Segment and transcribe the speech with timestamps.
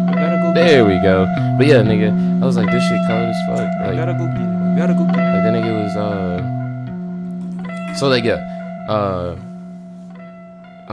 [0.00, 0.52] I gotta go.
[0.54, 1.26] There we go.
[1.58, 3.58] But yeah, nigga, I was like, this shit cold as fuck.
[3.82, 4.76] I Like, gotta go get it.
[4.78, 5.32] Gotta go get it.
[5.34, 7.94] like that nigga was uh.
[7.96, 8.38] So like yeah,
[8.88, 9.36] uh.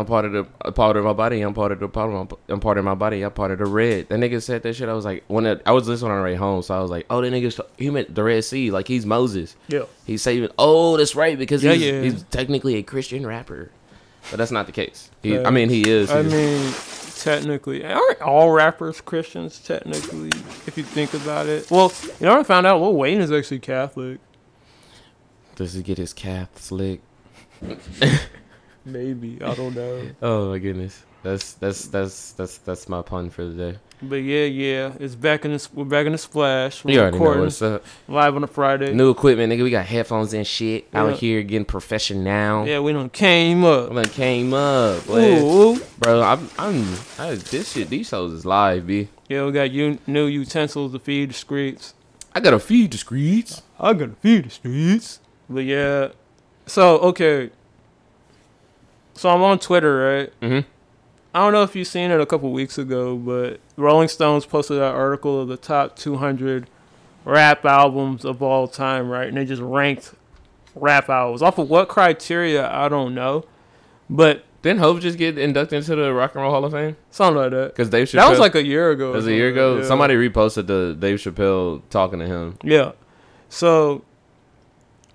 [0.05, 1.41] I'm part of the a part of my body.
[1.41, 3.23] I'm part of the my, I'm part of my body.
[3.23, 4.07] I'm part of the red.
[4.09, 4.87] That nigga said that shit.
[4.87, 6.91] I was like, when it, I was listening on the way home, so I was
[6.91, 8.69] like, oh, that nigga, he meant the Red Sea.
[8.69, 9.55] Like he's Moses.
[9.67, 9.85] Yeah.
[10.05, 10.49] He's saving.
[10.59, 12.01] Oh, that's right because Yeah, he's, yeah.
[12.03, 13.71] he's technically a Christian rapper,
[14.29, 15.09] but that's not the case.
[15.23, 16.11] He, I mean, he is.
[16.11, 16.71] I mean,
[17.15, 19.57] technically, aren't all rappers Christians?
[19.59, 20.29] Technically,
[20.67, 21.71] if you think about it.
[21.71, 24.19] Well, you know, I found out Lil Wayne is actually Catholic.
[25.55, 27.01] does he get his calf slick?
[28.85, 30.09] Maybe I don't know.
[30.21, 31.03] Oh my goodness.
[31.23, 33.79] That's that's that's that's that's my pun for the day.
[34.01, 35.73] But yeah, yeah, it's back in this.
[35.73, 36.83] We're back in the splash.
[36.85, 37.83] We're You already know recording what's up.
[38.07, 38.93] live on a Friday.
[38.93, 39.63] New equipment, nigga.
[39.63, 41.01] We got headphones and shit Yeah.
[41.03, 42.67] out here getting professional.
[42.67, 43.89] Yeah, we done came up.
[43.89, 45.09] I'm like came up.
[45.09, 46.21] Ooh, bro.
[46.21, 46.85] I'm I'm
[47.17, 47.89] I, this shit.
[47.89, 49.07] These shows is live, b.
[49.27, 51.95] yeah, we got u- new utensils to feed the streets.
[52.35, 53.63] I gotta feed the streets.
[53.79, 55.21] I gotta feed the streets.
[55.49, 56.09] But yeah,
[56.67, 57.49] so okay.
[59.15, 60.39] So I'm on Twitter, right?
[60.41, 60.67] Mm-hmm.
[61.33, 64.77] I don't know if you've seen it a couple weeks ago, but Rolling Stones posted
[64.77, 66.69] that article of the top 200
[67.25, 69.27] rap albums of all time, right?
[69.27, 70.13] And they just ranked
[70.75, 73.43] rap albums off of what criteria I don't know,
[74.09, 76.95] but Didn't Hope just get inducted into the Rock and Roll Hall of Fame?
[77.11, 77.67] something like that.
[77.75, 78.13] Because Dave Chappelle.
[78.21, 79.11] That was like a year ago.
[79.11, 79.77] That was a year ago.
[79.77, 79.83] yeah.
[79.85, 82.57] Somebody reposted the Dave Chappelle talking to him.
[82.63, 82.93] Yeah.
[83.49, 84.03] So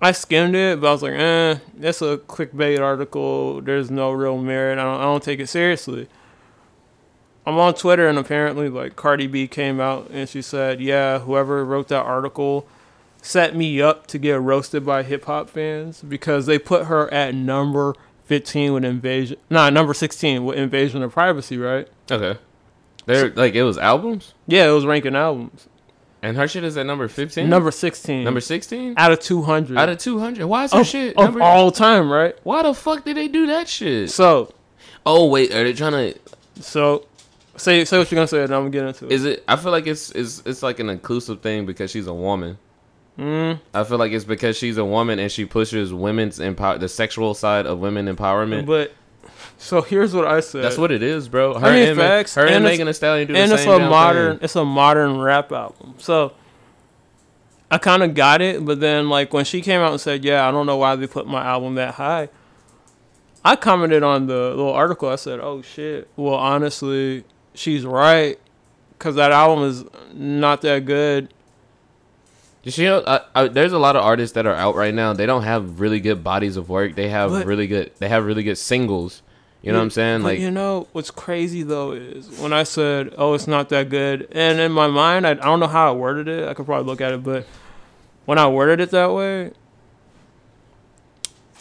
[0.01, 3.61] I skimmed it, but I was like, eh, that's a clickbait article.
[3.61, 4.79] There's no real merit.
[4.79, 6.07] I don't, I don't take it seriously.
[7.45, 11.63] I'm on Twitter, and apparently, like, Cardi B came out and she said, yeah, whoever
[11.65, 12.67] wrote that article
[13.21, 17.35] set me up to get roasted by hip hop fans because they put her at
[17.35, 17.93] number
[18.25, 19.37] 15 with Invasion.
[19.49, 21.87] Nah, number 16 with Invasion of Privacy, right?
[22.09, 22.39] Okay.
[23.05, 25.67] They're like it was albums, Yeah, it was ranking albums.
[26.21, 27.49] And her shit is at number fifteen.
[27.49, 28.23] Number 16.
[28.23, 29.77] number sixteen out of 200.
[29.77, 30.45] out of two hundred.
[30.47, 31.41] Why is her of, shit of number?
[31.41, 32.35] all time, right?
[32.43, 34.09] Why the fuck did they do that shit?
[34.11, 34.53] So,
[35.05, 36.19] Oh wait, are they trying to?
[36.61, 37.05] so
[37.57, 39.11] say say what you're gonna say, and I'm gonna get into it.
[39.11, 39.43] Is it?
[39.47, 42.57] I feel like it's it's it's like an inclusive thing because she's a woman.
[43.19, 46.87] Mm, I feel like it's because she's a woman and she pushes women's empower the
[46.87, 48.65] sexual side of women empowerment.
[48.65, 48.93] but
[49.57, 50.63] so here's what I said.
[50.63, 51.57] That's what it is, bro.
[51.57, 53.65] Her I mean, and, facts, her and, and Megan Thee Stallion do and the it's
[53.65, 54.43] a modern thing.
[54.43, 55.95] it's a modern rap album.
[55.97, 56.33] So
[57.69, 60.47] I kind of got it, but then like when she came out and said, "Yeah,
[60.47, 62.29] I don't know why they put my album that high,"
[63.45, 65.09] I commented on the little article.
[65.09, 67.23] I said, "Oh shit." Well, honestly,
[67.53, 68.39] she's right
[68.97, 71.33] because that album is not that good.
[72.63, 75.13] Just, you know, I, I, there's a lot of artists that are out right now.
[75.13, 76.95] They don't have really good bodies of work.
[76.95, 77.91] They have But- really good.
[77.97, 79.23] They have really good singles.
[79.61, 80.21] You know what I'm saying?
[80.21, 83.89] But Like, you know what's crazy though is when I said, "Oh, it's not that
[83.89, 86.47] good," and in my mind, I, I don't know how I worded it.
[86.47, 87.45] I could probably look at it, but
[88.25, 89.51] when I worded it that way,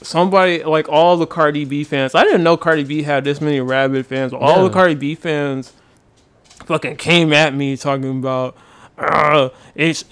[0.02, 3.60] somebody like all the Cardi B fans, I didn't know Cardi B had this many
[3.60, 4.32] rabid fans.
[4.32, 4.62] All Yeah.
[4.64, 5.72] the Cardi B fans
[6.64, 8.56] fucking came at me talking about,
[8.98, 10.04] uh, it's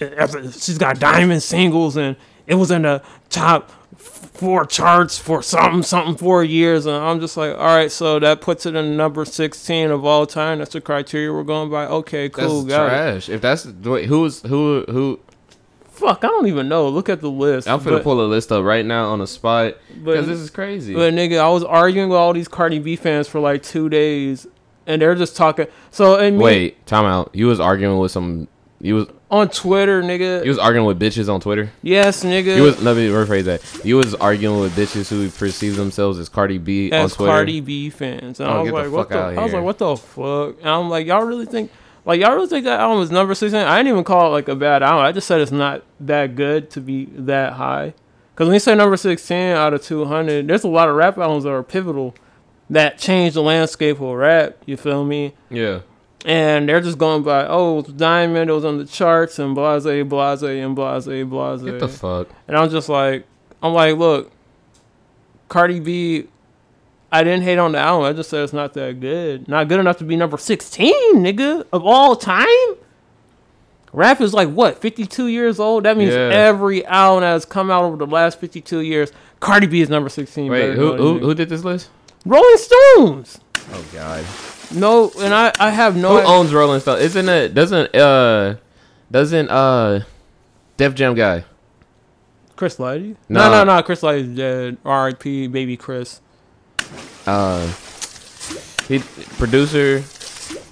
[0.63, 2.15] she's got diamond singles and
[2.47, 3.71] it was in the top
[4.39, 8.39] four charts for something something four years and i'm just like all right so that
[8.39, 12.29] puts it in number 16 of all time that's the criteria we're going by okay
[12.29, 12.73] that's cool it.
[12.73, 13.27] trash.
[13.27, 15.19] If that's wait, who's who who
[15.89, 18.51] fuck i don't even know look at the list I'm finna but, pull a list
[18.51, 20.93] up right now on the spot because this is crazy.
[20.93, 24.47] but nigga i was arguing with all these cardi b fans for like two days
[24.89, 27.29] and they're just talking so and me, Wait, time out.
[27.33, 28.47] You was arguing with some.
[28.81, 31.69] You was on twitter nigga you was arguing with bitches on Twitter.
[31.83, 33.61] yes nigga You was let me rephrase that.
[33.85, 37.31] You was arguing with bitches who perceive themselves as Cardi B on as Twitter.
[37.31, 38.39] Cardi B fans.
[38.39, 39.17] And Oh, I was the like, what the?
[39.19, 40.57] I was like, what the fuck?
[40.59, 41.71] And I'm like, y'all really think,
[42.05, 43.61] like, y'all really think that album is number sixteen?
[43.61, 45.05] I didn't even call it like a bad album.
[45.05, 47.93] I just said it's not that good to be that high.
[48.33, 51.17] Because when you say number sixteen out of two hundred, there's a lot of rap
[51.19, 52.15] albums that are pivotal
[52.71, 54.57] that changed the landscape of rap.
[54.65, 55.33] You feel me?
[55.51, 55.81] Yeah.
[56.25, 60.41] And they're just going by, oh, Diamond, it was on the charts, and blase, blase,
[60.41, 61.61] and blase, blase.
[61.61, 62.27] Get the fuck.
[62.47, 63.25] And I'm just like,
[63.63, 64.31] I'm like, look,
[65.47, 66.27] Cardi B,
[67.11, 68.05] I didn't hate on the album.
[68.05, 69.47] I just said it's not that good.
[69.47, 72.47] Not good enough to be number 16, nigga, of all time.
[73.93, 75.85] Rap is like, what, 52 years old?
[75.85, 76.29] That means Yeah.
[76.31, 80.09] every album that has come out over the last 52 years, Cardi B is number
[80.09, 80.51] 16.
[80.51, 81.89] Wait, who who who did this list?
[82.25, 83.39] Rolling Stones.
[83.73, 84.23] Oh God.
[84.71, 86.19] No, and I, I have no.
[86.19, 86.99] Who owns Rolling Stone?
[87.01, 87.53] Isn't it?
[87.53, 88.55] Doesn't uh,
[89.09, 90.01] doesn't uh,
[90.77, 91.43] Def Jam guy?
[92.55, 93.15] Chris Lighty?
[93.29, 93.49] No.
[93.49, 93.81] No, no, no.
[93.83, 94.77] Chris Lighty's dead.
[94.83, 95.47] R.I.P.
[95.47, 96.21] Baby Chris.
[97.25, 97.65] Uh,
[98.87, 98.99] he
[99.37, 99.99] producer.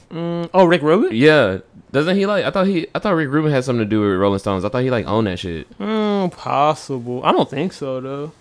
[0.10, 1.16] Mm, oh, Rick Rubin?
[1.16, 1.60] Yeah,
[1.92, 2.46] doesn't he like?
[2.46, 2.88] I thought he.
[2.94, 4.66] I thought Rick Rubin had something to do with Rolling Stones.
[4.66, 5.70] I thought he like owned that shit.
[5.80, 7.24] Mm, possible.
[7.24, 8.32] I don't think so though.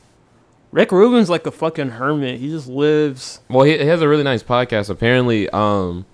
[0.76, 2.38] Rick Rubin's like a fucking hermit.
[2.38, 3.40] He just lives.
[3.48, 4.90] Well, he, he has a really nice podcast.
[4.90, 6.04] Apparently, um,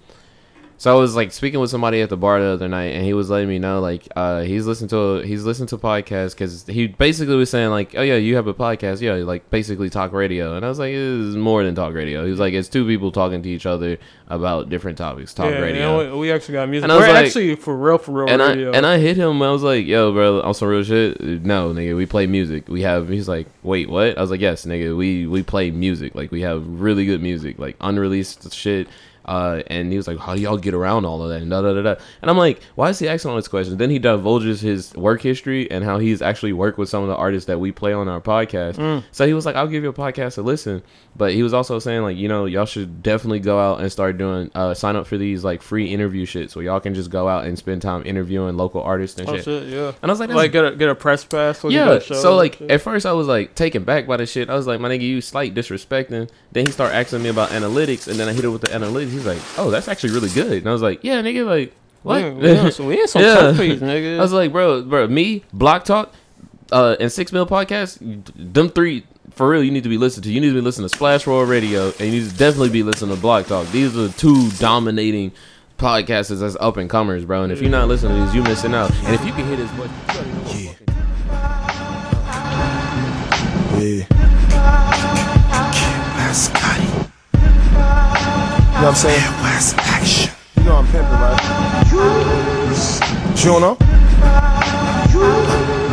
[0.83, 3.15] so I was like speaking with somebody at the bar the other night, and he
[3.15, 6.89] was letting me know like uh he's listened to he's listened to podcasts because he
[6.89, 10.57] basically was saying like oh yeah you have a podcast yeah like basically talk radio,
[10.57, 12.25] and I was like it is more than talk radio.
[12.25, 13.97] He was like it's two people talking to each other
[14.27, 16.01] about different topics talk yeah, radio.
[16.01, 16.83] yeah, we, actually got music.
[16.83, 19.17] And I was We're like- actually for real, for real and I and I hit
[19.17, 19.41] him.
[19.41, 21.21] I was like, "Yo, bro, on some real shit.
[21.21, 22.67] No, nigga, we play music.
[22.67, 26.17] We have." He's like, "Wait, what?" I was like, "Yes, nigga, we we play music.
[26.17, 28.89] Like we have really good music, like unreleased shit."
[29.25, 31.63] Uh, and he was like, "How do y'all get around all of that?" And da
[31.63, 31.95] da da da.
[32.21, 35.23] And I'm like, "Why is he asking all these questions?" Then he divulges his work
[35.23, 38.09] history and how he's actually worked with some of the artists that we play on
[38.09, 38.75] our podcast.
[38.75, 39.05] Mm.
[39.13, 40.83] So he was like, "I'll give you a podcast to listen."
[41.15, 44.17] But he was also saying like, you know, y'all should definitely go out and start
[44.17, 47.29] doing uh, sign up for these like free interview shit, where y'all can just go
[47.29, 49.45] out and spend time interviewing local artists and oh shit.
[49.45, 49.93] shit, yeah.
[50.01, 51.63] And I was like, Like get a get a press pass.
[51.65, 51.99] yeah.
[51.99, 54.49] So like at first I was like taken back by the shit.
[54.49, 56.31] I was like, my nigga, you slight disrespecting.
[56.51, 59.12] Then he started asking me about analytics, and then I hit it with the analytics.
[59.13, 60.53] He's like, oh, that's actually really good.
[60.59, 62.19] And I was like, yeah, nigga, like what?
[62.21, 63.35] Yeah, we on some, we in some Yeah.
[63.53, 64.19] turkeys, nigga.
[64.19, 66.13] I was like, bro, bro, me, Block Talk,
[66.73, 67.99] uh, and Six Mil Podcast,
[68.35, 70.33] them three, for real, you need to be listening to.
[70.33, 72.83] You need to be listening to Splash Roll Radio, and you need to definitely be
[72.83, 73.67] listening to Block Talk.
[73.69, 75.33] These are the two dominating
[75.79, 77.43] podcasters that's up and comers, bro.
[77.45, 78.91] And if you're not listening to these, you're missing out.
[79.05, 79.91] And if you can hit his voice,
[80.55, 80.75] you already
[83.79, 84.07] Yeah.
[84.09, 84.19] Yeah.
[88.83, 89.23] Know what I'm saying?
[89.43, 90.33] West action.
[90.57, 91.39] You know I'm pimping, right?
[93.39, 93.77] You don't know?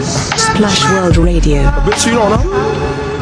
[0.02, 1.70] Splash World Radio.
[1.86, 2.42] Bitch, you don't know?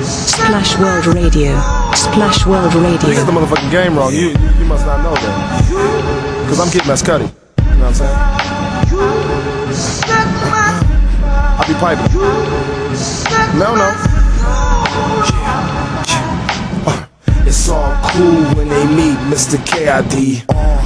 [0.02, 1.60] Splash World Radio.
[1.94, 3.10] Splash World Radio.
[3.10, 4.14] You got the motherfucking game wrong.
[4.14, 6.46] You, you, you must not know that.
[6.48, 7.28] Cause I'm Kid Mascotti.
[7.28, 8.18] You know what I'm saying?
[11.60, 12.14] I be piping.
[13.60, 14.07] No, no.
[17.48, 19.56] It's all cool when they meet Mr.
[19.66, 20.44] KID.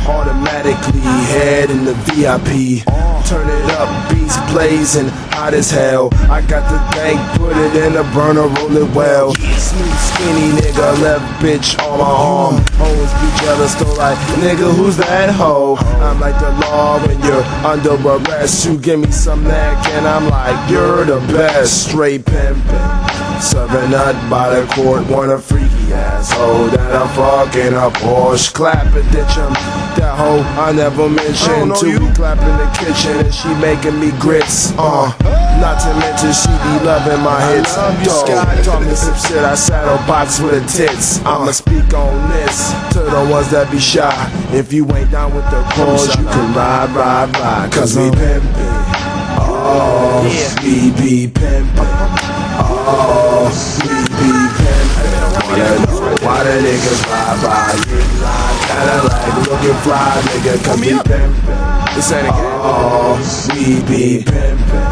[0.08, 2.86] Automatically head in the VIP.
[3.26, 6.10] Turn it up, beats blazing, hot as hell.
[6.30, 9.34] I got the bank, put it in a burner, roll it well.
[9.34, 12.56] Smooth, skinny nigga, left bitch on my arm.
[12.78, 15.78] Hoes be jealous, though, like, nigga, who's that hoe?
[15.78, 18.68] I'm like the law when you're under arrest.
[18.68, 21.88] You give me some neck, and I'm like, you're the best.
[21.90, 23.11] Straight pimpin'.
[23.42, 28.54] Serving nut by the court, want a freaky asshole that I'm fucking a Porsche.
[28.54, 29.52] Clap it, ditch him.
[29.98, 31.76] That hoe I never mentioned.
[31.82, 34.72] To be clapping in the kitchen and she making me grits.
[34.78, 35.10] Uh,
[35.58, 37.74] not to mention she be loving my hits.
[38.06, 38.30] Dog,
[38.64, 39.44] taught me some shit.
[39.44, 41.18] I saddle box with the tits.
[41.26, 44.14] I'ma speak on this to the ones that be shy.
[44.54, 47.72] If you ain't down with the cause, you can ride, ride, ride.
[47.74, 48.70] Cause we pimpin'.
[49.42, 50.22] Oh,
[50.62, 51.90] we be pimpin'.
[52.64, 53.21] Oh,
[53.84, 55.16] we be pimpin'.
[55.46, 57.76] Wanna know why the niggas ride by?
[58.24, 61.96] Live, Cadillac, looking fly, nigga, cause we pimpin'.
[61.96, 62.62] This ain't a game.
[62.64, 63.20] Oh,
[63.50, 64.90] we be pimpin'.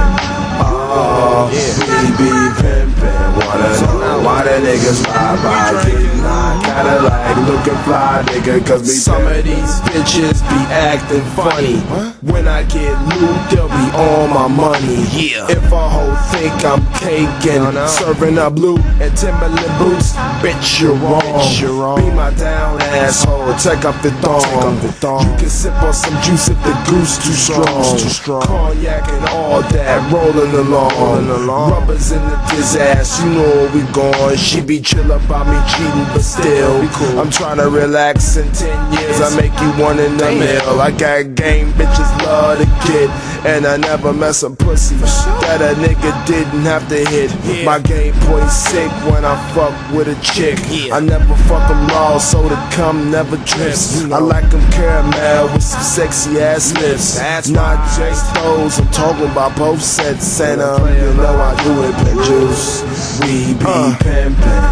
[0.61, 3.27] Oh, we be pimpin'.
[3.39, 5.89] Wanna know why the niggas ride by?
[5.89, 11.77] Get live, Cadillac, looking fly, nigga, cause we Some of these bitches be acting funny.
[12.21, 15.01] When I get loot, they'll be on my money.
[15.09, 15.49] Yeah.
[15.49, 21.97] If a hoe think I'm caking, serving up loot and Timberland boots, bitch, you're wrong.
[21.97, 24.77] Be my down asshole, take up the thong.
[25.25, 27.97] You can sip on some juice if the goose too strong.
[27.97, 28.43] Too strong.
[28.43, 31.71] Cognac and all that, rolling along.
[31.71, 34.18] Rubbers in the diz ass, you know where we going.
[34.37, 36.81] She be chill about me cheating, but still,
[37.19, 39.21] I'm trying to relax in 10 years.
[39.21, 40.81] I make you one in the mill.
[40.81, 43.09] I got game, bitches love to get,
[43.45, 47.31] and I never mess a pussy that a nigga didn't have to hit.
[47.65, 50.59] My game point sick when I fuck with a chick.
[50.91, 54.03] I never fuck them raw, so the cum never drips.
[54.11, 57.17] I like them caramel with some sexy ass lips.
[57.49, 60.39] Not just those, I'm talking about both sets.
[60.41, 63.19] And um, you know I do it, pimp juice.
[63.21, 64.63] We be pimpin'.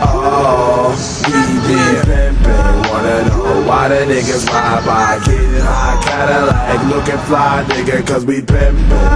[0.00, 0.94] Oh,
[1.26, 2.90] we be pimpin'.
[2.90, 5.18] Wanna know why the niggas ride by?
[5.24, 9.08] Getting high Cadillac, looking fly, nigga, cause we pimpin'.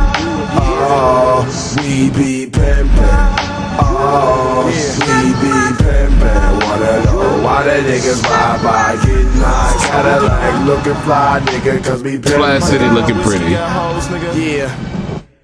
[0.85, 1.47] Oh,
[1.79, 3.39] we be pimpin'.
[3.79, 11.01] Oh, we be pimpin', wanna know why the niggas ride by getting high Cadillac looking
[11.03, 12.37] fly, nigga, cause we pimpin'.
[12.37, 13.53] Flash City looking pretty.
[13.53, 14.71] Yeah.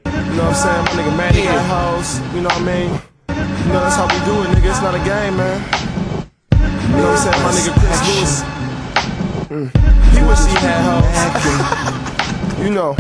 [0.05, 0.85] You know what I'm saying?
[0.85, 2.21] My nigga Manny got hoes.
[2.35, 3.08] You know what I mean?
[3.29, 4.71] You know that's how we do it, nigga.
[4.71, 5.61] It's not a game, man.
[6.53, 7.43] You know what I'm saying?
[7.45, 8.35] My nigga Chris Lewis.
[9.49, 9.69] Mm.
[10.13, 11.17] He wish he had hoes.
[12.65, 12.95] you know.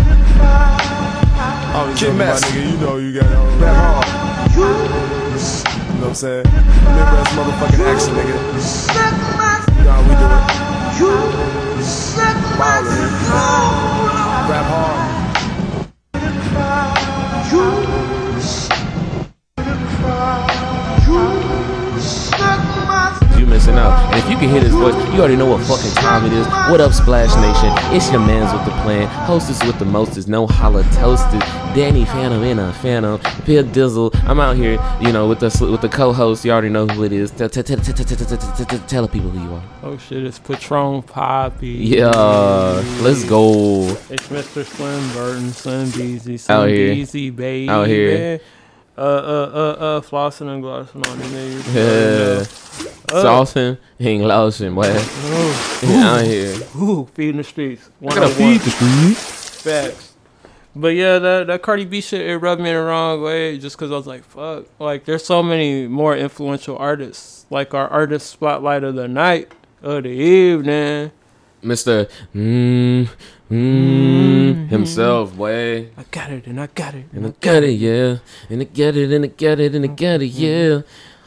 [1.97, 2.42] Kid Mess.
[2.42, 3.54] My nigga, you know you got hoes.
[3.61, 4.06] Rap hard.
[4.54, 4.64] You
[5.94, 6.44] know what I'm saying?
[6.44, 8.37] Remember that's motherfucking action, nigga.
[9.78, 10.68] You know how we do it.
[12.58, 13.08] Ballin'.
[14.50, 15.18] Rap hard.
[23.38, 24.12] You missing out.
[24.12, 26.47] And if you can hear this voice, you already know what fucking time it is.
[26.47, 27.73] What up, Splash Nation?
[27.97, 29.07] It's your man's with the plan.
[29.07, 31.41] Hostess with the most is no holla toasted.
[31.75, 33.19] Danny Phantom in a Phantom.
[33.45, 34.11] Pig Dizzle.
[34.29, 36.45] I'm out here, you know, with the with the co-host.
[36.45, 37.31] You already know who it is.
[37.31, 39.62] Tell the people who you are.
[39.83, 41.69] Oh shit, it's Patron Poppy.
[41.69, 42.11] Yeah,
[43.00, 43.88] let's go.
[44.11, 44.62] It's Mr.
[44.62, 47.71] Slim Burton, Slim Beezy, Slim Beezy, baby.
[47.71, 48.41] Out here.
[48.99, 51.75] Uh, uh, uh, uh, flossing and glossing on you niggas.
[51.75, 53.14] Yeah.
[53.17, 54.88] Uh, Saucing, ain't lousing, boy.
[54.88, 55.55] Ooh,
[55.95, 56.57] Out here.
[56.76, 57.88] ooh, feeding the streets.
[58.00, 58.59] One Gotta on feed one.
[58.59, 59.62] the streets.
[59.62, 60.14] Facts.
[60.75, 63.90] But yeah, that that Cardi B shit it rubbed me the wrong way just because
[63.90, 64.67] I was like, fuck.
[64.78, 67.47] Like, there's so many more influential artists.
[67.50, 69.52] Like our artist spotlight of the night,
[69.83, 71.12] of the evening.
[71.62, 72.09] Mr.
[72.35, 73.09] Mm,
[73.50, 75.88] mm, himself, boy.
[75.97, 78.19] I got it and I got it And I got it, yeah.
[78.50, 80.85] And I get it, and I get it, and I get it, mm-hmm.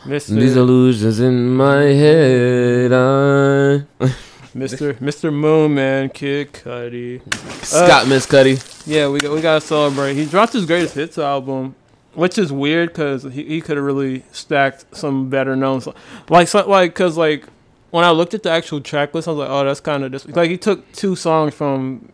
[0.07, 0.15] yeah.
[0.15, 0.39] Mr.
[0.39, 2.91] These illusions in my head.
[2.91, 4.05] I...
[4.55, 4.93] Mr.
[4.95, 5.31] Mr.
[5.31, 7.21] Moon Man, Kid Cudi.
[7.21, 8.59] Uh, Scott Mescudi.
[8.85, 10.15] Yeah, we got, we gotta celebrate.
[10.15, 11.75] He dropped his greatest hits album,
[12.15, 15.95] which is weird because he, he could have really stacked some better known, so-
[16.29, 17.45] like so, like because like
[17.91, 20.11] when I looked at the actual track list, I was like, oh, that's kind of
[20.11, 22.11] just like he took two songs from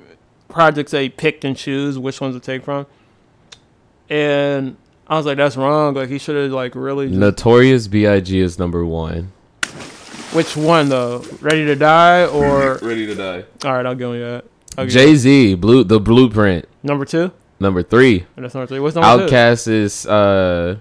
[0.50, 2.86] projects that he picked and choose which ones to take from,
[4.10, 4.76] and
[5.08, 5.94] I was like, that's wrong.
[5.94, 8.40] Like he should have like really just, Notorious B.I.G.
[8.40, 9.32] is number one.
[10.34, 11.24] which one though?
[11.42, 13.46] Ready to Die or Ready to die.
[13.64, 13.86] all right?
[13.86, 14.46] I'll give you that.
[14.78, 17.32] I'll give you Jay Z, Blue, the Blueprint, number two.
[17.60, 18.26] number three.
[18.36, 18.80] And that's number three.
[18.80, 19.34] What's number two?
[19.34, 20.78] OutKast is uh,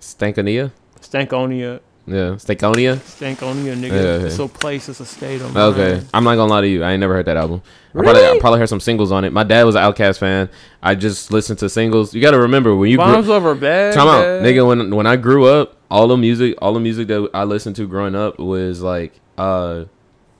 [0.00, 0.70] Stankonia.
[1.00, 1.80] Stankonia.
[2.06, 2.96] Yeah, Stankonia.
[2.96, 3.90] Stankonia, nigga.
[3.90, 4.26] Yeah, yeah.
[4.26, 4.88] It's a place.
[4.90, 5.40] It's a state.
[5.40, 6.06] On Okay, mine.
[6.12, 6.82] I'm not gonna lie to you.
[6.84, 7.62] I ain't never heard that album.
[7.94, 9.32] I probably, I probably heard some singles on it.
[9.32, 10.50] My dad was an OutKast fan.
[10.82, 12.12] I just listened to singles.
[12.14, 13.94] You got to remember when you grew, Bombs over bad.
[13.94, 14.66] Time out, nigga.
[14.66, 17.86] When when I grew up, all the music, all the music that I listened to
[17.86, 19.84] growing up was like, uh,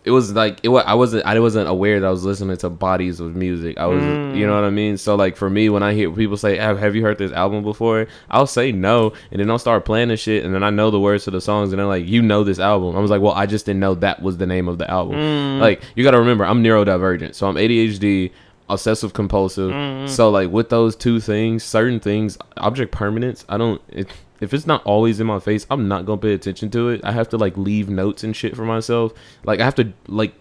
[0.05, 0.69] it was like it.
[0.69, 1.25] wa- I wasn't.
[1.25, 3.79] I wasn't aware that I was listening to bodies of music.
[3.79, 4.37] I was, mm.
[4.37, 4.99] you know what I mean.
[4.99, 7.65] So like for me, when I hear people say, "Have Have you heard this album
[7.65, 10.91] before?" I'll say no, and then I'll start playing the shit, and then I know
[10.91, 13.23] the words to the songs, and they're like, "You know this album?" I was like,
[13.23, 15.61] "Well, I just didn't know that was the name of the album." Mm.
[15.61, 18.31] Like you got to remember, I'm neurodivergent, so I'm ADHD.
[18.67, 19.71] Obsessive compulsive.
[19.71, 20.07] Mm-hmm.
[20.07, 24.09] So like with those two things, certain things, object permanence, I don't it,
[24.41, 27.01] if it's not always in my face, I'm not gonna pay attention to it.
[27.05, 29.13] I have to like leave notes and shit for myself.
[29.45, 30.35] Like I have to like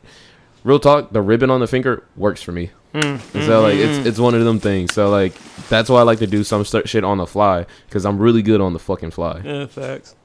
[0.63, 2.71] real talk, the ribbon on the finger works for me.
[2.93, 4.93] And so like it's it's one of them things.
[4.93, 5.33] So like
[5.67, 8.41] that's why I like to do some st- shit on the fly because I'm really
[8.43, 9.41] good on the fucking fly.
[9.43, 10.15] Yeah, facts.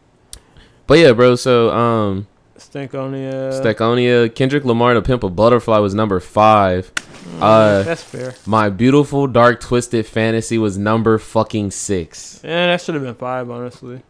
[0.86, 1.34] But yeah, bro.
[1.36, 2.26] So um,
[2.58, 3.52] Stankonia.
[3.52, 6.92] Staconia, Kendrick Lamar, The Pimp a Butterfly was number five.
[7.40, 8.34] Uh, That's fair.
[8.46, 12.40] My Beautiful Dark Twisted Fantasy was number fucking six.
[12.42, 14.02] Yeah, that should have been five, honestly.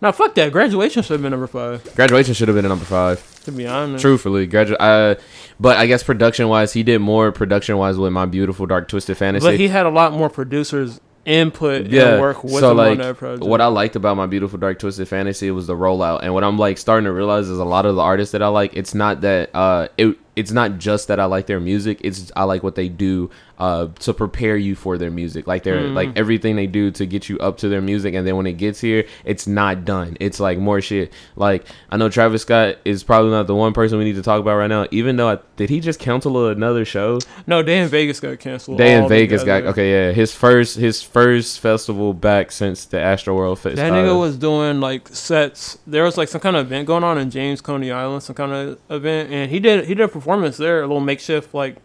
[0.00, 0.52] Now, fuck that.
[0.52, 1.94] Graduation should have been number five.
[1.94, 3.22] Graduation should have been a number five.
[3.44, 4.02] To be honest.
[4.02, 5.14] Truthfully, gradu- uh,
[5.60, 9.16] but I guess production wise, he did more production wise with My Beautiful Dark Twisted
[9.16, 9.46] Fantasy.
[9.46, 12.98] But he had a lot more producers input yeah, and work with so like
[13.40, 16.58] what I liked about my beautiful dark twisted fantasy was the rollout, and what I'm
[16.58, 18.76] like starting to realize is a lot of the artists that I like.
[18.76, 22.00] It's not that uh, it it's not just that I like their music.
[22.02, 23.30] It's I like what they do
[23.64, 25.46] uh to prepare you for their music.
[25.46, 25.94] Like they're Mm.
[26.00, 28.54] like everything they do to get you up to their music, and then when it
[28.64, 30.16] gets here, it's not done.
[30.20, 31.12] It's like more shit.
[31.36, 34.40] Like I know Travis Scott is probably not the one person we need to talk
[34.40, 34.86] about right now.
[34.90, 37.18] Even though I, did he just cancel another show?
[37.46, 38.78] no, Day N Vegas got canceled.
[38.78, 39.88] Day N Vegas got okay.
[39.92, 43.76] Yeah, his first his first festival back since the Astro World Fest.
[43.76, 45.78] That nigga uh, was doing like sets.
[45.86, 48.52] There was like some kind of event going on in James Coney Island, some kind
[48.52, 51.76] of event, and he did he did a performance there, a little makeshift like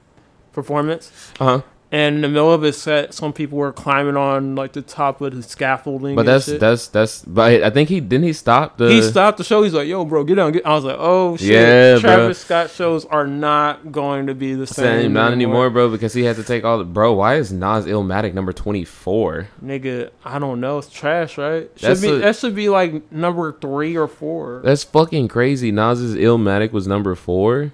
[0.53, 1.11] performance.
[1.39, 1.61] uh huh.
[1.91, 5.21] And in the middle of his set, some people were climbing on like the top
[5.21, 6.15] of the scaffolding.
[6.15, 6.59] But that's shit.
[6.59, 7.25] that's that's.
[7.25, 8.89] But I think he didn't he stop the.
[8.91, 9.63] he stopped the show.
[9.63, 10.67] He's like, "Yo, bro, get down." Get.
[10.67, 11.99] I was like, "Oh shit!" Yeah, bro.
[12.01, 15.01] Travis Scott shows are not going to be the same.
[15.01, 17.13] Same, not anymore, bro, because he had to take all the bro.
[17.13, 19.47] Why is Nas Illmatic number twenty four?
[19.65, 20.77] Nigga, I don't know.
[20.77, 21.71] It's trash, right?
[21.75, 24.61] Should That's be a- that should be like number three or four.
[24.63, 25.71] That's fucking crazy.
[25.71, 27.71] Nas's Illmatic was number four,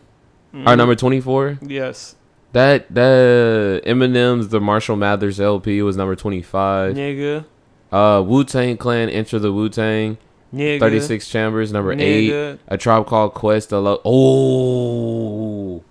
[0.53, 0.69] Mm-hmm.
[0.69, 1.57] or number twenty four.
[1.61, 2.15] yes,
[2.55, 6.95] That that Eminem's the Marshall Mathers LP was number twenty five.
[6.95, 7.43] nigga,
[7.91, 10.17] Uh, Wu Tang Clan Enter the Wu Tang
[10.53, 10.79] nigga.
[10.79, 12.57] thirty six Chambers number eight.
[12.69, 13.71] A Tribe Called Quest.
[13.71, 13.99] The low.
[14.05, 15.83] Oh,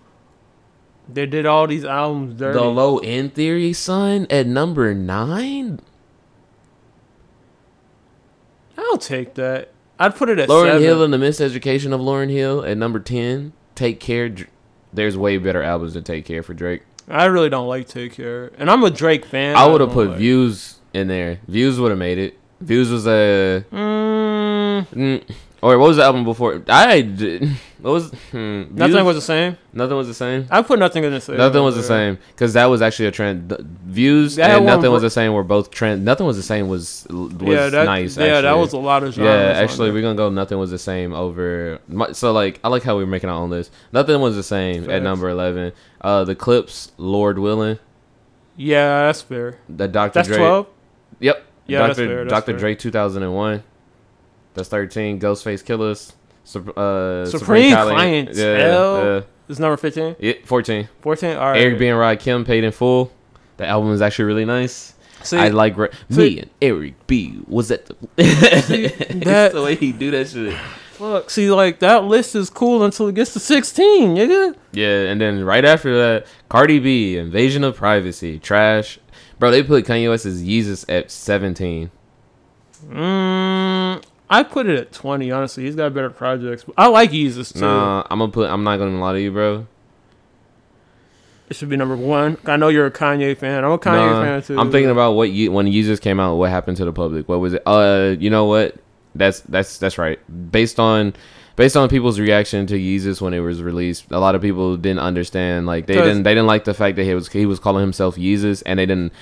[1.12, 2.58] They did all these albums dirty.
[2.58, 5.80] the Low End Theory, son, at number nine.
[8.78, 9.70] I'll take that.
[9.98, 10.82] I'd put it at Lauryn seven.
[10.82, 13.52] Hill and the Miseducation of Lauryn Hill at number ten.
[13.74, 14.34] Take Care.
[14.94, 16.82] There's way better albums than Take Care for Drake.
[17.08, 19.56] I really don't like Take Care, and I'm a Drake fan.
[19.56, 21.40] I would have put like- Views in there.
[21.48, 22.38] Views would have made it.
[22.60, 23.64] Views was a.
[23.72, 25.22] Mm, Mm,
[25.64, 26.62] or what was the album before?
[26.68, 27.48] I did.
[27.80, 29.04] What was hmm, nothing Views?
[29.04, 29.56] was the same.
[29.72, 30.46] nothing was the same.
[30.50, 31.38] I put nothing in the same.
[31.38, 33.48] Nothing was the same because that was actually a trend.
[33.48, 36.04] The- Views That and nothing was the same were both trend.
[36.04, 37.32] Nothing was the same was was.
[37.40, 38.16] Yeah, that, nice.
[38.16, 39.16] Yeah, that was a lot of.
[39.16, 40.28] Yeah, actually, we're gonna go.
[40.28, 41.78] Nothing was the same over.
[42.12, 43.72] So like, I like how we're making our own list.
[43.90, 45.72] Nothing was the same at number eleven.
[46.00, 47.78] Uh, the Clipse, Lord willing,
[48.56, 49.58] Yeah, that's fair.
[49.68, 50.12] the Dr.
[50.12, 50.36] That's Dre.
[50.36, 50.66] twelve.
[51.20, 51.44] Yep.
[51.66, 51.86] Yeah, Dr.
[51.86, 52.52] that's fair, that's Dr.
[52.52, 52.58] fair.
[52.58, 53.62] Dre, two thousand and one.
[54.54, 55.20] That's thirteen.
[55.20, 56.12] Ghostface Killah.
[56.76, 58.30] Uh, Supreme Client.
[58.32, 59.24] Clientele.
[59.48, 60.16] It's number fifteen.
[60.18, 60.88] Yeah, yeah, fourteen.
[61.02, 61.36] 14?
[61.36, 61.60] All right.
[61.60, 63.12] Eric B and Rakim paid in full.
[63.56, 64.94] The album is actually really nice.
[65.22, 67.96] See, I like re- see- me and Eric B was at the.
[68.18, 70.54] it's that- the way he do that shit.
[70.92, 71.30] fuck.
[71.30, 74.54] See, like that list is cool until it gets to sixteen, nigga.
[74.72, 78.98] Yeah, and then right after that, Cardi B, Invasion of Privacy, Trash.
[79.38, 81.90] Bro, they put Kanye West's Yeezus at 17.
[82.88, 85.30] Mm, I put it at twenty.
[85.30, 86.64] Honestly, he's got better projects.
[86.76, 87.60] I like Yeezus too.
[87.60, 88.50] Nah, I'm gonna put.
[88.50, 89.66] I'm not gonna lie to you, bro.
[91.50, 92.38] It should be number one.
[92.46, 93.64] I know you're a Kanye fan.
[93.64, 94.58] I'm a Kanye Nah, fan too.
[94.58, 96.36] I'm thinking about what Ye- when Yeezus came out.
[96.36, 97.28] What happened to the public?
[97.28, 97.62] What was it?
[97.66, 98.76] Uh, you know what?
[99.14, 100.18] That's that's that's right.
[100.50, 101.12] Based on
[101.56, 105.00] based on people's reaction to Yeezus when it was released, a lot of people didn't
[105.00, 105.66] understand.
[105.66, 108.16] Like they didn't they didn't like the fact that he was he was calling himself
[108.16, 109.12] Yeezus, and they didn't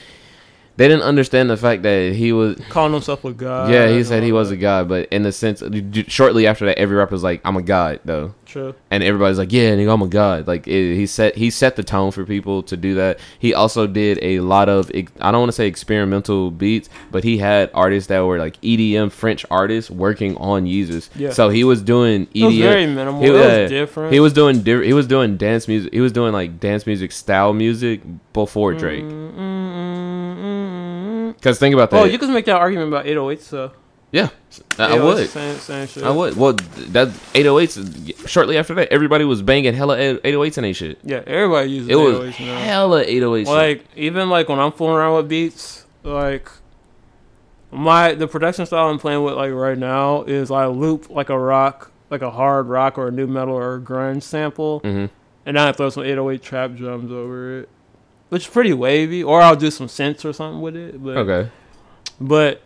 [0.76, 3.70] they didn't understand the fact that he was calling himself a god.
[3.70, 5.62] Yeah, he said he was a god, but in the sense,
[6.08, 8.74] shortly after that, every rapper was like, "I'm a god," though, True.
[8.90, 11.82] and everybody's like, "Yeah, nigga, I'm a god." Like it, he set he set the
[11.82, 13.18] tone for people to do that.
[13.38, 17.38] He also did a lot of I don't want to say experimental beats, but he
[17.38, 21.10] had artists that were like EDM French artists working on Yeezus.
[21.14, 21.30] Yeah.
[21.30, 22.34] So he was doing EDM.
[22.34, 23.20] It was very minimal.
[23.20, 24.12] He, it was yeah, different.
[24.12, 25.92] He was doing di- he was doing dance music.
[25.92, 28.00] He was doing like dance music style music
[28.32, 29.04] before Drake.
[29.04, 29.34] Mm,
[30.36, 31.42] mm, mm, mm.
[31.42, 32.00] Cause think about that.
[32.00, 33.72] Oh, you can make that argument about 808s so.
[34.10, 34.28] yeah,
[34.78, 35.28] I would.
[35.30, 36.02] Same, same shit.
[36.02, 36.36] I would.
[36.36, 38.28] Well, that 808s.
[38.28, 40.98] Shortly after that, everybody was banging hella 808s and they shit.
[41.02, 42.58] Yeah, everybody uses It was now.
[42.58, 43.46] hella 808s.
[43.46, 46.50] Like even like when I'm fooling around with beats, like
[47.70, 51.38] my the production style I'm playing with like right now is I loop like a
[51.38, 55.06] rock, like a hard rock or a new metal or a grunge sample, hmm
[55.44, 57.68] and then I throw some 808 trap drums over it,
[58.32, 59.22] which is pretty wavy.
[59.22, 61.04] Or I'll do some synths or something with it.
[61.04, 61.50] But Okay.
[62.18, 62.62] but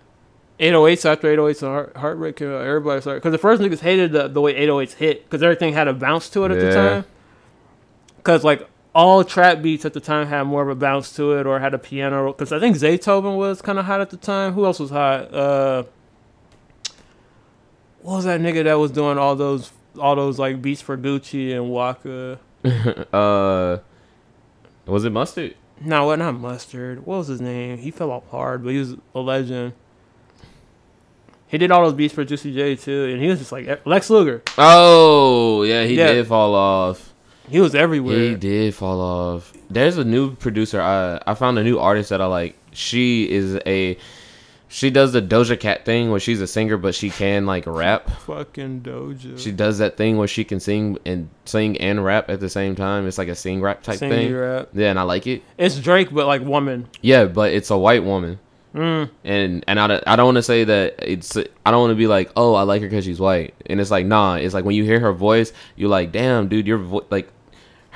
[0.61, 4.29] 808s after 808s and heart, heartbreak, uh, everybody started because the first niggas hated the,
[4.29, 7.05] the way 808s hit because everything had a bounce to it at the time.
[8.19, 11.49] Because like all trap beats at the time had more of a bounce to it
[11.49, 12.33] or had a piano.
[12.33, 14.53] Because I think Zaytoven was kind of hot at the time.
[14.53, 15.35] Who else was hot?
[15.35, 15.83] Uh,
[18.03, 21.53] what was that nigga that was doing all those all those like beats for Gucci
[21.53, 22.39] and Waka?
[23.13, 23.79] Uh,
[24.93, 25.55] was it mustard?
[25.81, 27.05] No, what not mustard.
[27.07, 27.79] What was his name?
[27.79, 29.73] He fell off hard, but he was a legend.
[31.49, 34.11] He did all those beats for Juicy J too, and he was just like Lex
[34.11, 34.43] Luger.
[34.59, 36.13] Oh, yeah, he Yeah.
[36.13, 37.13] did fall off.
[37.49, 38.19] He was everywhere.
[38.19, 39.53] He did fall off.
[39.71, 40.81] There's a new producer.
[40.81, 42.57] I I found a new artist that I like.
[42.73, 43.97] She is a
[44.69, 48.11] she does the Doja Cat thing where she's a singer but she can like rap.
[48.23, 49.39] Fucking Doja.
[49.39, 52.75] She does that thing where she can sing and sing and rap at the same
[52.75, 53.07] time.
[53.07, 54.35] It's like a sing rap type Singy thing.
[54.35, 54.69] rap.
[54.73, 55.43] Yeah, and I like it.
[55.59, 56.89] It's Drake, but like woman.
[57.01, 58.39] Yeah, but it's a white woman.
[58.75, 59.09] Mm.
[59.25, 61.95] and and I, don't- I don't want to say that it's I don't want to
[61.97, 64.67] be like oh I like her because she's white and it's like nah it's like
[64.67, 67.31] when you hear her voice you're like damn dude your vo-, like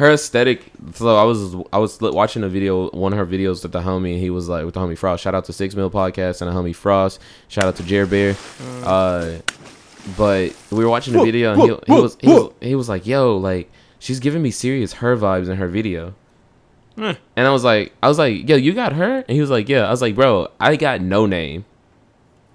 [0.00, 3.72] her aesthetic so I was I was watching a video one of her videos with
[3.72, 5.90] the homie and he was like with the homie Frost shout out to Six Mil
[5.90, 8.36] Podcast and the homie Frost shout out to Jer Bear
[8.84, 9.38] uh
[10.16, 13.06] but we were watching the video and he, he was he was he was like
[13.06, 16.14] yo like she's giving me serious her vibes in her video
[16.96, 17.12] Hmm.
[17.36, 19.24] And I was like, I was like, yo, you got her?
[19.26, 19.86] And he was like, yeah.
[19.86, 21.64] I was like, bro, I got Noname.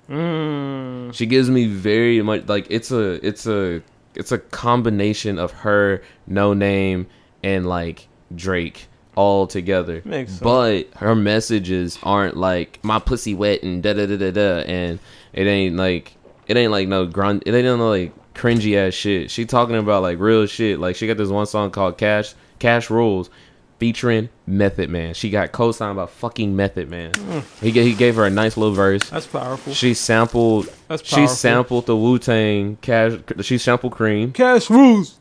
[0.09, 1.13] Mm.
[1.15, 3.81] She gives me very much like it's a it's a
[4.13, 7.07] it's a combination of her, Noname,
[7.45, 10.01] and like Drake all together.
[10.41, 14.99] But her messages aren't like my pussy wet and da da da da da, and
[15.31, 16.15] it ain't like
[16.47, 17.43] it ain't like no grunt.
[17.45, 19.31] It ain't no like cringy ass shit.
[19.31, 20.79] She talking about like real shit.
[20.79, 23.29] Like she got this one song called Cash Cash Rules.
[23.77, 27.11] Featuring Method Man, she got co-signed by fucking Method Man.
[27.11, 27.61] Mm.
[27.61, 29.01] He ga- he gave her a nice little verse.
[29.09, 29.73] That's powerful.
[29.73, 30.67] She sampled.
[30.87, 31.27] That's powerful.
[31.27, 33.11] she sampled the Wu Tang cash.
[33.41, 35.19] She sampled Cream, Cash rules.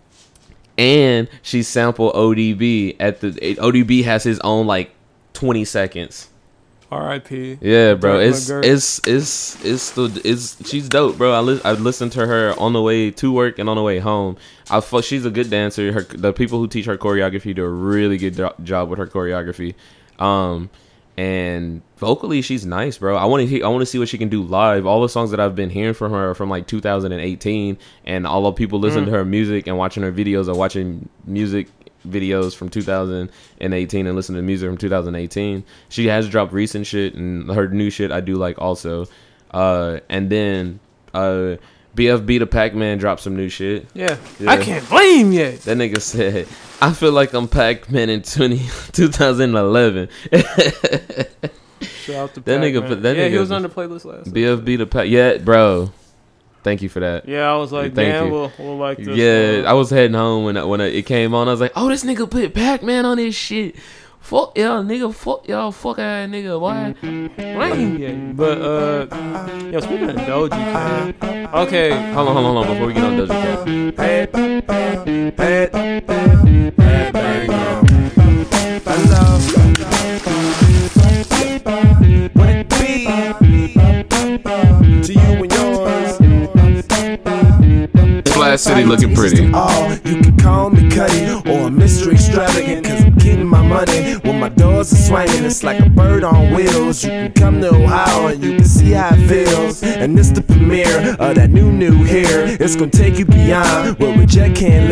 [0.79, 2.97] And she sampled ODB.
[3.01, 4.93] At the ODB has his own like
[5.33, 6.29] twenty seconds.
[6.91, 7.59] R.I.P.
[7.61, 8.21] Yeah, bro.
[8.21, 11.33] It's it's it's it's the it's she's dope, bro.
[11.33, 13.99] I li- I listened to her on the way to work and on the way
[13.99, 14.37] home.
[14.71, 14.81] I.
[15.01, 15.93] She's a good dancer.
[15.93, 19.07] Her the people who teach her choreography do a really good jo- job with her
[19.09, 19.75] choreography.
[20.21, 20.71] Um,
[21.16, 23.16] and vocally she's nice, bro.
[23.16, 23.64] I want to hear.
[23.64, 24.87] I want to see what she can do live.
[24.87, 28.42] All the songs that I've been hearing from her are from like 2018, and all
[28.42, 31.68] the people listening to her music and watching her videos are watching music
[32.07, 35.64] videos from 2018 and listening to music from 2018.
[35.88, 39.07] She has dropped recent shit and her new shit I do like also.
[39.50, 40.81] Uh, and then
[41.14, 41.57] uh,
[41.95, 43.87] BFB the Packman dropped some new shit.
[43.95, 44.17] Yeah.
[44.41, 44.51] Yeah.
[44.51, 45.61] I can't blame yet.
[45.63, 46.49] That nigga said,
[46.81, 48.59] "I feel like I'm Pac Man in 20,
[48.93, 50.09] 2011."
[51.83, 52.89] Shout out to That nigga Pac-Man.
[52.89, 54.33] put- that yeah, he nigga- was on the playlist last.
[54.33, 55.91] BFB the Pac, yeah, bro.
[56.63, 57.29] Thank you for that.
[57.29, 58.33] Yeah, I was like, Thank damn, you.
[58.33, 59.17] we'll, we'll like this.
[59.17, 59.67] Yeah, one.
[59.67, 61.47] I was heading home when when it came on.
[61.47, 63.77] I was like, "Oh, this nigga put Pac Man on his shit."
[64.25, 65.15] Fuck y'all, nigga.
[65.15, 66.59] Fuck y'all, fuck ass nigga.
[66.59, 66.95] Why?
[67.37, 68.35] blame yet.
[68.35, 69.07] But uh,
[69.71, 71.15] yo, speaking of Doja Cat,
[71.53, 72.73] okay, Hold on, hold on, hold on.
[72.73, 74.33] Before we get on Doja Cat,
[82.35, 83.44] Would it be
[88.59, 89.51] Splash City looking pretty.
[89.53, 94.14] Oh, you can call me Cudi or mystery extravagant, cause I'm getting my money.
[94.23, 97.03] When my doors are swinging, it's like a bird on wheels.
[97.03, 99.83] You can come to Ohio and you can see how it feels.
[99.83, 102.57] And this the premiere of that new, new here.
[102.61, 104.85] It's gonna take you beyond where reject can't.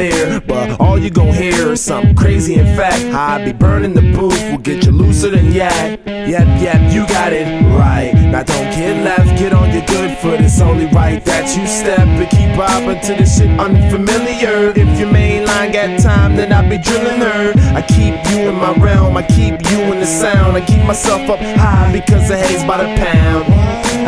[0.47, 3.05] But all you gon' hear is something crazy in fact.
[3.15, 6.01] I be burning the booth will get you looser than yak.
[6.07, 7.47] Yep, yep, you got it
[7.77, 8.13] right.
[8.15, 10.41] Now don't get left, get on your good foot.
[10.41, 14.73] It's only right that you step and keep bobbing to this shit unfamiliar.
[14.77, 17.53] If your main line got time, then I'll be drilling her.
[17.75, 20.57] I keep you in my realm, I keep you in the sound.
[20.57, 23.45] I keep myself up high because of haze by the pound.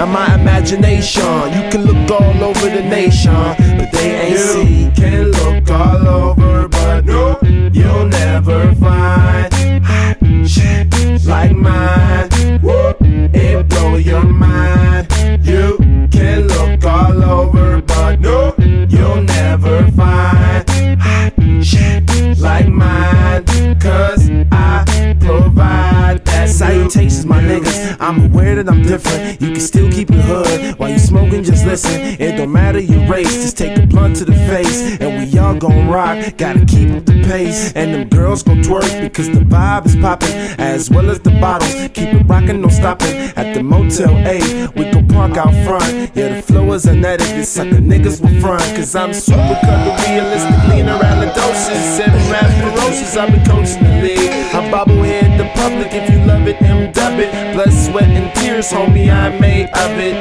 [0.00, 4.90] And my imagination, you can look all over the nation, but they ain't see.
[4.96, 7.38] Can look all over, but no,
[7.72, 9.52] you'll never find
[9.84, 12.28] hot shit like mine.
[12.60, 15.06] Whoop, it blow your mind.
[15.42, 15.78] You
[16.10, 18.53] can look all over, but no,
[18.94, 20.68] you'll never find
[21.00, 23.44] hot shit like mine.
[23.80, 26.48] Cause I provide that.
[26.48, 27.96] Salutations, my niggas.
[28.00, 29.40] I'm aware that I'm different.
[29.40, 31.42] You can still keep it hood while you smoking.
[31.42, 32.00] Just listen.
[32.20, 33.34] It don't matter your race.
[33.34, 36.36] Just take a blunt to the face, and we all gon' rock.
[36.36, 40.34] Gotta keep up the pace, and them girls gon' twerk because the vibe is popping,
[40.58, 41.74] as well as the bottles.
[41.94, 43.14] Keep it rockin', no stopping.
[43.36, 44.38] At the Motel A,
[44.76, 46.10] we park out front.
[46.14, 47.46] Yeah, the flow is unedited.
[47.46, 51.80] Sucker niggas will front, cause I'm super color realistically in around the doses.
[51.96, 54.30] Seven rap ferocious, I've been coaching the league.
[54.52, 57.30] I'm bobblehead the public, if you love it, M dub it.
[57.54, 60.16] Blood, sweat, and tears, homie, I made of it.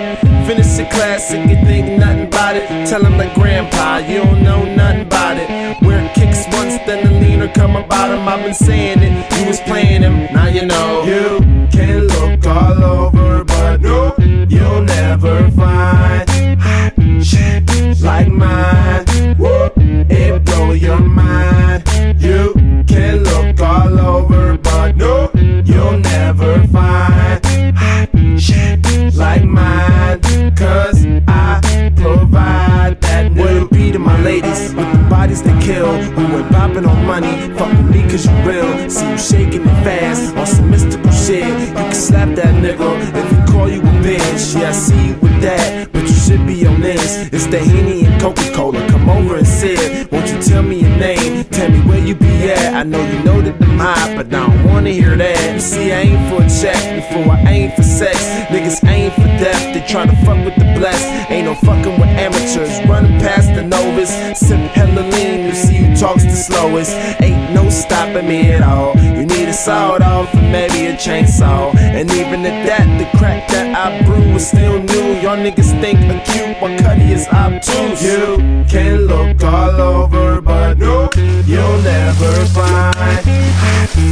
[0.48, 2.68] Finish the classic, you think nothing about it.
[2.88, 5.50] Tell him like grandpa, you don't know nothing about it.
[5.82, 8.28] Wear kicks once, then the leaner come about him.
[8.28, 11.04] I've been saying it, you was playing him, now you know.
[11.04, 11.40] You
[11.72, 14.13] can look all over, but no,
[14.74, 19.06] you'll never find hot shit like mine.
[19.38, 21.84] Whoop, it blow your mind.
[22.20, 22.54] You
[22.88, 30.20] can look all over, but no, you'll never find hot shit like mine.
[30.56, 31.33] Cause I
[33.30, 37.06] that it be to my ladies with the bodies that kill, who ain't popping on
[37.06, 37.34] money.
[37.58, 38.90] Fuck with me cause you real.
[38.90, 41.46] See you shaking it fast on some mystical shit.
[41.46, 44.60] You can slap that nigga if he call you a bitch.
[44.60, 47.30] Yeah, I see you with that, but you should be on this.
[47.32, 48.88] It's the Henny and Coca Cola.
[48.90, 50.12] Come over and sit.
[50.12, 51.44] Won't you tell me your name?
[51.46, 52.74] Tell me where you be at.
[52.74, 55.54] I know you know that I'm hot, but I don't wanna hear that.
[55.54, 58.18] You see, I aim for a check before I aim for sex.
[58.50, 59.74] Niggas aim for death.
[59.74, 61.32] They tryna fuck with the blessed.
[61.32, 62.74] Ain't no fucking with amateurs.
[62.88, 64.14] Running past the novice.
[64.40, 65.46] Sip hella lean.
[65.48, 66.92] You see who talks the slowest.
[67.22, 68.96] Ain't no stopping me at all.
[68.98, 71.76] You need a sawed off and maybe a chainsaw.
[71.76, 75.08] And even at that, the crack that I brew is still new.
[75.22, 78.04] Y'all niggas think acute, but Cudi is obtuse.
[78.04, 78.38] You
[78.70, 81.10] can look all over, but no,
[81.46, 82.94] you'll never find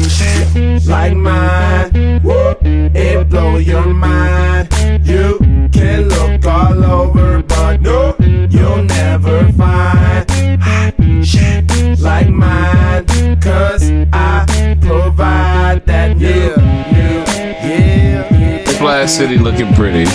[0.09, 2.21] shit like mine.
[2.23, 4.69] Woo, it blow your mind.
[5.03, 5.39] You
[5.71, 8.15] can look all over, but no,
[8.51, 11.65] you'll never find shit
[11.99, 13.05] like mine.
[13.39, 14.45] Cause I
[14.81, 16.55] provide that new,
[16.91, 17.23] new,
[17.67, 18.65] yeah.
[18.65, 20.05] Splash City looking pretty.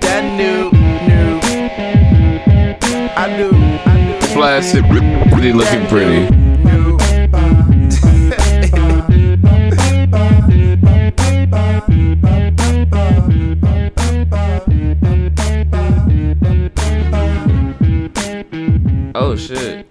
[0.00, 0.70] That new,
[1.08, 1.40] new.
[3.16, 3.50] I do,
[3.90, 4.26] I do.
[4.28, 6.47] Splash City looking pretty.
[19.20, 19.86] Oh shit.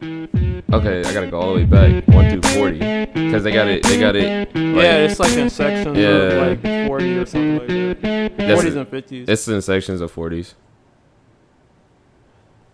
[0.74, 2.08] Okay, I gotta go all the way back.
[2.08, 2.80] One through forty.
[3.32, 6.08] Cause they got it they got it like, yeah, it's like in sections Yeah.
[6.08, 7.68] of like 40 or something like
[8.02, 8.38] that.
[8.38, 9.30] 40s and 50s.
[9.30, 10.56] it's in sections of forties.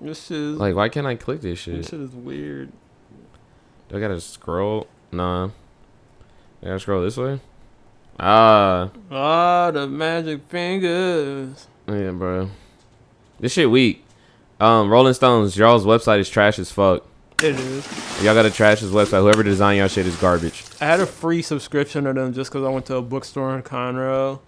[0.02, 1.78] this is Like why can't I click this shit?
[1.78, 1.92] this shit?
[1.92, 2.72] shit is weird.
[3.90, 4.88] Do I gotta scroll?
[5.12, 5.50] Nah.
[6.62, 7.40] I gotta scroll this way?
[8.20, 11.68] Ah Ah, the magic fingers.
[11.88, 12.50] yeah, bro.
[13.40, 14.06] This shit weak.
[14.64, 17.06] Um, Rolling Stones, y'all's website is trash as fuck.
[17.44, 18.24] It is.
[18.24, 19.20] Y'all gotta trash his website.
[19.20, 20.64] Whoever designed y'all shit is garbage.
[20.80, 23.62] I had a free subscription to them just because I went to a bookstore in
[23.64, 24.40] Conroe.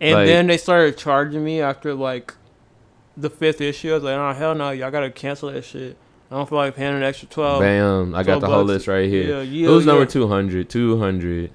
[0.00, 2.34] And Like- then they started charging me after like
[3.16, 3.90] the fifth issue.
[3.90, 5.96] I was like, oh, hell no, y'all gotta cancel that shit.
[6.30, 7.60] I don't feel like paying an extra 12.
[7.60, 8.14] Bam!
[8.14, 9.38] I got 12 the whole list right here.
[9.38, 10.08] Yeah, yeah, Who's number yeah.
[10.08, 10.68] 200?
[10.68, 11.50] 200.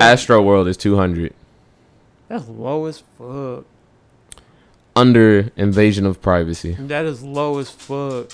[0.00, 1.32] Astro World is 200.
[2.26, 3.64] That's low as fuck.
[4.98, 6.72] Under Invasion of Privacy.
[6.78, 8.32] That is low as fuck.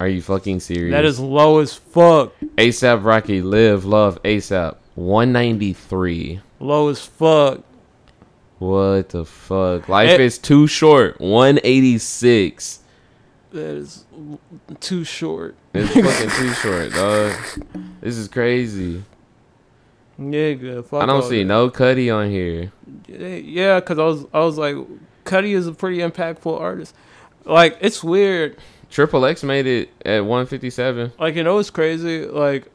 [0.00, 0.92] Are you fucking serious?
[0.92, 2.32] That is low as fuck.
[2.56, 6.40] ASAP Rocky Live Love ASAP 193.
[6.60, 7.60] Low as fuck.
[8.58, 9.88] What the fuck?
[9.88, 10.22] Life Eh.
[10.22, 11.20] is too short.
[11.20, 12.80] 186.
[13.52, 14.04] That is
[14.80, 15.54] too short.
[15.72, 17.32] It's fucking too short, dog.
[18.00, 19.04] This is crazy.
[20.20, 21.48] Nigga, fuck I don't see that.
[21.48, 22.72] no Cudi on here.
[23.06, 24.76] Yeah, cause I was I was like,
[25.28, 26.94] Cudi is a pretty impactful artist.
[27.44, 28.56] Like it's weird.
[28.90, 31.12] Triple X made it at 157.
[31.18, 32.24] Like you know, it's crazy.
[32.24, 32.70] Like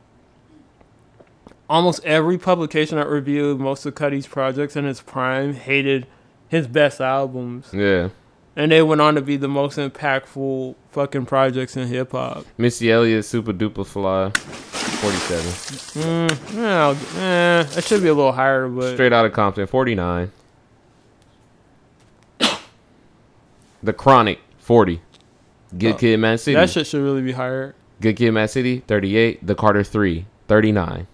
[1.70, 6.06] almost every publication that reviewed most of Cudi's projects in his prime hated
[6.48, 8.10] his best albums, Yeah.
[8.56, 12.46] and they went on to be the most impactful fucking projects in hip hop.
[12.60, 16.04] Missy Elliott Supa Dupa Fly 47.
[16.04, 20.32] Mm, yeah, eh, it should be a little higher, but Straight out of Compton 49.
[23.84, 25.02] The Chronic 40.
[25.78, 26.56] Good Oh, Kid, Mad City.
[26.56, 27.76] that shit should really be higher.
[28.02, 29.46] Good Kid, Mad City 38.
[29.46, 31.08] The Carter 3 39.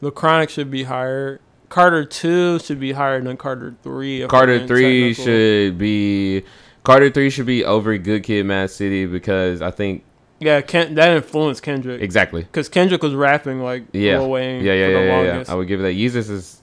[0.00, 1.40] The Chronic should be higher.
[1.68, 4.26] Carter two should be higher than Carter three.
[4.26, 5.24] Carter 3 technical.
[5.24, 6.42] should be
[6.82, 10.02] Carter 3 should be over Good Kid, Mad City because I think
[10.40, 12.42] Yeah, Ken, that influenced Kendrick exactly.
[12.42, 14.18] because Kendrick was rapping like Yeah.
[14.18, 15.28] Lil Wayne Yeah, yeah, for yeah, the yeah, yeah.
[15.30, 15.50] longest.
[15.50, 15.94] I would give it that.
[15.94, 16.60] Yeezus is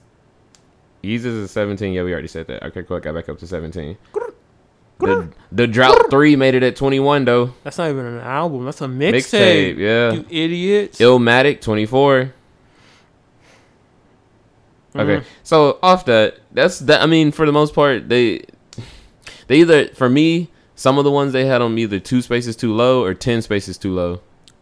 [1.02, 1.94] Yeezus is 17.
[1.94, 2.62] Yeah, we already said that.
[2.64, 2.98] Okay, cool.
[2.98, 3.96] I got back up to 17.
[5.00, 7.54] The, the Drought 3 made it at 21 though.
[7.64, 8.64] That's not even an album.
[8.64, 9.78] That's a Mixtape, mixtape.
[9.78, 10.12] yeah.
[10.12, 10.98] You idiots.
[10.98, 12.32] Illmatic 24.
[14.96, 15.24] Okay, Mhm.
[15.44, 17.02] so off that, that's that.
[17.02, 18.42] I mean, for the most part, they
[19.46, 22.72] they either for me, some of the ones they had on either two spaces too
[22.74, 24.20] low or ten spaces too low.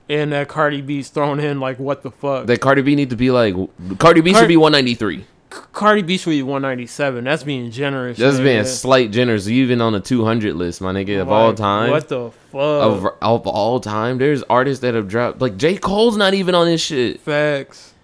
[0.08, 2.46] And that Cardi B's thrown in like what the fuck?
[2.46, 3.54] That Cardi B need to be like
[3.98, 5.18] Cardi B Car- should be 193.
[5.18, 7.24] C- Cardi B should be 197.
[7.24, 8.18] That's being generous.
[8.18, 11.90] That's being slight generous, even on the 200 list, my nigga, of all time.
[11.90, 12.60] What the fuck?
[12.60, 15.40] Of, of all time, there's artists that have dropped.
[15.40, 17.20] Like J Cole's not even on this shit.
[17.20, 17.94] Facts.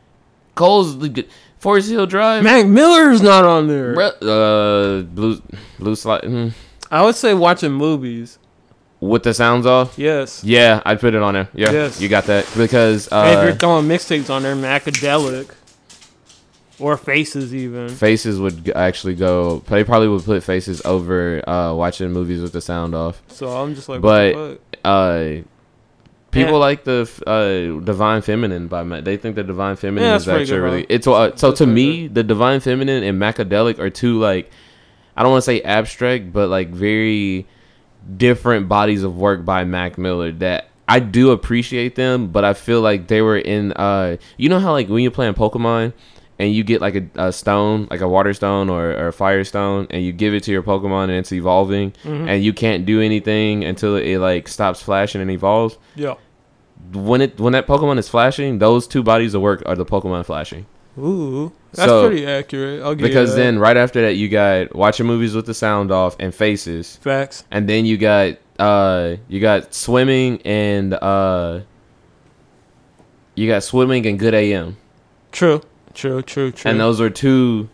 [0.55, 1.27] Cole's the
[1.59, 2.45] Forest Hill Drive.
[2.45, 3.99] Mac Miller's not on there.
[4.01, 5.41] Uh, blue
[5.79, 6.53] blue slide mm,
[6.91, 8.39] I would say watching movies.
[9.01, 9.99] with the sounds off.
[9.99, 10.45] Yes.
[10.45, 11.49] Yeah, I'd put it on there.
[11.55, 12.01] Yeah, Yes.
[12.01, 15.51] you got that because And if uh, you're throwing mixtapes on there, Macadelic.
[16.83, 17.89] Or Faces even.
[17.89, 19.63] faces would actually go.
[19.69, 23.23] They probably would put faces over uh, watching movies with the sound off.
[23.29, 24.61] So I'm just like, But-?
[24.85, 25.43] Uh,
[26.33, 26.59] people Yeah.
[26.59, 30.59] like the uh, Divine Feminine by Ma- they think the Divine Feminine Yeah, is actually
[30.59, 30.87] really.
[30.89, 34.51] It's uh, so to me the Divine Feminine and Macadelic are two like
[35.17, 37.47] I don't want to say abstract, but like very
[38.17, 42.81] different bodies of work by Mac Miller that I do appreciate them, but I feel
[42.81, 45.93] like they were in uh you know how like when you're playing Pokemon
[46.43, 49.45] and you get like a, a stone, like a water stone or, or a fire
[49.45, 52.29] stone, and you give it to your Pokemon and it's evolving, Mm-hmm.
[52.29, 55.79] and you can't do anything until it, like stops flashing and evolves.
[55.95, 56.15] Yeah.
[56.93, 60.25] When it when that Pokemon is flashing, those two bodies of work are the Pokemon
[60.27, 60.67] flashing.
[60.99, 62.83] Ooh, that's So- pretty accurate.
[62.83, 65.91] I'll give you Because then right after that, you got watching movies with the sound
[65.91, 67.45] off and faces, facts.
[67.51, 71.61] and then you got uh you got swimming and uh
[73.35, 74.77] you got swimming and good AM.
[75.31, 75.63] True.
[75.95, 76.23] True.
[76.23, 76.51] True.
[76.53, 76.71] True.
[76.71, 77.69] and those are two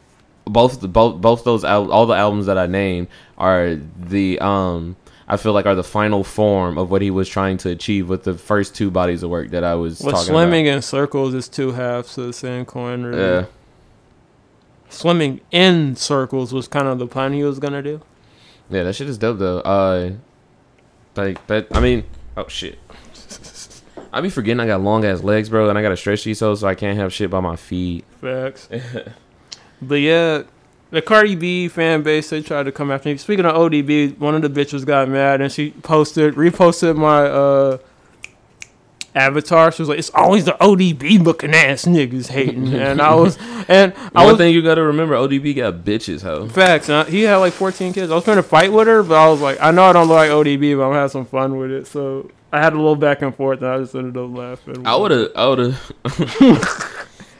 [0.45, 4.97] both the both both those al- all the albums that I named are the um
[5.31, 8.25] I feel like are the final form of what he was trying to achieve with
[8.25, 11.73] the first two bodies of work that I was Well, swimming in circles is two
[11.73, 13.03] halves of the same coin.
[13.03, 13.21] Really.
[13.21, 13.45] Yeah.
[14.89, 18.01] Swimming in circles was kind of the plan he was gonna do.
[18.71, 19.61] Yeah, that shit is dope though.
[19.61, 20.13] Uh
[21.15, 22.05] like that I mean
[22.37, 22.79] oh shit.
[24.13, 26.39] I be forgetting I got long ass legs, bro, and I got a stretch these
[26.39, 28.05] so I can't have shit by my feet.
[28.21, 28.69] Facts.
[29.83, 30.43] but yeah,
[30.91, 33.17] the Cardi B fan base they tried to come after me.
[33.19, 37.79] Speaking of ODB, one of the bitches got mad and she posted, reposted my uh
[39.15, 39.73] avatar.
[39.73, 43.37] She was like, "It's always the ODB looking ass niggas hating," and I was,
[43.69, 44.37] and I One was.
[44.39, 46.47] thing you gotta remember, ODB got bitches, ho.
[46.49, 46.89] Facts.
[46.89, 48.11] I- he had like 14 kids.
[48.11, 50.09] I was trying to fight with her, but I was like, I know I don't
[50.09, 51.87] look like ODB, but I'm gonna have some fun with it.
[51.87, 54.87] So I had a little back and forth, and I just ended up laughing.
[54.87, 55.93] I would have, I would have.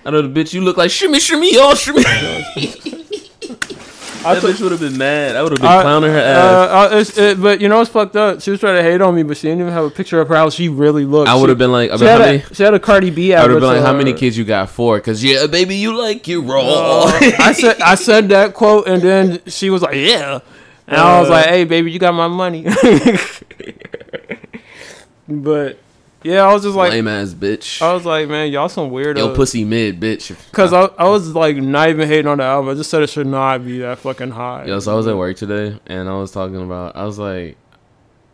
[0.05, 2.03] I know the bitch you look like shimmy shimmy y'all shimmy.
[4.25, 5.37] I that took- bitch would have been mad.
[5.37, 6.37] I would have been I- clowning her ass.
[6.37, 8.43] Uh, uh, it's, it, but you know what's fucked up?
[8.43, 10.29] She was trying to hate on me, but she didn't even have a picture of
[10.29, 11.29] her how she really looked.
[11.31, 13.11] I would have been like, I She had, how a, many, she had a Cardi
[13.11, 14.71] B I would have been like, how many kids you got?
[14.71, 15.01] Four?
[15.01, 16.61] Cause yeah, baby, you like you raw.
[17.05, 20.41] Uh, I said I said that quote, and then she was like, "Yeah,"
[20.89, 21.35] and I was Uh.
[21.35, 22.67] like, "Hey, baby, you got my money."
[25.29, 25.79] but
[26.23, 27.81] yeah, I was just like, Lame ass bitch.
[27.81, 29.19] I was like, man, y'all some weirdos.
[29.19, 30.37] Yo, pussy mid bitch.
[30.53, 32.71] Cause I, I was like not even hating on the album.
[32.71, 34.65] I just said it should not be that fucking high.
[34.65, 36.97] Yo, so I was at work today, and I was talking about.
[36.97, 37.57] I was like,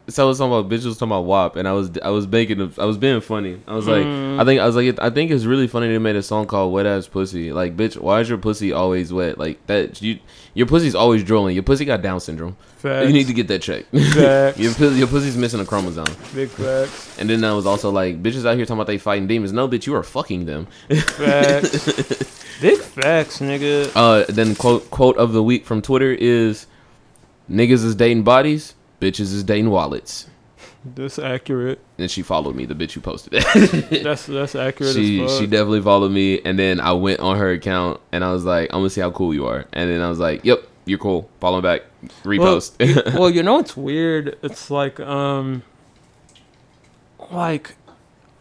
[0.07, 2.27] so I was talking about bitches was talking about WAP, and I was I was
[2.27, 3.61] making I was being funny.
[3.67, 4.40] I was like, Mm.
[4.40, 6.73] I think I was like, I think it's really funny they made a song called
[6.73, 9.38] "Wet Ass Pussy." Like, bitch, why is your pussy always wet?
[9.38, 10.19] Like that, you
[10.53, 11.55] your pussy's always drooling.
[11.55, 12.57] Your pussy got Down syndrome.
[12.77, 13.07] Facts.
[13.07, 13.90] You need to get that checked.
[13.97, 14.59] Facts.
[14.81, 16.05] your your pussy's missing a chromosome.
[16.35, 17.19] Big facts.
[17.19, 19.53] And then I was also like, bitches out here talking about they fighting demons.
[19.53, 20.67] No, bitch, you are fucking them.
[20.88, 22.43] Facts.
[22.61, 23.90] Big facts, nigga.
[23.95, 26.67] Uh, then quote quote of the week from Twitter is,
[27.51, 30.27] "Niggas is dating bodies, bitches is dating wallets."
[30.85, 31.81] That's accurate.
[31.99, 34.01] And she followed me, the bitch who posted that.
[34.05, 38.01] That's that's accurate she she definitely followed me, and then I went on her account
[38.12, 40.19] and I was like, I'm gonna see how cool you are, and then I was
[40.19, 41.31] like, Yep, you're cool.
[41.40, 41.83] Follow back,
[42.23, 43.14] repost.
[43.19, 44.38] well, you know what's weird?
[44.43, 45.62] It's like um,
[47.31, 47.77] like,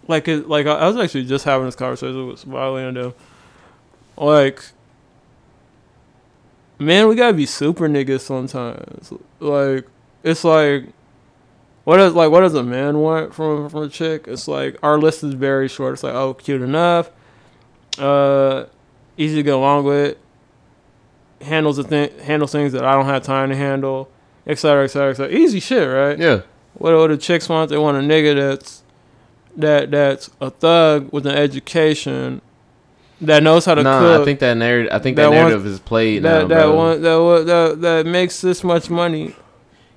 [0.08, 3.13] like it, like I was actually just having this conversation with and.
[4.15, 4.63] Like,
[6.78, 9.12] man, we gotta be super niggas sometimes.
[9.39, 9.88] Like,
[10.23, 10.86] it's like,
[11.83, 14.25] what is like what does a man want from from a chick?
[14.27, 15.93] It's like our list is very short.
[15.93, 17.12] It's like, oh, cute enough,
[17.99, 18.65] uh,
[19.17, 20.17] easy to get along with,
[21.41, 24.09] handles the thing, handles things that I don't have time to handle,
[24.47, 25.36] et cetera, et cetera, et cetera.
[25.36, 26.17] Easy shit, right?
[26.17, 26.41] yeah,
[26.75, 27.69] What what the chicks want?
[27.69, 28.83] They want a nigga that's
[29.57, 32.41] that that's a thug with an education
[33.21, 34.21] that knows how to nah, cook.
[34.21, 34.91] I think that narrative.
[34.93, 38.41] I think That that, narrative is played that now, that one that, that that makes
[38.41, 39.36] this much money.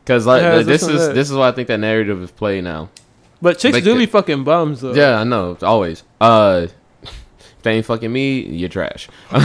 [0.06, 1.14] Because like this is that.
[1.16, 2.90] this is why I think that narrative is played now.
[3.42, 4.94] But chicks Make do be fucking bums though.
[4.94, 5.58] Yeah, I know.
[5.62, 6.04] Always.
[6.20, 6.68] Uh,
[7.02, 9.08] if they ain't fucking me, you're trash.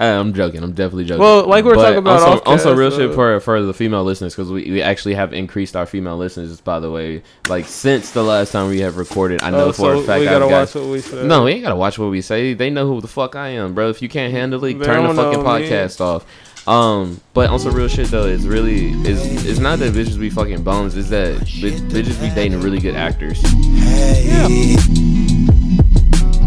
[0.00, 0.62] Uh, I'm joking.
[0.62, 1.20] I'm definitely joking.
[1.20, 4.34] Well, like we're But talking about Also, also real shit for for the female listeners
[4.34, 6.58] because we, we actually have increased our female listeners.
[6.62, 9.92] By the way, like since the last time we have recorded, I know Oh, for
[9.94, 10.80] so a fact we gotta I've watch got.
[10.82, 11.26] what we say.
[11.26, 12.54] No, we ain't gotta watch what we say.
[12.54, 13.90] They know who the fuck I am, bro.
[13.90, 15.68] If you can't handle it, They turn the fucking know me.
[15.68, 16.24] podcast off.
[16.66, 20.30] Um, but on some real shit though, it's really it's it's not that bitches be
[20.30, 20.96] fucking bones.
[20.96, 23.40] It's that bitch, bitches be dating really good actors.
[23.42, 24.76] Hey,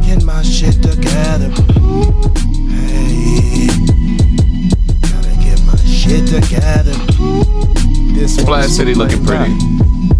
[0.05, 1.49] get my shit together.
[2.69, 3.67] Hey,
[5.01, 6.93] gotta get my shit together.
[8.13, 9.53] This Splash City looking pretty.
[9.53, 10.14] back.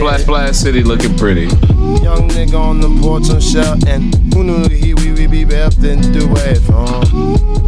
[0.00, 1.42] Splash Splash City looking pretty.
[1.42, 3.28] Young nigga on the porch
[3.86, 7.04] and who knew he we we be best and do it from?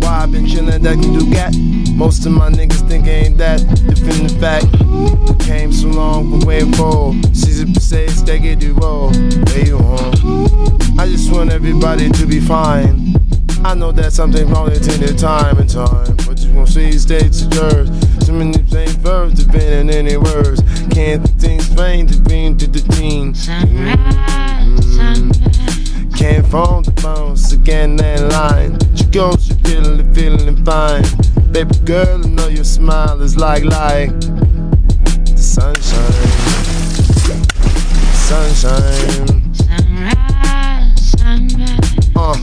[0.01, 1.55] Why I been chillin' that can do gat?
[1.95, 5.45] Most of my niggas think ain't that different the fact.
[5.45, 7.13] Came so long, but waiting for.
[7.35, 9.11] Caesar says they get do roll.
[9.13, 10.79] Where you home?
[10.99, 13.22] I just want everybody to be fine.
[13.65, 17.43] I know that something wrong at any time and time, but you won't see states
[17.43, 17.91] of yours.
[18.27, 20.61] So many same verbs have been in any words.
[20.91, 23.47] Can't things vain to being to the teens.
[23.47, 24.53] Mm.
[26.19, 28.73] Can't phone the phone, once again landline.
[28.99, 31.05] you go, she feeling, feeling fine.
[31.53, 36.13] Baby girl, I know your smile is like, like the sunshine.
[38.27, 39.55] Sunshine.
[39.55, 42.37] Sunrise, sunrise, Uh,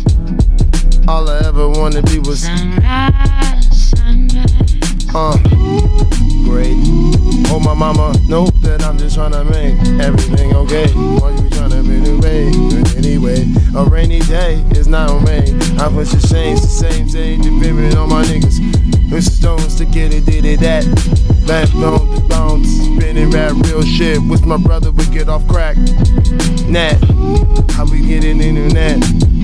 [1.09, 5.15] all I ever wanted to be was, sunrise, sunrise.
[5.15, 5.35] uh,
[6.45, 6.77] great.
[7.49, 10.87] Oh, my mama, know that I'm just trying to make everything okay.
[10.91, 12.53] While you trying to be new babe,
[12.95, 13.43] anyway,
[13.75, 15.59] a rainy day is not rain.
[15.79, 18.98] I put the change, the same stage, the on my niggas.
[19.09, 19.31] Mr.
[19.31, 20.85] Stones to get it, did it that.
[21.47, 24.21] Backbone to bones, spinning rap, real shit.
[24.21, 25.77] Wish my brother would get off crack.
[26.67, 26.93] Nat,
[27.71, 28.99] how we get it into that?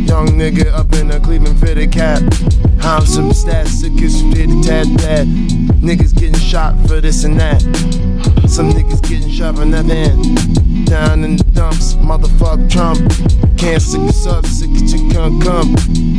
[0.07, 2.21] Young nigga up in a Cleveland fitted cap.
[2.79, 5.25] How some stats, sick as you did a tad bad.
[5.81, 7.61] Niggas getting shot for this and that.
[8.47, 10.35] Some niggas getting shot for nothing.
[10.85, 12.99] Down in the dumps, motherfuck Trump.
[13.57, 15.73] Can't sick us up, sick as you can't come.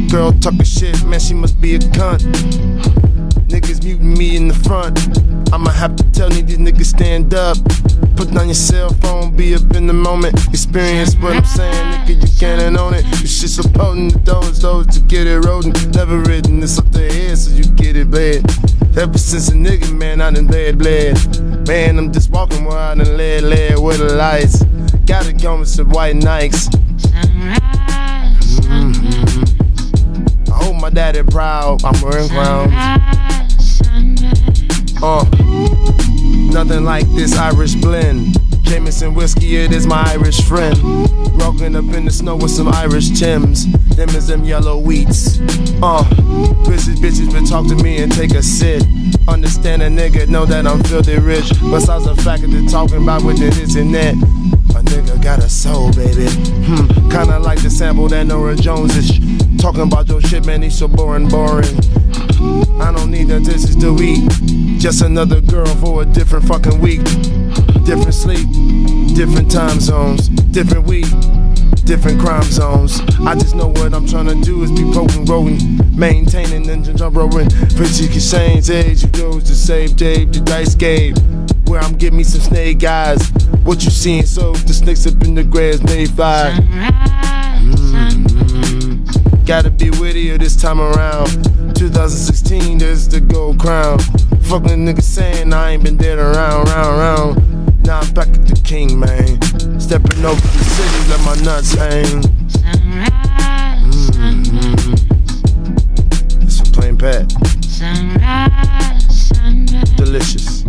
[0.09, 3.16] Girl talking shit, man, she must be a cunt.
[3.49, 4.99] Niggas muting me in the front.
[5.53, 7.57] I'ma have to tell these niggas stand up.
[8.17, 10.35] Put down your cell phone, be up in the moment.
[10.49, 13.05] Experience what I'm saying, nigga, you can't own it.
[13.21, 15.73] This shit so potent, the doors, those to get it rolling.
[15.93, 18.45] Never written this up their head, so you get it bled.
[18.97, 21.17] Ever since a nigga, man, I done bled, bled.
[21.69, 24.63] Man, I'm just walking where I done led, led with the lights.
[25.05, 26.67] Gotta go with some white Nikes.
[30.87, 33.81] My daddy proud, I'm wearing sunrise.
[35.03, 35.25] Uh,
[36.53, 38.37] nothing like this Irish blend.
[38.63, 40.79] Jameson whiskey, it is my Irish friend.
[41.43, 43.67] Rocking up in the snow with some Irish Tims.
[43.97, 45.41] Them is them yellow wheats.
[45.83, 46.05] Uh,
[46.63, 48.85] bitches, bitches been talk to me and take a sit.
[49.27, 51.51] Understand a nigga, know that I'm filthy rich.
[51.69, 54.15] Besides the fact that they're talking about with the this and that.
[54.15, 56.29] A nigga got a soul, baby.
[56.31, 59.46] Hmm, kinda like the sample that Norah Jones is.
[59.59, 61.77] Talking about your shit, man, he's so boring, boring.
[62.81, 64.29] I don't need that, this is the week.
[64.79, 67.03] Just another girl for a different fucking week.
[67.85, 68.47] Different sleep,
[69.15, 71.09] different time zones, different weed,
[71.85, 73.01] different crime zones.
[73.27, 75.59] I just know what I'm trying to do is be potent, rolling,
[75.97, 77.49] maintaining and jump rolling.
[77.77, 81.15] Pretty exchange age, you goes to save Dave, the dice game.
[81.67, 83.29] Where I'm getting me some snake eyes.
[83.65, 84.27] What you seeing?
[84.27, 86.55] So the snakes up in the grass may fly.
[87.75, 89.26] Sunrise, sunrise.
[89.47, 91.29] Gotta be wittier this time around.
[91.77, 94.01] 2016, there's the gold crown.
[94.43, 97.87] Fucking nigga saying I ain't been dead around, round, round.
[97.87, 99.41] Now I'm back at the king, man.
[99.81, 102.23] Stepping over the city, let my nuts hang.
[102.51, 105.05] Sunrise, sunrise.
[106.43, 107.29] It's a plain pat,
[109.97, 110.65] delicious.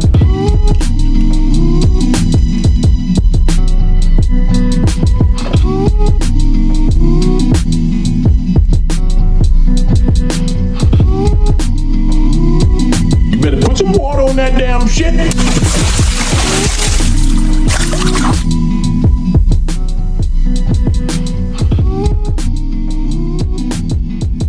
[13.88, 15.14] Put some water on that damn shit.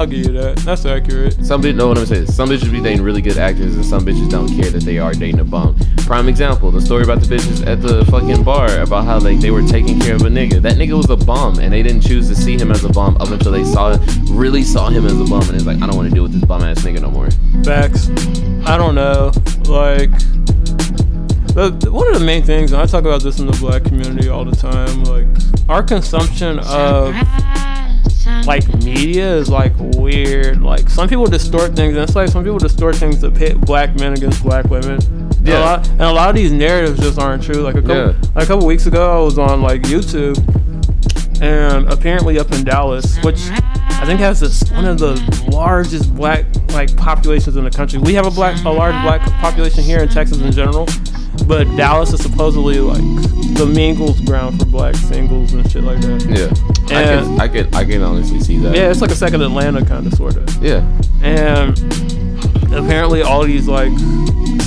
[0.01, 0.59] I'll give you that.
[0.59, 1.45] That's accurate.
[1.45, 2.27] Some bitch, no, what I'm saying.
[2.27, 5.13] Some bitches be dating really good actors, and some bitches don't care that they are
[5.13, 5.77] dating a bum.
[6.07, 9.51] Prime example: the story about the bitches at the fucking bar about how they they
[9.51, 10.63] were taking care of a nigga.
[10.63, 13.17] That nigga was a bum, and they didn't choose to see him as a bum
[13.17, 13.99] up until they saw
[14.31, 16.33] really saw him as a bum, and it's like I don't want to deal with
[16.33, 17.29] this bum ass nigga no more.
[17.65, 18.09] Facts.
[18.69, 19.33] I don't know.
[19.69, 20.11] Like,
[21.55, 23.85] the, the- one of the main things, and I talk about this in the black
[23.85, 25.27] community all the time, like,
[25.69, 27.15] our consumption of
[28.47, 30.63] like media is like weird.
[30.63, 33.95] Like some people distort things, and it's like some people distort things to pit black
[33.99, 34.99] men against black women.
[35.03, 35.59] And a Yeah.
[35.61, 37.57] lot, and a lot of these narratives just aren't true.
[37.63, 38.13] Like a couple, Yeah.
[38.35, 40.39] like a couple weeks ago, I was on like YouTube,
[41.43, 43.41] and apparently up in Dallas, which
[44.01, 45.15] I think has this one of the
[45.53, 47.99] largest black like populations in the country.
[47.99, 50.87] We have a black, a large black population here in Texas in general,
[51.47, 53.03] but Dallas is supposedly like
[53.57, 56.23] the mingles ground for black singles and shit like that.
[56.91, 58.75] Yeah, I And- can I can I can honestly see that.
[58.75, 60.63] Yeah, it's like a second Atlanta kind of sort of.
[60.63, 60.87] yeah.
[61.23, 61.77] And
[62.73, 63.91] apparently all these like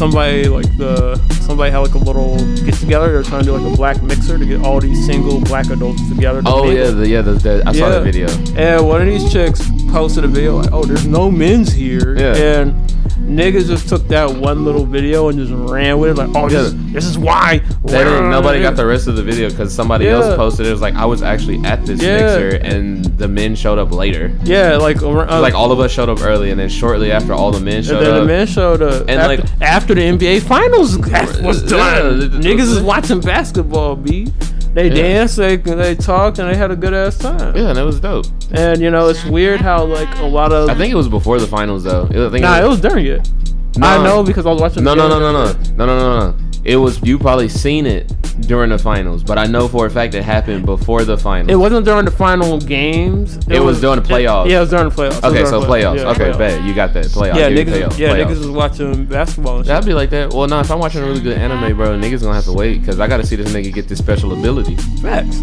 [0.01, 2.35] somebody like the somebody had like a little
[2.65, 3.11] get together.
[3.11, 6.01] They're trying to do like a black mixer to get all these single black adults
[6.09, 6.41] together.
[6.41, 8.27] to Oh yeah, the, yeah, the, the, I saw that video.
[8.55, 12.35] And one of these chicks posted a video like, "Oh, there's no men's here," Yeah.
[12.35, 12.91] and
[13.37, 16.73] niggas just took that one little video and just ran with it like, "Oh, this,
[16.73, 16.79] Yeah.
[16.93, 20.11] this is why." They didn't, nobody got the rest of the video because somebody Yeah.
[20.21, 20.69] else posted it.
[20.69, 22.21] It was like I was actually at this Yeah.
[22.21, 24.31] mixer and the men showed up later.
[24.43, 27.51] Yeah, like uh, Like all of us showed up early, and then shortly after, all
[27.51, 27.99] the men showed up.
[27.99, 29.01] And showed then the men showed up.
[29.07, 30.97] And, after, like- after the NBA Finals
[31.41, 32.41] was done.
[32.41, 34.31] Niggas is watching basketball, B.
[34.73, 34.93] They Yeah.
[34.93, 37.55] danced, they they talked, and they had a good ass time.
[37.55, 38.25] Yeah, and it was dope.
[38.51, 41.39] And you know, it's weird how like a lot of I think it was before
[41.39, 42.05] the finals though.
[42.09, 43.29] I think nah, it was during it.
[43.77, 43.99] Nah.
[43.99, 44.83] I know because I was watching.
[44.83, 46.35] No, no, no, no, no, no, no, no, no.
[46.63, 48.11] It was you probably seen it
[48.41, 51.51] during the finals, but I know for a fact it happened before the finals.
[51.51, 53.37] It wasn't during the final games.
[53.47, 54.49] It was during the playoffs.
[54.49, 55.23] yeah, it was during the playoffs.
[55.23, 55.97] Okay, so the playoffs.
[55.97, 56.37] Yeah, okay, playoffs.
[56.37, 57.35] bet you got that playoffs.
[57.35, 57.65] Yeah, niggas.
[57.65, 58.25] playoffs, yeah, playoffs.
[58.25, 59.57] niggas was watching basketball.
[59.57, 59.67] And shit.
[59.67, 60.33] That'd be like that.
[60.33, 62.81] Well, no, if I'm watching a really good anime, bro, niggas gonna have to wait
[62.81, 64.75] because I gotta see this nigga get this special ability.
[65.01, 65.39] Facts.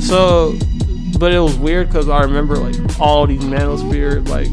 [0.06, 0.56] so,
[1.18, 4.48] but it was weird because I remember like all these manosphere like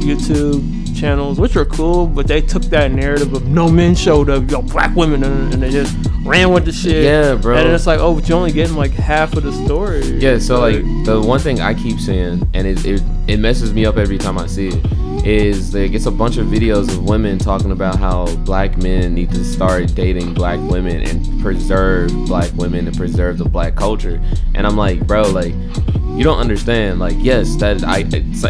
[0.00, 4.50] YouTube channels, which are cool, but they took that narrative of no men showed up,
[4.50, 7.04] yo, black women, and, and they just ran with the shit.
[7.04, 7.56] Yeah, bro.
[7.56, 10.02] And it's like, oh, but you're only getting like half of the story.
[10.18, 13.86] Yeah, so like the one thing I keep seeing, and it, it it messes me
[13.86, 14.84] up every time I see it,
[15.24, 19.30] is like it's a bunch of videos of women talking about how black men need
[19.30, 24.20] to start dating black women and preserve black women and preserve the black culture.
[24.54, 25.54] And I'm like, bro, like
[26.18, 26.98] you don't understand.
[26.98, 28.00] Like, yes, that I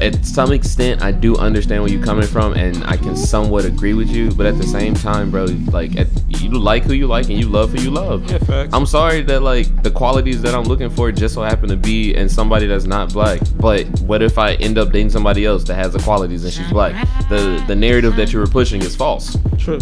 [0.02, 3.92] at some extent I do understand where you're coming from, and I can somewhat agree
[3.92, 4.30] with you.
[4.30, 7.48] But at the same time, bro, like at, you like who you like and you
[7.48, 8.30] love who you love.
[8.30, 8.72] Yeah, facts.
[8.72, 12.14] I'm sorry that like the qualities that I'm looking for just so happen to be
[12.14, 13.40] in somebody that's not black.
[13.56, 16.70] But what if I end up dating somebody else that has the qualities and she's
[16.70, 16.94] black?
[17.28, 19.36] The the narrative that you were pushing is false.
[19.59, 19.78] True.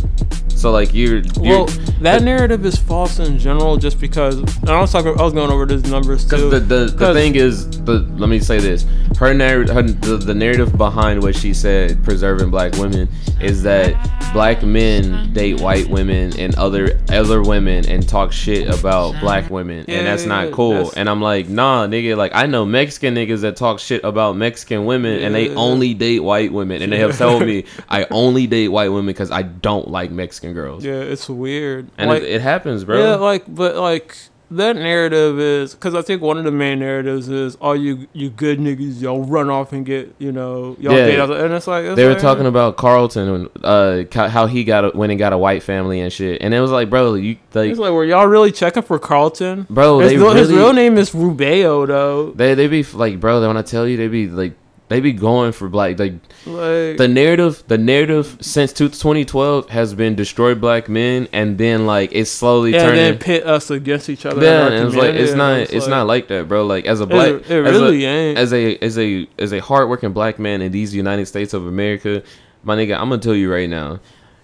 [0.48, 1.66] So like you're, you're Well,
[2.00, 4.38] that narrative is false in general, just because.
[4.38, 5.18] And I was talking.
[5.18, 6.48] I was going over these numbers too.
[6.48, 8.86] The, the, the thing is, the, let me say this:
[9.18, 13.06] her narrative, the, the narrative behind what she said, preserving black women,
[13.38, 13.92] is that
[14.32, 19.84] black men date white women and other other women and talk shit about black women,
[19.86, 20.70] Yeah, and that's yeah, not cool.
[20.72, 24.36] that's- And I'm like, nah, nigga, like I know Mexican niggas that talk shit about
[24.36, 25.54] Mexican women, and they Yeah.
[25.56, 29.30] only date white women, and they have told me I only date white women because
[29.30, 31.90] I don't like Mexican girls, yeah, it's weird.
[31.98, 32.98] and like, it, it happens, bro.
[33.02, 34.16] Yeah, like, but like
[34.50, 38.30] that narrative is because I think one of the main narratives is all you you
[38.30, 41.06] good niggas y'all run off and get you know y'all Yeah.
[41.06, 44.84] date and it's like it's They were like, talking about Carlton, uh, how he got
[44.84, 47.36] a, went and got a white family and shit, and it was like, bro, you
[47.54, 49.66] like, It's like, were y'all really checking for Carlton?
[49.68, 52.30] bro, his, they his really, real name is Ribeiro though.
[52.30, 54.52] they they be like, bro, when I tell you, they be like,
[54.88, 56.14] they be going for black, like
[56.46, 61.86] Like, the narrative, the narrative since two- 2012 has been destroy black men, and then
[61.86, 63.00] like it's slowly yeah, and turning.
[63.04, 64.42] then pit us against each other.
[64.44, 66.64] Yeah, and it's like it's not it's like- not like that, bro.
[66.64, 68.38] Like as a black, It, it as a- really ain't.
[68.38, 72.22] as a as a as a hardworking black man in these United States of America,
[72.62, 73.98] my nigga, I'm gonna tell you right now,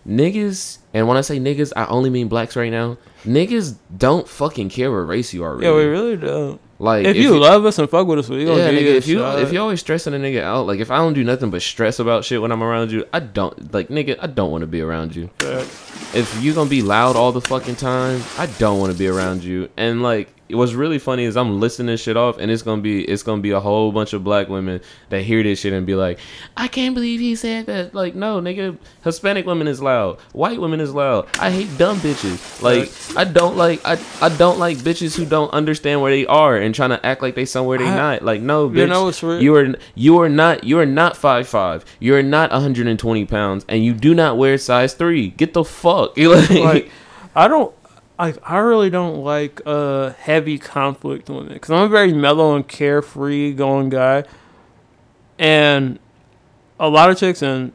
[0.08, 2.98] niggas, and when I say niggas, I only mean blacks right now.
[3.24, 5.54] Niggas don't fucking care what race you are.
[5.56, 5.66] Really.
[5.66, 6.60] yeah, we really don't.
[6.82, 9.18] Like If, you, love us and fuck with us, we gonna yeah, nigga, if you
[9.18, 9.40] shot.
[9.40, 12.00] if you always stressing a nigga out, like if I don't do nothing but stress
[12.00, 14.80] about shit when I'm around you, I don't like nigga, I don't want to be
[14.80, 15.30] around you.
[15.38, 16.14] Facts.
[16.14, 19.44] If you gonna be loud all the fucking time, I don't want to be around
[19.44, 19.70] you.
[19.76, 23.02] And like, what's really funny is I'm listening this shit off, and it's gonna be
[23.04, 25.94] it's gonna be a whole bunch of black women that hear this shit and be
[25.94, 26.18] like,
[26.56, 27.94] I can't believe he said that.
[27.94, 31.28] Like, no, nigga, Hispanic women is loud, white women is loud.
[31.38, 32.62] I hate dumb bitches.
[32.62, 36.56] Like, I don't like I I don't like bitches who don't understand where they are
[36.56, 38.22] and trying to act like they somewhere they I- not.
[38.22, 41.16] Like, no, bitch, You know what's real- you are you are not you are not
[41.16, 41.84] five five.
[42.00, 45.28] You are not 120 pounds, and you do not wear size three.
[45.30, 46.16] Get the fuck.
[46.32, 46.90] Like, like
[47.34, 47.74] I don't
[48.18, 52.66] like I really don't like uh heavy conflict women because I'm a very mellow and
[52.66, 54.24] carefree going guy,
[55.38, 55.98] and
[56.78, 57.72] a lot of chicks and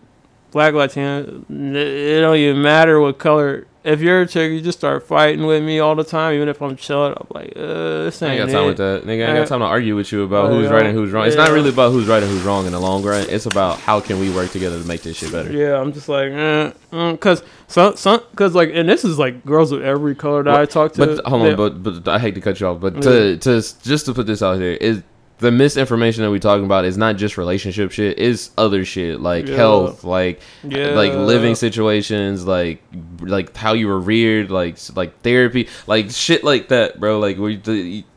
[0.52, 1.20] black Latina
[1.50, 3.68] it don't even matter what color.
[3.88, 6.62] If you're a chick, you just start fighting with me all the time, even if
[6.62, 7.14] I'm chilling.
[7.16, 8.68] I'm like, uh, this I ain't ain't got time it.
[8.68, 9.04] with that.
[9.06, 11.26] Nigga, I ain't got time to argue with you about who's right and who's wrong.
[11.26, 13.26] It's not really about who's right and who's wrong in the long run.
[13.30, 15.52] It's about how can we work together to make this shit better.
[15.54, 19.46] Yeah, I'm just like, eh, mm, cause some, some, cause like, and this is like
[19.46, 21.06] girls of every color that I talk to.
[21.06, 23.52] But hold they- on, but but I hate to cut you off, but to to
[23.84, 25.02] just to put this out here is
[25.40, 28.18] the misinformation that we talking about is not just relationship shit.
[28.18, 29.56] It's other shit like Yeah.
[29.56, 30.90] health, like Yeah.
[30.96, 32.82] like living situations, like
[33.22, 37.20] like how you were reared, like like therapy, like shit like that, bro.
[37.20, 37.38] Like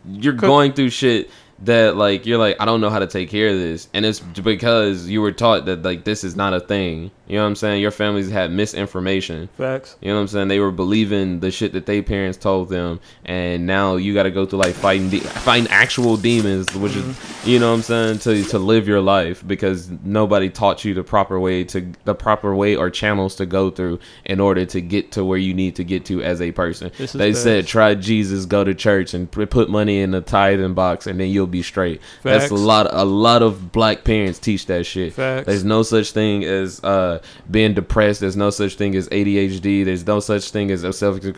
[0.07, 1.31] you're going through shit
[1.63, 4.21] that like you're like I don't know how to take care of this, and it's
[4.21, 7.11] because you were taught that like this is not a thing.
[7.31, 7.81] You know what I'm saying?
[7.81, 9.49] Your families had misinformation.
[9.57, 9.95] facts.
[10.01, 10.49] You know what I'm saying?
[10.49, 14.33] They were believing the shit that they parents told them, and now you got to
[14.33, 17.17] go through like fighting, de- fighting actual demons, which is,
[17.47, 21.05] you know what I'm saying, to to live your life because nobody taught you the
[21.05, 25.13] proper way to the proper way or channels to go through in order to get
[25.13, 26.91] to where you need to get to as a person.
[27.15, 31.21] They said try Jesus, go to church, and put money in the tithing box, and
[31.21, 32.01] then you'll be straight.
[32.25, 32.61] That's a Facts.
[32.61, 32.89] lot.
[32.93, 35.13] A lot of black parents teach that shit.
[35.13, 35.47] Facts.
[35.47, 37.19] There's no such thing as uh
[37.51, 38.21] being depressed.
[38.21, 39.85] There's no such thing as ADHD.
[39.85, 41.37] There's no such thing as obsession,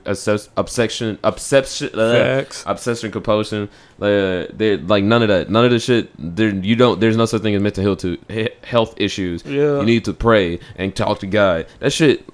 [0.57, 3.69] obsession, obsession, uh, obsession, compulsion.
[4.01, 5.51] Uh, like none of that.
[5.51, 6.11] None of the shit.
[6.19, 7.01] There, you don't.
[7.01, 8.19] There's no such thing as mental health to
[8.65, 9.45] health issues.
[9.45, 9.79] Yeah.
[9.81, 11.67] You need to pray and talk to God.
[11.81, 12.25] That shit.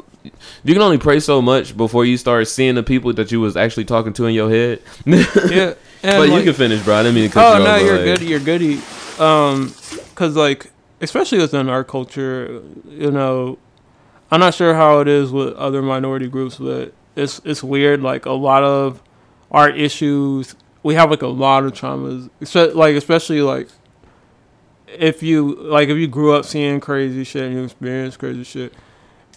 [0.64, 3.56] You can only pray so much before you start seeing the people that you was
[3.56, 4.82] actually talking to in your head.
[6.00, 6.18] Yeah.
[6.18, 6.94] But you can finish, bro.
[6.96, 8.28] I didn't mean to cut Oh you no, off, but, you're like- good.
[8.28, 8.80] You're goody.
[9.18, 9.74] Um,
[10.14, 10.70] cause like
[11.00, 13.58] especially within our culture, you know,
[14.30, 18.02] I'm not sure how it is with other minority groups, but it's it's weird.
[18.02, 19.02] Like a lot of
[19.50, 22.28] our issues, we have like a lot of traumas.
[22.74, 23.68] Like especially like
[24.86, 28.74] if you like if you grew up seeing crazy shit and you experienced crazy shit,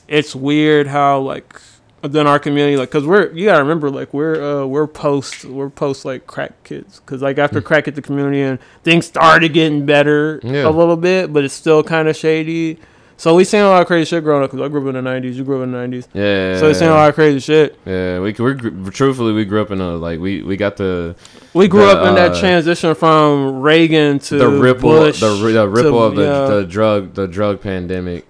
[0.08, 1.62] it's weird how like
[2.02, 5.70] within our community like because we're you gotta remember like we're uh we're post we're
[5.70, 9.86] post like crack kids because like after crack hit the community and things started getting
[9.86, 10.68] better Yeah.
[10.68, 12.80] a little bit but it's still kind of shady
[13.18, 15.04] so we seen a lot of crazy shit growing up because i grew up in
[15.04, 16.60] the 90s you grew up in the 90s Yeah.
[16.60, 18.56] so we seen a lot of crazy shit Yeah, we we're
[18.90, 21.16] truthfully we grew up in a like we we got the
[21.54, 25.30] we grew The, up in that uh, transition from Reagan to the ripple Bush the,
[25.36, 26.48] the ripple to- of the, yeah.
[26.48, 28.26] the drug the drug pandemic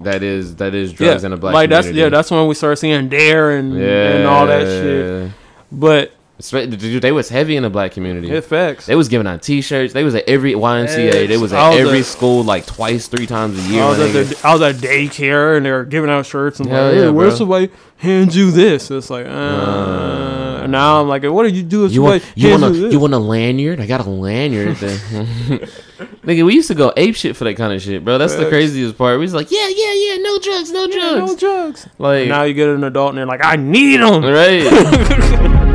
[0.00, 2.76] that is that is drugs in a black like that's yeah that's when we started
[2.76, 3.58] seeing D.A.R.E.
[3.58, 5.32] and and all that shit
[5.72, 8.30] but dude, they was heavy in the black community.
[8.30, 9.92] it facts They was giving out T-shirts.
[9.92, 11.26] They was at every YMCA.
[11.26, 13.82] They was at was every at- school like twice, three times a year.
[13.82, 16.68] I was, at the, I was at daycare and they were giving out shirts and
[16.68, 18.88] Hell like, hey, where's the somebody hand you this?
[18.90, 21.86] It's like, uh, and now I'm like, what did you do?
[21.86, 23.80] You want you want a you want a lanyard?
[23.80, 24.76] I got a lanyard.
[24.76, 28.18] Nigga, we used to go ape shit for that kind of shit, bro.
[28.18, 29.18] That's the craziest part.
[29.18, 31.36] We was like, yeah, yeah, yeah, no drugs, no Yeah, no drugs.
[31.40, 31.88] drugs.
[31.98, 34.22] Like, now you get an adult and they're like, I need them.
[34.22, 34.62] right?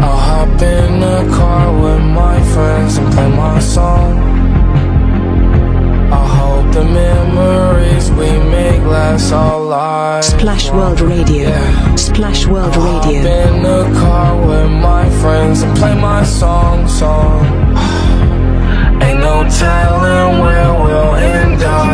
[0.00, 4.25] I'll hop in the car with my friends and play my song.
[6.76, 10.26] The memories we make last our lives.
[10.26, 11.48] Splash World Radio.
[11.96, 13.22] Splash World Hop Radio.
[13.22, 17.46] in the car with my friends and play my song, song.
[19.02, 21.86] Ain't no telling where we'll end up.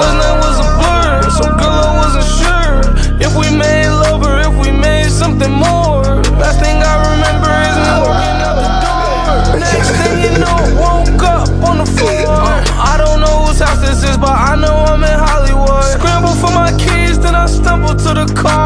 [0.00, 2.80] Last night was a blur, so girl I wasn't sure
[3.20, 6.24] if we made love or if we made something more.
[6.40, 9.60] Last thing I remember is me walking out the door.
[9.60, 12.15] Next thing you know, woke up on the floor.
[14.18, 15.84] But I know I'm in Hollywood.
[15.84, 18.65] Scramble for my keys, then I stumble to the car.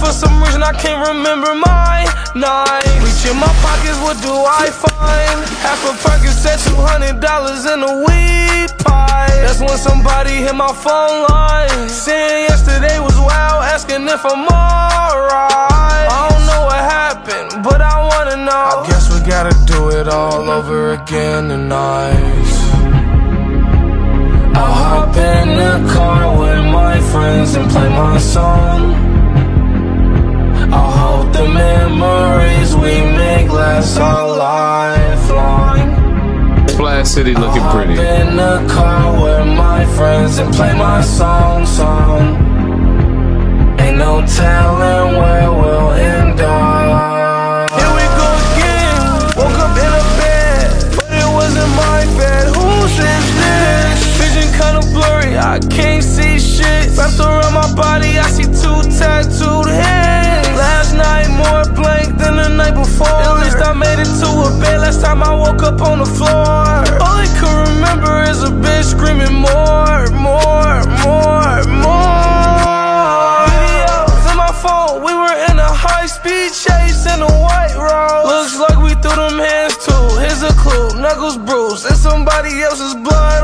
[0.00, 2.88] For some reason I can't remember my night.
[3.04, 5.38] Reach in my pockets, what do I find?
[5.60, 9.28] Half a Percocet, two hundred dollars in a weed pie.
[9.44, 11.88] That's when somebody hit my phone line.
[11.88, 16.08] Saying yesterday was wild, asking if I'm alright.
[16.08, 18.64] I don't know what happened, but I wanna know.
[18.72, 22.48] I guess we gotta do it all over again tonight.
[24.56, 28.99] I'll hop in the car with my friends and play my song.
[30.72, 35.78] I hope the memories we make last our lifelong.
[36.68, 37.92] Splash City looking Hop pretty.
[37.94, 42.36] in the car with my friends and play my song, song.
[43.80, 47.70] Ain't no telling where we'll end up.
[47.78, 49.02] Here we go again.
[49.36, 52.46] Woke up in a bed, but it wasn't my bed.
[52.54, 53.98] Whose is this?
[54.20, 56.96] Vision kinda blurry, I can't see shit.
[56.96, 59.59] Wrapped around my body, I see two tattooed
[62.70, 63.08] night before.
[63.08, 64.80] At least I made it to a bed.
[64.80, 66.30] Last time I woke up on the floor.
[67.02, 73.46] All I can remember is a bitch screaming more, more, more, more.
[73.50, 78.24] Videos on my phone, we were in a high speed chase in a white road.
[78.26, 80.04] Looks like we threw them hands too.
[80.18, 81.86] Here's a clue, knuckles bruised.
[81.86, 83.39] It's somebody else's blood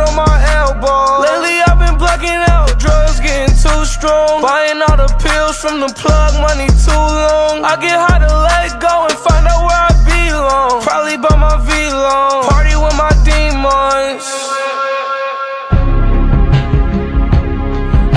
[4.07, 4.43] strong.
[4.43, 7.65] Buying all the pills from the plug, money too long.
[7.65, 10.83] I get high to let go and find out where I belong.
[10.87, 11.71] Probably by my V
[12.07, 12.45] long.
[12.51, 14.25] Party with my demons.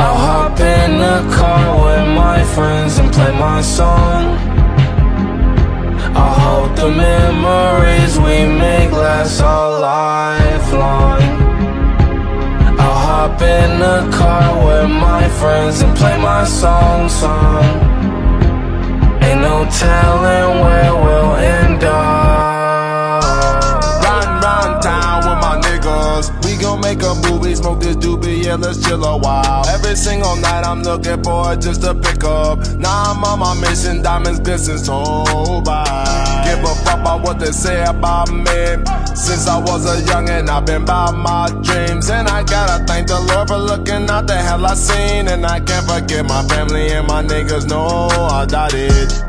[0.04, 4.24] I'll hop in the car with my friends and play my song.
[6.26, 10.39] I hope the memories we make last our lifelong.
[13.40, 17.64] Hop in the car with my friends and play my song, song.
[19.24, 22.19] Ain't no telling where we'll end up.
[27.10, 29.68] A movie, smoke this doobie, yeah, let's chill a while.
[29.68, 32.60] Every single night I'm looking for just to pick up.
[32.78, 35.24] Now I'm on my mission, diamonds glisten so.
[36.46, 38.60] Give a fuck about what they say about me.
[39.16, 42.10] Since I was a youngin', I've been by my dreams.
[42.10, 45.28] And I gotta thank the Lord for looking out the hell I seen.
[45.28, 49.29] And I can't forget my family and my niggas know I got it.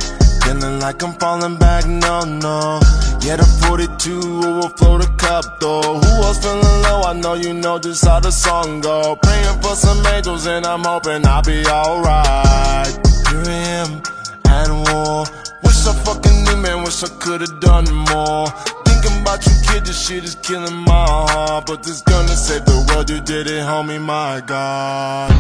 [0.51, 2.81] Feeling like I'm falling back, no, no.
[3.23, 6.01] Yeah, the 42 overflow the cup, though.
[6.01, 7.03] Who else feeling low?
[7.03, 9.15] I know you know just how the song go.
[9.23, 12.91] Praying for some angels, and I'm hoping I'll be alright.
[13.31, 14.03] Here I am,
[14.51, 15.25] at war.
[15.63, 16.83] Wish I fucking knew, man.
[16.83, 18.49] Wish I could've done more.
[18.87, 21.67] Thinking about you, kid, this shit is killing my heart.
[21.67, 25.31] But this gonna save the world, you did it, homie, my God.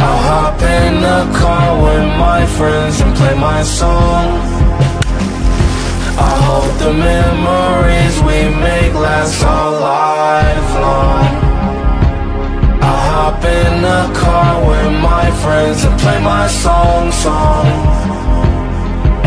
[0.00, 4.38] I hop in the car with my friends and play my song.
[6.20, 11.24] I hope the memories we make last all lifelong.
[12.80, 17.66] I hop in the car with my friends and play my song, song.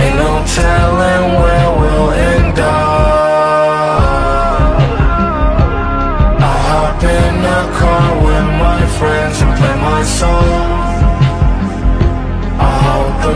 [0.01, 2.90] Ain't no telling where we'll end up.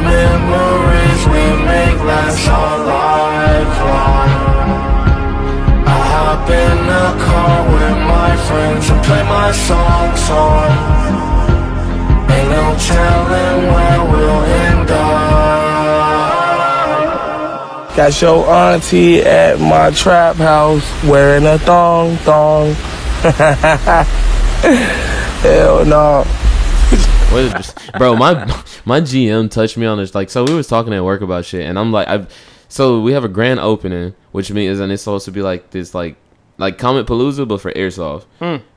[0.01, 4.29] Memories we make last our lifelong.
[5.87, 10.71] I hop in the car with my friends and play my songs song.
[12.31, 15.35] Ain't no telling where we'll end up.
[17.95, 22.75] Got your auntie at my trap house wearing a thong thong.
[25.41, 26.25] Hell no.
[27.97, 28.15] Bro?
[28.15, 28.45] My
[28.85, 30.15] my GM touched me on this.
[30.15, 32.33] Like, so we was talking at work about shit, and I'm like, I've
[32.67, 35.93] so we have a grand opening, which means and it's supposed to be like this,
[35.93, 36.17] like
[36.57, 38.25] like Comicpalooza, but for airsoft.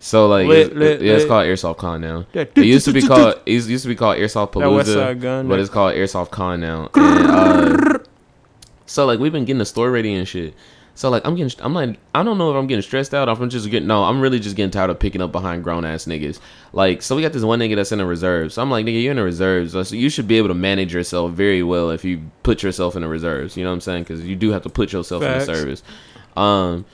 [0.01, 2.27] So like, Lit, it's, lit, yeah, it's called Airsoft Con now.
[2.33, 2.43] Yeah.
[2.43, 5.61] It used to be called it used to be called Airsoft Palooza, Gun, but yeah.
[5.61, 6.91] it's called Airsoft Con now.
[6.95, 7.99] And, uh,
[8.87, 10.55] so like we've been getting the store ready and shit.
[10.99, 13.29] So like I'm getting, I'm like, I don't know if I'm getting stressed out.
[13.29, 15.63] Or if I'm just getting, no, I'm really just getting tired of picking up behind
[15.63, 16.41] grown ass niggas.
[16.73, 18.55] Like, so we got this one nigga that's in the reserves.
[18.55, 19.71] So I'm like, nigga, you're in the reserves.
[19.73, 23.03] So you should be able to manage yourself very well if you put yourself in
[23.03, 23.57] the reserves.
[23.57, 24.03] You know what I'm saying?
[24.03, 25.45] Because you do have to put yourself Facts.
[25.47, 25.83] in the service.
[26.37, 26.85] Um,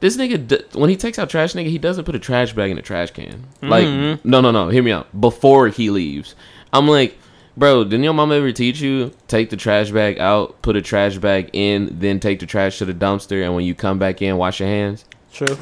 [0.00, 2.76] this nigga, when he takes out trash, nigga, he doesn't put a trash bag in
[2.76, 3.46] the trash can.
[3.62, 4.28] Like, Mm-hmm.
[4.28, 4.70] no, no, no.
[4.70, 5.20] Hear me out.
[5.20, 6.34] Before he leaves,
[6.72, 7.16] I'm like,
[7.56, 11.18] bro, didn't your mom ever teach you take the trash bag out, put a trash
[11.18, 14.36] bag in, then take the trash to the dumpster, and when you come back in,
[14.36, 15.04] wash your hands?
[15.32, 15.56] True.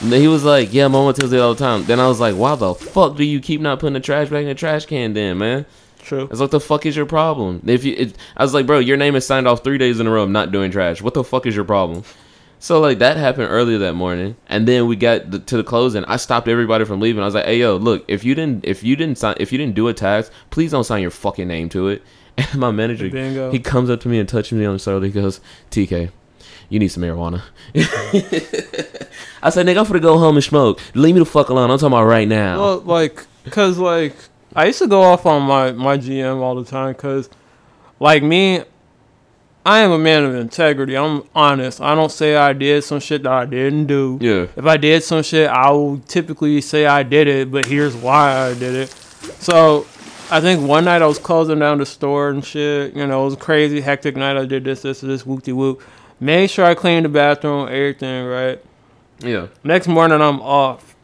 [0.00, 1.84] And then he was like, yeah, mama tells it all the time.
[1.84, 4.42] Then I was like, why the fuck do you keep not putting the trash bag
[4.42, 5.66] in the trash can, then, man?
[5.98, 6.28] True.
[6.30, 7.62] It's like the fuck is your problem?
[7.66, 10.06] If you, it, I was like, bro, your name is signed off three days in
[10.06, 11.02] a row of not doing trash.
[11.02, 12.04] What the fuck is your problem?
[12.60, 16.04] So like that happened earlier that morning, and then we got the, to the closing.
[16.06, 17.22] I stopped everybody from leaving.
[17.22, 19.58] I was like, "Hey yo, look, if you didn't, if you didn't sign, if you
[19.58, 22.02] didn't do a tax, please don't sign your fucking name to it."
[22.38, 23.50] And my manager, Bingo.
[23.50, 25.06] he comes up to me and touches me on the shoulder.
[25.06, 25.40] He goes,
[25.70, 26.10] "TK,
[26.68, 27.42] you need some marijuana."
[29.42, 30.80] I said, "Nigga, I'm gonna go home and smoke.
[30.94, 31.70] Leave me the fuck alone.
[31.70, 34.14] I'm talking about right now." Well, like, cause like
[34.54, 37.28] I used to go off on my my GM all the time, cause
[38.00, 38.62] like me,
[39.66, 40.96] I am a man of integrity.
[40.96, 41.80] I'm honest.
[41.80, 44.18] I don't say I did some shit that I didn't do.
[44.20, 47.94] yeah, If I did some shit, I will typically say I did it, but here's
[47.94, 48.88] why I did it.
[49.40, 49.86] So
[50.30, 52.94] I think one night I was closing down the store and shit.
[52.94, 54.36] You know, it was a crazy, hectic night.
[54.38, 55.82] I did this, this, this, whoop de whoop.
[56.20, 58.64] Made sure I cleaned the bathroom, everything, right?
[59.20, 59.48] yeah.
[59.64, 60.94] Next morning I'm off.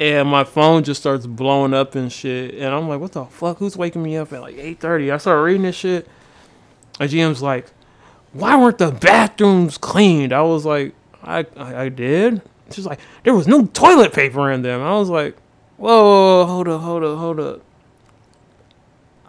[0.00, 2.54] And my phone just starts blowing up and shit.
[2.54, 3.58] And I'm like, what the fuck?
[3.58, 5.12] Who's waking me up at like 8.30?
[5.12, 6.08] I start reading this shit.
[7.00, 7.66] And GM's like,
[8.32, 10.32] why weren't the bathrooms cleaned?
[10.32, 12.42] I was like, I, I, I did.
[12.70, 14.82] She's like, there was no toilet paper in them.
[14.82, 15.36] I was like,
[15.76, 17.62] whoa, whoa, whoa, hold up, hold up, hold up.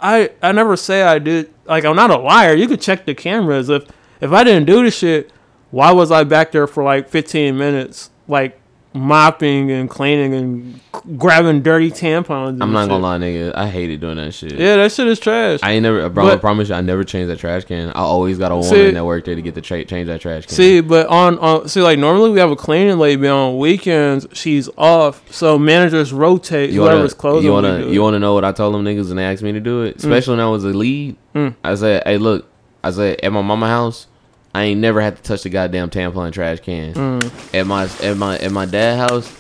[0.01, 1.53] I I never say I did.
[1.65, 2.53] Like I'm not a liar.
[2.53, 3.69] You could check the cameras.
[3.69, 3.85] If
[4.21, 5.31] if I didn't do the shit,
[5.71, 8.58] why was I back there for like 15 minutes, like
[8.93, 10.79] mopping and cleaning and
[11.19, 12.61] grabbing dirty tampons?
[12.61, 12.89] I'm not shit?
[12.89, 13.55] gonna lie, nigga.
[13.55, 14.53] I hated doing that shit.
[14.53, 15.59] Yeah, that shit is trash.
[15.61, 16.27] I ain't never, bro.
[16.27, 17.89] I promise you, I never changed that trash can.
[17.89, 20.21] I always got a woman See- that worked there to get the tra- change that
[20.21, 20.55] trash can.
[20.55, 24.69] See, but on, on see, like normally we have a cleaning lady, on weekends she's
[24.77, 27.45] off, so managers rotate you wanna, whoever's closing.
[27.45, 29.59] you wanna, you wanna know what I told them niggas and they asked me to
[29.59, 31.15] do it, especially when I was a lead.
[31.35, 31.55] Mm.
[31.63, 32.47] I said, hey, look,
[32.83, 34.07] I said at my mama house,
[34.53, 36.93] I ain't never had to touch the goddamn tampon trash can.
[36.93, 37.53] Mm.
[37.53, 39.35] At my, at my, at my dad house.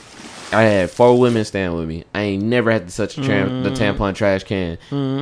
[0.51, 2.05] I had four women stand with me.
[2.13, 4.77] I ain't never had to touch a tram- the tampon trash can.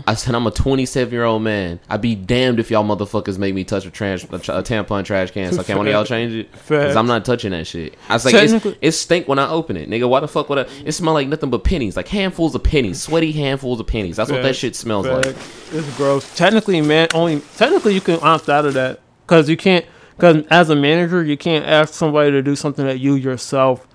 [0.07, 1.79] I said I'm a 27 year old man.
[1.89, 5.03] I'd be damned if y'all motherfuckers make me touch a, trans- a, tra- a tampon
[5.03, 5.51] trash can.
[5.51, 6.49] So can one of y'all change it?
[6.67, 7.95] Cause I'm not touching that shit.
[8.07, 10.07] I was like, it's, it stink when I open it, nigga.
[10.07, 10.69] Why the fuck would I?
[10.85, 14.15] It smell like nothing but pennies, like handfuls of pennies, sweaty handfuls of pennies.
[14.15, 15.27] That's what that shit smells Facts.
[15.27, 15.35] like.
[15.73, 16.35] It's gross.
[16.37, 19.85] Technically, man, only technically you can opt out of that because you can't.
[20.15, 23.87] Because as a manager, you can't ask somebody to do something that you yourself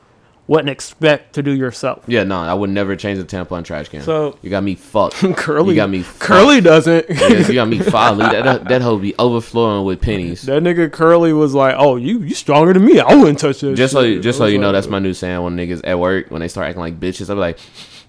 [0.46, 2.04] wouldn't expect to do yourself.
[2.06, 4.02] Yeah, no, I would never change the tampon trash can.
[4.02, 5.14] So- you got me fucked.
[5.36, 6.02] Curly, you got me.
[6.02, 6.20] Fucked.
[6.20, 7.06] Curly doesn't.
[7.08, 8.18] Yeah, you got me folly.
[8.24, 10.42] That that hoe be overflowing with pennies.
[10.42, 13.00] that nigga Curly was like, "Oh, you you stronger than me.
[13.00, 14.98] I wouldn't touch that." Just so shit." you, just so you know, like, that's my
[15.00, 17.30] new saying when niggas at work when they start acting like bitches.
[17.30, 17.58] I be like,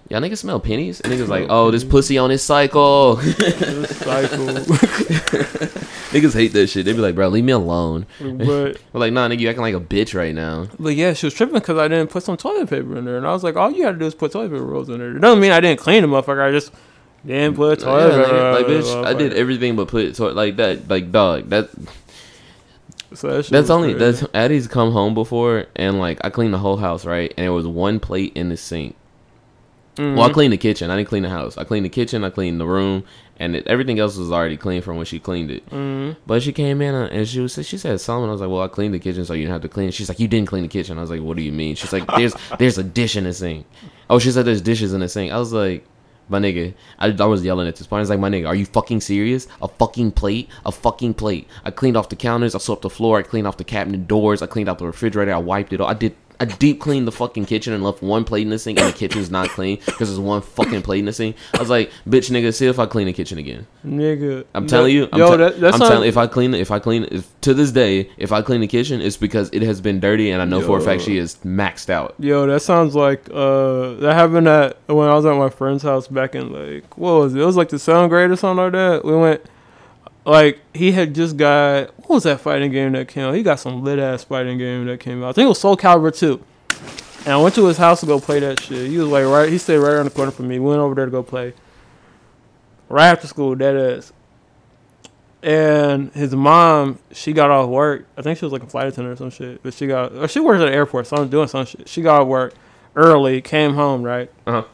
[0.08, 3.16] y'all niggas smell pennies, and niggas like, oh, this pussy on his cycle.
[3.20, 4.46] cycle.
[6.14, 6.84] niggas hate that shit.
[6.84, 8.06] They be like, bro, leave me alone.
[8.20, 10.68] but We're like, nah, nigga, you acting like a bitch right now.
[10.78, 13.26] but yeah, she was tripping because I didn't put some toilet paper in there, and
[13.26, 15.16] I was like, all you had to do is put toilet paper rolls in there.
[15.16, 16.46] It doesn't mean I didn't clean the motherfucker.
[16.46, 16.72] I just
[17.26, 18.52] didn't put Yeah, toilet like, paper.
[18.52, 20.88] like, bitch, I did everything but put so like that.
[20.88, 21.70] Like dog, that
[23.14, 24.20] So that shit that's was only crazy.
[24.20, 27.52] that's Addie's come home before and like I cleaned the whole house right, and there
[27.52, 28.94] was one plate in the sink.
[29.96, 30.16] Mm-hmm.
[30.16, 30.90] Well, I cleaned the kitchen.
[30.90, 31.56] I didn't clean the house.
[31.56, 32.24] I cleaned the kitchen.
[32.24, 33.04] I cleaned the room,
[33.38, 35.64] and it, everything else was already clean from when she cleaned it.
[35.66, 36.20] Mm-hmm.
[36.26, 38.28] But she came in uh, and she was she said something.
[38.28, 40.08] I was like, "Well, I cleaned the kitchen, so you didn't have to clean." She's
[40.08, 42.06] like, "You didn't clean the kitchen." I was like, "What do you mean?" She's like,
[42.08, 43.66] "There's there's a dish in the sink."
[44.10, 45.32] Oh, she said there's dishes in the sink.
[45.32, 45.86] I was like.
[46.26, 47.98] My nigga, I, I was yelling at this point.
[47.98, 49.46] I was like, my nigga, are you fucking serious?
[49.60, 50.48] A fucking plate?
[50.64, 51.46] A fucking plate.
[51.66, 52.54] I cleaned off the counters.
[52.54, 53.18] I swept the floor.
[53.18, 54.40] I cleaned off the cabinet doors.
[54.40, 55.34] I cleaned out the refrigerator.
[55.34, 55.86] I wiped it all.
[55.86, 56.16] I did.
[56.44, 58.96] I deep cleaned the fucking kitchen and left one plate in the sink, and the
[58.96, 61.36] kitchen's not clean because there's one fucking plate in the sink.
[61.54, 63.66] I was like, bitch, nigga, see if I clean the kitchen again.
[63.86, 64.44] nigga.
[64.54, 66.08] I'm telling you, I'm, yo, te- that, that's I'm not, telling.
[66.08, 69.00] If I clean, if I clean, if to this day, if I clean the kitchen,
[69.00, 71.88] it's because it has been dirty, and I know for a fact she is maxed
[71.88, 72.14] out.
[72.18, 76.08] Yo, that sounds like uh that happened at when I was at my friend's house
[76.08, 77.40] back in like what was it?
[77.40, 79.04] It was like the seventh grade or something like that.
[79.04, 79.42] We went
[80.24, 83.34] like he had just got what was that fighting game that came out?
[83.34, 85.30] He got some lit ass fighting game that came out.
[85.30, 86.42] I think it was Soul Calibur two.
[87.24, 88.90] And I went to his house to go play that shit.
[88.90, 90.58] He was like right he stayed right around the corner from me.
[90.58, 91.54] We went over there to go play.
[92.88, 94.12] Right after school, that is.
[95.42, 98.06] And his mom, she got off work.
[98.16, 99.62] I think she was like a flight attendant or some shit.
[99.62, 101.86] But she got, she works at the airport, so I'm doing some shit.
[101.86, 102.54] She got off work
[102.96, 104.30] early, came home, right?
[104.46, 104.64] Uh-huh.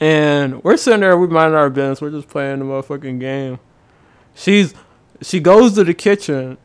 [0.00, 2.00] And we're sitting there, we minding our business.
[2.00, 3.58] We're just playing the motherfucking game.
[4.36, 4.74] She's,
[5.22, 6.58] she goes to the kitchen,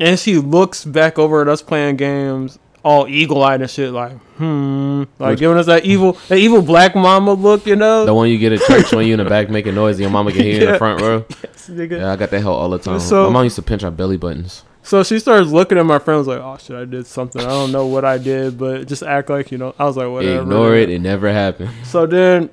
[0.00, 4.12] and she looks back over at us playing games, all eagle eyed and shit, like,
[4.36, 8.04] hmm, like Which- giving us that evil, that evil black mama look, you know?
[8.04, 10.10] The one you get at church when you in the back making noise, and your
[10.10, 11.24] mama can hear you in the front row.
[11.42, 11.98] Yes, nigga.
[11.98, 13.00] Yeah, I got that hell all the time.
[13.00, 14.64] So- my mom used to pinch our belly buttons.
[14.82, 17.42] So she starts looking at my friend, was like, "Oh shit, I did something.
[17.42, 20.08] I don't know what I did, but just act like you know." I was like,
[20.08, 20.88] "Whatever." Ignore it.
[20.88, 21.70] It never happened.
[21.84, 22.48] So then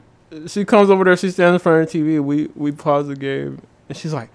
[0.46, 1.16] she comes over there.
[1.16, 2.22] She stands in front of the TV.
[2.22, 4.30] We we pause the game, and she's like,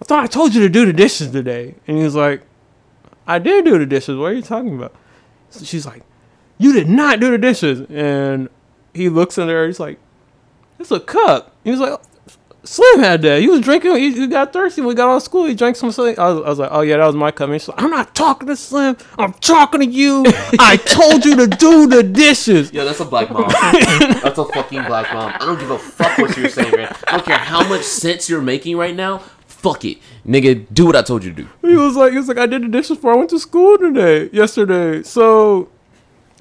[0.00, 2.42] "I thought I told you to do the dishes today." And he was like,
[3.26, 4.16] "I did do the dishes.
[4.16, 4.94] What are you talking about?"
[5.50, 6.02] So she's like,
[6.58, 8.48] "You did not do the dishes." And
[8.94, 9.66] he looks in there.
[9.66, 9.98] He's like,
[10.78, 12.00] "It's a cup." He was like.
[12.64, 13.40] Slim had that.
[13.40, 13.96] He was drinking.
[13.96, 15.46] He, he got thirsty when we got out of school.
[15.46, 15.90] He drank some.
[15.90, 16.14] Slim.
[16.16, 17.54] I was, I was like, "Oh yeah, that was my coming.
[17.54, 18.96] And she's like, "I'm not talking to Slim.
[19.18, 20.24] I'm talking to you.
[20.60, 23.48] I told you to do the dishes." Yeah, that's a black mom.
[23.50, 25.32] that's a fucking black mom.
[25.34, 26.94] I don't give a fuck what you're saying, man.
[27.08, 29.18] I don't care how much sense you're making right now.
[29.46, 30.64] Fuck it, nigga.
[30.72, 31.48] Do what I told you to do.
[31.62, 33.76] He was like, he was like, I did the dishes before I went to school
[33.76, 35.02] today, yesterday.
[35.02, 35.68] So,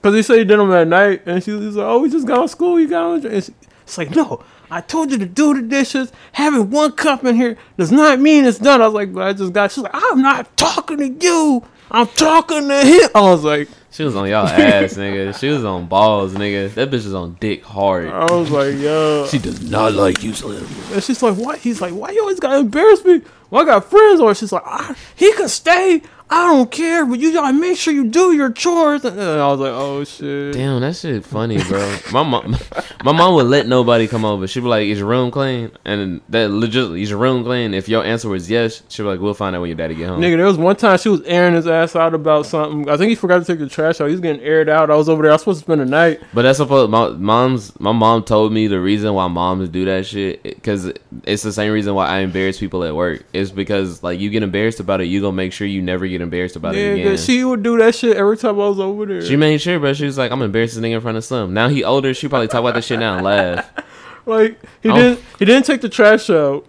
[0.03, 2.27] cause he said he did them at night, and she was like, oh, we just
[2.27, 2.79] got out of school.
[2.79, 3.25] You got on.
[3.25, 3.53] And she,
[3.83, 6.13] it's like, no, I told you to do the dishes.
[6.31, 8.81] Having one cup in here does not mean it's done.
[8.81, 9.71] I was like, but I just got.
[9.71, 11.63] She's like, I'm not talking to you.
[11.91, 13.09] I'm talking to him.
[13.13, 15.37] I was like, She was on y'all ass, nigga.
[15.37, 16.73] She was on balls, nigga.
[16.73, 18.07] That bitch is on dick hard.
[18.07, 19.27] I was like, yo.
[19.27, 20.65] She does not like you, Slim.
[20.93, 21.59] And she's like, what?
[21.59, 23.21] He's like, why you always gotta embarrass me?
[23.49, 26.01] Well, I got friends Or She's like, ah, he can stay.
[26.33, 29.03] I don't care, but you gotta make sure you do your chores.
[29.03, 30.53] And I was like, oh shit.
[30.53, 31.97] Damn, that shit funny, bro.
[32.13, 32.55] My mom,
[33.03, 34.47] my mom would let nobody come over.
[34.47, 37.73] She'd be like, "Is your room clean?" And that legit, is your room clean?
[37.73, 40.07] If your answer was yes, she'd be like, "We'll find out when your daddy get
[40.07, 42.89] home." Nigga, there was one time she was airing his ass out about something.
[42.89, 44.05] I think he forgot to take the trash out.
[44.05, 44.89] He was getting aired out.
[44.89, 45.31] I was over there.
[45.31, 46.21] I was supposed to spend the night.
[46.33, 46.91] But that's supposed.
[46.91, 50.91] My mom's my mom told me the reason why moms do that shit because
[51.23, 53.25] it's the same reason why I embarrass people at work.
[53.33, 56.20] It's because like you get embarrassed about it, you gonna make sure you never get
[56.21, 57.17] embarrassed about it Nigga, again.
[57.17, 59.21] she would do that shit every time I was over there.
[59.21, 59.93] She made sure, bro.
[59.93, 62.13] She was like, "I'm embarrassed this nigga in front of Slim." Now he older.
[62.13, 63.69] She probably talk about this shit now and laugh.
[64.25, 66.65] like he didn't he didn't take the trash out,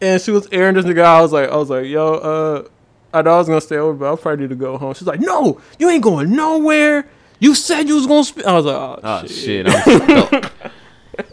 [0.00, 1.02] and she was airing this nigga.
[1.04, 2.68] I was like, I was like, yo, uh,
[3.12, 4.94] I thought I was gonna stay over, but I probably need to go home.
[4.94, 7.06] She's like, no, you ain't going nowhere.
[7.40, 8.46] You said you was gonna spit.
[8.46, 9.66] I was like, oh, Oh shit.
[9.66, 9.68] shit!
[9.68, 10.50] I'm.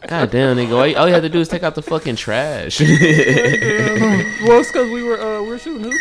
[0.07, 0.73] God damn, nigga!
[0.77, 2.79] All you, all you have to do is take out the fucking trash.
[2.81, 5.97] well, it's because we were uh, we were shooting hoops.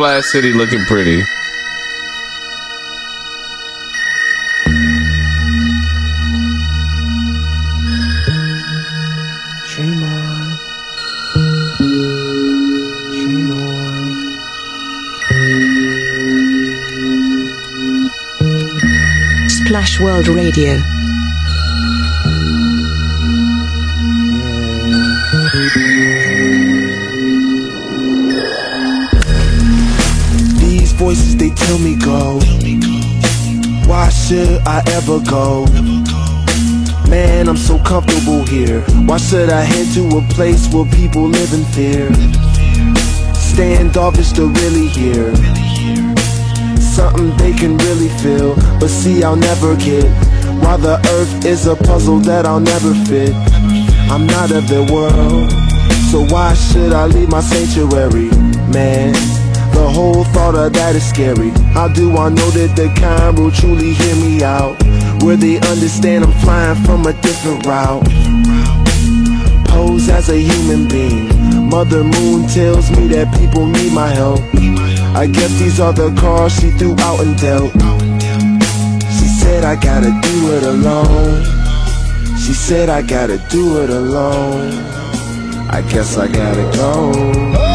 [0.00, 1.22] Splash City looking pretty.
[9.68, 10.58] Dream on.
[13.12, 14.28] Dream on.
[19.50, 20.99] Splash World Radio.
[31.70, 32.40] Tell me go.
[33.88, 35.66] Why should I ever go?
[37.08, 38.80] Man, I'm so comfortable here.
[39.06, 42.10] Why should I head to a place where people live in fear?
[43.34, 45.32] Standoffish to really hear.
[46.80, 50.10] Something they can really feel, but see, I'll never get.
[50.62, 53.34] Why the earth is a puzzle that I'll never fit.
[54.10, 55.52] I'm not of their world,
[56.10, 58.30] so why should I leave my sanctuary?
[58.74, 59.14] Man,
[59.80, 61.50] the whole thought of that is scary.
[61.72, 64.76] How do I know that the kind will truly hear me out?
[65.22, 68.04] Where they understand I'm flying from a different route.
[69.68, 71.28] Pose as a human being.
[71.70, 74.40] Mother Moon tells me that people need my help.
[75.16, 77.72] I guess these are the cards she threw out and dealt.
[79.16, 81.42] She said I gotta do it alone.
[82.42, 84.72] She said I gotta do it alone.
[85.70, 87.69] I guess I gotta go.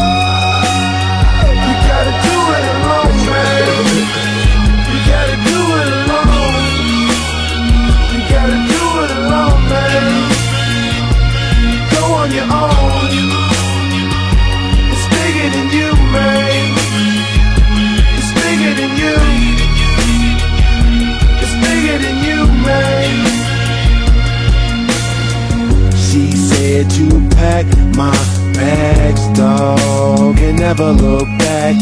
[26.76, 27.64] To pack
[27.96, 28.12] my
[28.52, 31.74] bags, dog, and never look back.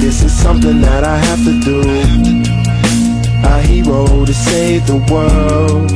[0.00, 1.80] This is something that I have to do.
[3.46, 5.92] A hero to save the world.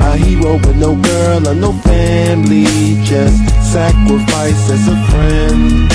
[0.00, 2.64] A hero with no girl or no family.
[3.02, 3.36] Just
[3.72, 5.90] sacrifice as a friend.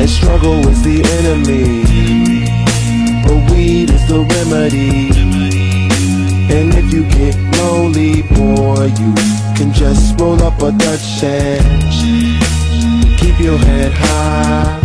[0.00, 1.82] And struggle is the enemy.
[3.24, 5.10] But weed is the remedy.
[6.54, 11.92] And if you get lonely, boy, you can just roll up a Dutch and
[13.20, 14.80] keep your head high.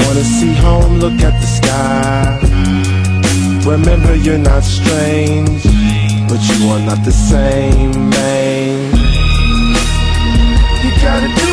[0.00, 2.38] Wanna see home, look at the sky.
[3.64, 5.62] Remember, you're not strange,
[6.28, 8.92] but you are not the same, man.
[10.82, 11.45] You gotta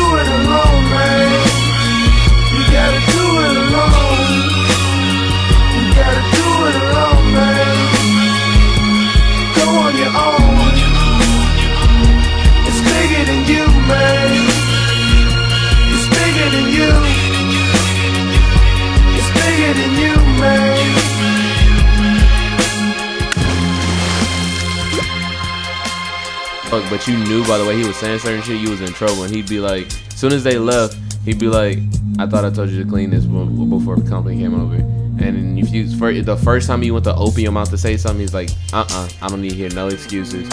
[26.94, 29.24] but you knew by the way he was saying certain shit, you was in trouble.
[29.24, 31.78] And he'd be like, as soon as they left, he'd be like,
[32.20, 34.76] I thought I told you to clean this before the company came over.
[34.76, 35.88] And if you
[36.22, 38.86] the first time he went to open your mouth to say something, he's like, uh
[38.88, 40.46] uh I don't need to hear no excuses.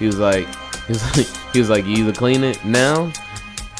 [0.00, 0.48] He was like,
[0.88, 3.12] he was like, he was like, you either clean it now,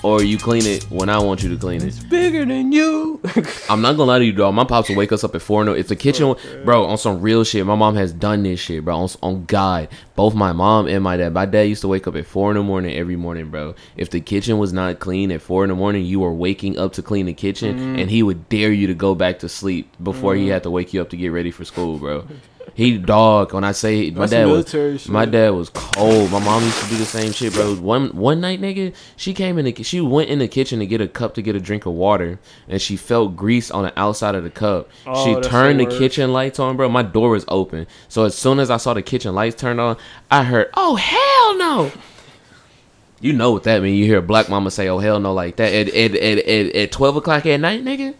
[0.04, 1.86] or you clean it when I want you to clean it.
[1.86, 3.20] It's bigger than you.
[3.70, 4.54] I'm not gonna lie to you, dog.
[4.54, 5.64] My pops will wake us up at four.
[5.64, 7.64] No, if the kitchen, bro, on some real shit.
[7.64, 8.96] My mom has done this shit, bro.
[8.96, 11.32] On, on God, both my mom and my dad.
[11.32, 13.74] My dad used to wake up at four in the morning every morning, bro.
[13.96, 16.92] If the kitchen was not clean at four in the morning, you were waking up
[16.94, 17.98] to clean the kitchen, mm-hmm.
[17.98, 20.50] and he would dare you to go back to sleep before he mm-hmm.
[20.50, 22.26] had to wake you up to get ready for school, bro.
[22.74, 23.52] He dog.
[23.54, 25.08] When I say my That's dad was, shit.
[25.08, 26.32] my dad was cold.
[26.32, 27.76] My mom used to do the same shit, bro.
[27.76, 31.00] One one night, nigga, she came in the she went in the kitchen to get
[31.00, 34.34] a cup to get a drink of water, and she felt grease on the outside
[34.34, 34.90] of the cup.
[35.06, 36.88] Oh, she turned the the kitchen lights on, bro.
[36.88, 39.96] My door was open, so as soon as I saw the kitchen lights turned on,
[40.28, 41.92] I heard, "Oh hell no!"
[43.20, 43.94] You know what that mean?
[43.94, 46.74] You hear a black mama say, "Oh hell no!" like that at at at, at,
[46.74, 48.14] at twelve o'clock at night, nigga.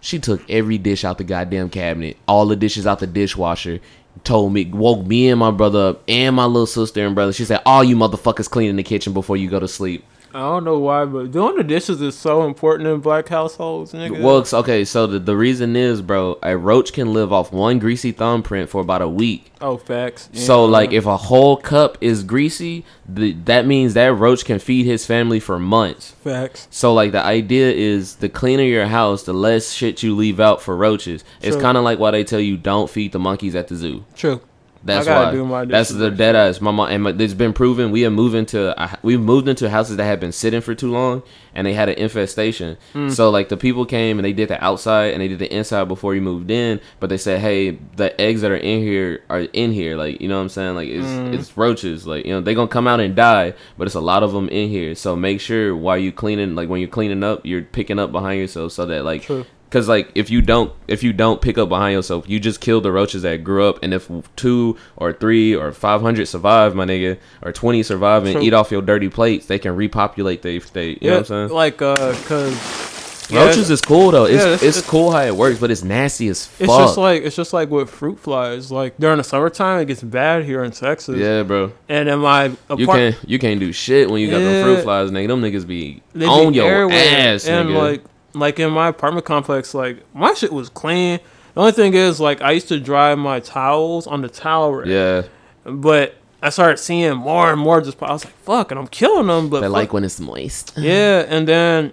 [0.00, 3.80] She took every dish out the goddamn cabinet, all the dishes out the dishwasher.
[4.24, 7.32] Told me, woke me and my brother up, and my little sister and brother.
[7.32, 10.38] She said, "All you motherfuckers clean in the kitchen before you go to sleep." I
[10.40, 14.20] don't know why, but doing the dishes is so important in black households, nigga.
[14.20, 18.12] Well, okay, so the, the reason is, bro, a roach can live off one greasy
[18.12, 19.50] thumbprint for about a week.
[19.60, 20.28] oh, facts.
[20.32, 24.86] So, like, if a whole cup is greasy, the, that means that roach can feed
[24.86, 26.12] his family for months.
[26.12, 26.68] facts.
[26.70, 30.62] So, like, the idea is the cleaner your house, the less shit you leave out
[30.62, 31.24] for roaches.
[31.42, 34.04] It's kind of like why they tell you don't feed the monkeys at the zoo.
[34.14, 34.40] True.
[34.82, 35.30] That's why.
[35.30, 36.60] do my That's the dead eyes.
[36.60, 37.90] My mom and my, it's been proven.
[37.90, 40.90] We have moved into a- we've moved into houses that have been sitting for too
[40.90, 41.22] long,
[41.54, 42.78] and they had an infestation.
[42.94, 43.10] Hmm.
[43.10, 45.84] So like the people came and they did the outside and they did the inside
[45.88, 49.40] before you moved in, but they said, hey, the eggs that are in here are
[49.40, 49.96] in here.
[49.96, 50.74] Like you know what I'm saying?
[50.74, 51.34] Like it's Hmm.
[51.34, 52.06] it's roaches.
[52.06, 54.48] Like you know they're gonna come out and die, but it's a lot of them
[54.48, 54.94] in here.
[54.94, 58.40] So make sure while you cleaning, like when you're cleaning up, you're picking up behind
[58.40, 59.22] yourself so that like.
[59.22, 59.44] True.
[59.70, 62.80] Cause like if you don't if you don't pick up behind yourself, you just kill
[62.80, 63.78] the roaches that grew up.
[63.84, 68.32] And if two or three or five hundred survive, my nigga, or twenty survive and
[68.32, 68.42] True.
[68.42, 70.98] eat off your dirty plates, they can repopulate they they.
[71.00, 71.48] You know what I'm saying?
[71.50, 71.94] Like, uh,
[72.24, 74.24] cause yeah, Roaches is cool though.
[74.24, 76.62] It's Yeah, it's, it's- it's- cool how it works, but it's nasty as fuck.
[76.68, 78.72] It's just like it's just like with fruit flies.
[78.72, 81.16] Like during the summertime, it gets bad here in Texas.
[81.16, 81.70] yeah, bro.
[81.88, 85.12] And in my You can't you can't do shit when you got them fruit flies,
[85.12, 85.28] nigga.
[85.28, 87.78] Them niggas be they be on your ass, and nigga.
[87.78, 88.04] like
[88.34, 91.18] like in my apartment complex, like my shit was clean.
[91.54, 94.86] The only thing is, like, I used to dry my towels on the towel rack.
[94.86, 95.22] yeah,
[95.64, 97.80] But I started seeing more and more.
[97.80, 99.48] Just I was like, fuck, and I'm killing them.
[99.50, 100.74] But fuck- like when it's moist.
[100.76, 101.92] yeah, and then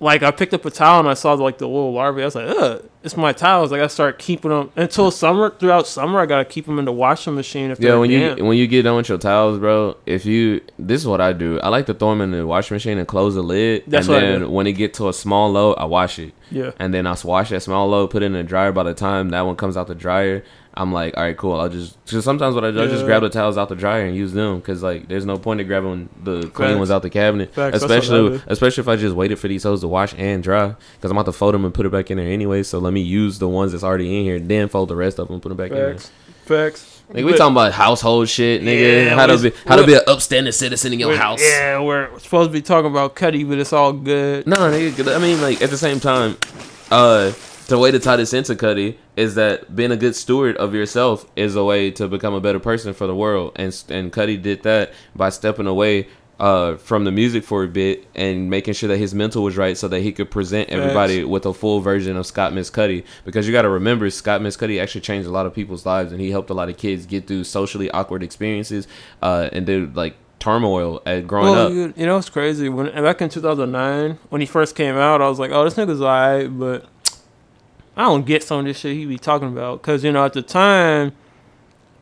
[0.00, 2.22] like I picked up a towel and I saw like the little larvae.
[2.22, 3.70] I was like, ugh, it's my towels.
[3.70, 5.54] Like I start keeping them until summer.
[5.58, 7.70] Throughout summer, I gotta keep them in the washing machine.
[7.70, 8.38] If Yeah, when damp.
[8.38, 9.96] you when you get done with your towels, bro.
[10.06, 11.60] If you this is what I do.
[11.60, 13.84] I like to throw them in the washing machine and close the lid.
[13.86, 14.50] That's and what I then do.
[14.50, 16.32] when it get to a small load, I wash it.
[16.50, 16.72] Yeah.
[16.78, 18.72] And then I wash that small load, put it in the dryer.
[18.72, 20.44] By the time that one comes out the dryer,
[20.80, 21.58] I'm like, all right, cool.
[21.58, 24.04] I'll just because sometimes what I do, I just grab the towels out the dryer
[24.06, 26.78] and use them because like there's no point in grabbing the clean Facts.
[26.78, 29.48] ones out the cabinet, Facts, that's what I especially especially if I just waited for
[29.48, 31.90] these hoes to wash and dry because I'm about to fold them and put it
[31.90, 32.62] back in there anyway.
[32.62, 35.26] So let me use the ones that's already in here, then fold the rest of
[35.26, 35.94] them, and put them back in there.
[35.94, 36.10] facts,
[36.44, 36.94] facts.
[37.10, 39.06] Nigga, we But- talking about household shit, nigga.
[39.06, 41.40] Yeah, how to be how to be an upstanding citizen in your house.
[41.42, 44.46] Yeah, we're supposed to be talking about Cudi, but it's all good.
[44.46, 45.16] No, nigga.
[45.16, 46.36] I mean, like at the same time,
[46.90, 47.32] uh,
[47.68, 51.24] the way to tie this into Cudi is that being a good steward of yourself
[51.36, 54.62] is a way to become a better person for the world, and and Cudi did
[54.64, 56.08] that by stepping away.
[56.40, 59.76] Uh, from the music for a bit and making sure that his mental was right
[59.76, 63.02] so that he could present everybody with a full version of Scott Mescudi.
[63.24, 66.20] Because you got to remember, Scott Mescudi actually changed a lot of people's lives and
[66.20, 68.86] he helped a lot of kids get through socially awkward experiences
[69.20, 71.72] uh, and do like turmoil at growing Well, up.
[71.72, 72.68] you, you know, it's crazy.
[72.68, 76.00] When back in 2009, when he first came out, I was like, "Oh, this nigga's
[76.00, 76.86] alright," but
[77.98, 79.82] I don't get some of this shit he be talking about.
[79.82, 81.12] Cause you know, at the time,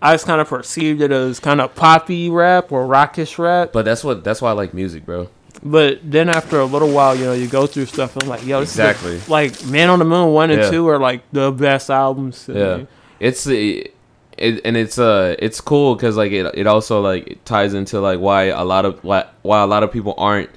[0.03, 3.73] I just kind of perceived it as kind of poppy rap or rockish rap.
[3.73, 5.29] But that's what that's why I like music, bro.
[5.63, 8.45] But then after a little while, you know, you go through stuff and I'm like,
[8.47, 9.13] yo, this Exactly.
[9.15, 10.71] is the- like Man on the Moon one and Yeah.
[10.71, 12.47] two are like the best albums.
[12.53, 12.87] Yeah, me.
[13.19, 13.95] it's it,
[14.37, 18.01] it and it's uh it's cool because like it it also like it ties into
[18.01, 20.51] like why a lot of why why a lot of people aren't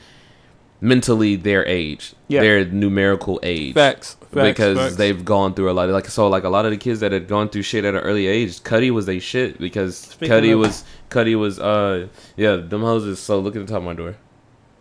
[0.82, 2.42] mentally their age, Yeah.
[2.42, 3.74] their numerical age.
[3.74, 4.16] Facts.
[4.32, 4.96] Facts, because facts.
[4.98, 7.12] they've gone through a lot of like so like a lot of the kids that
[7.12, 10.54] had gone through shit at an early age, Cudi was they shit because Speaking Cudi
[10.54, 12.08] of- was Cudi was uh
[12.38, 13.20] yeah them hoses.
[13.20, 14.16] So look at the top of my door.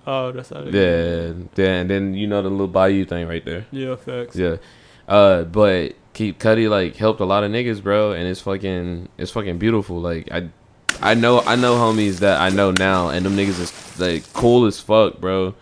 [0.06, 3.44] Oh, that's not They Yeah, yeah, and then you know the little bayou thing right
[3.44, 3.64] there.
[3.70, 3.96] Yeah.
[3.96, 4.36] Facts.
[4.36, 4.56] Yeah.
[5.08, 9.30] Uh, but Kid Cudi like helped a lot of niggas, bro, and it's fucking it's
[9.30, 9.98] fucking beautiful.
[9.98, 10.50] Like I
[11.00, 14.66] I know I know homies that I know now and them niggas is like cool
[14.66, 15.54] as fuck, bro.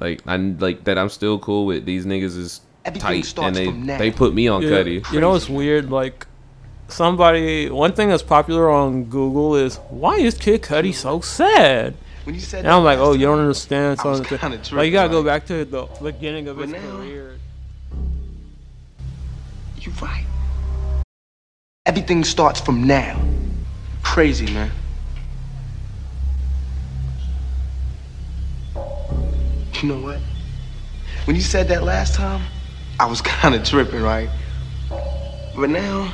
[0.00, 3.70] Like I like that I'm still cool with these niggas is Everything tight and they
[3.98, 5.12] they put me on Yeah, Cudi.
[5.12, 5.90] You know it's weird?
[5.90, 6.26] Like
[6.88, 11.94] somebody, one thing that's popular on Google is why is Kid Cudi so sad?
[12.24, 13.98] When you said And I'm like, oh, you don't understand.
[14.00, 16.56] I So was on kinda like you gotta tripping, go back to the beginning of
[16.56, 17.38] But his now- career.
[19.80, 20.24] You right.
[21.86, 23.20] Everything starts from now.
[24.02, 24.70] Crazy, man.
[29.82, 30.18] You know what?
[31.24, 32.42] When you said that last time,
[32.98, 34.28] I was kind of tripping, right?
[35.54, 36.12] But now,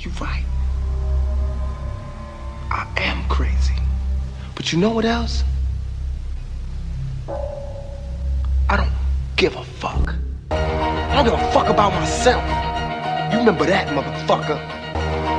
[0.00, 0.44] you're right.
[2.70, 3.74] I am crazy.
[4.54, 5.44] But you know what else?
[8.68, 8.92] I don't
[9.36, 10.14] give a fuck.
[10.50, 12.42] I don't give a fuck about myself.
[13.32, 14.58] You remember that, motherfucker.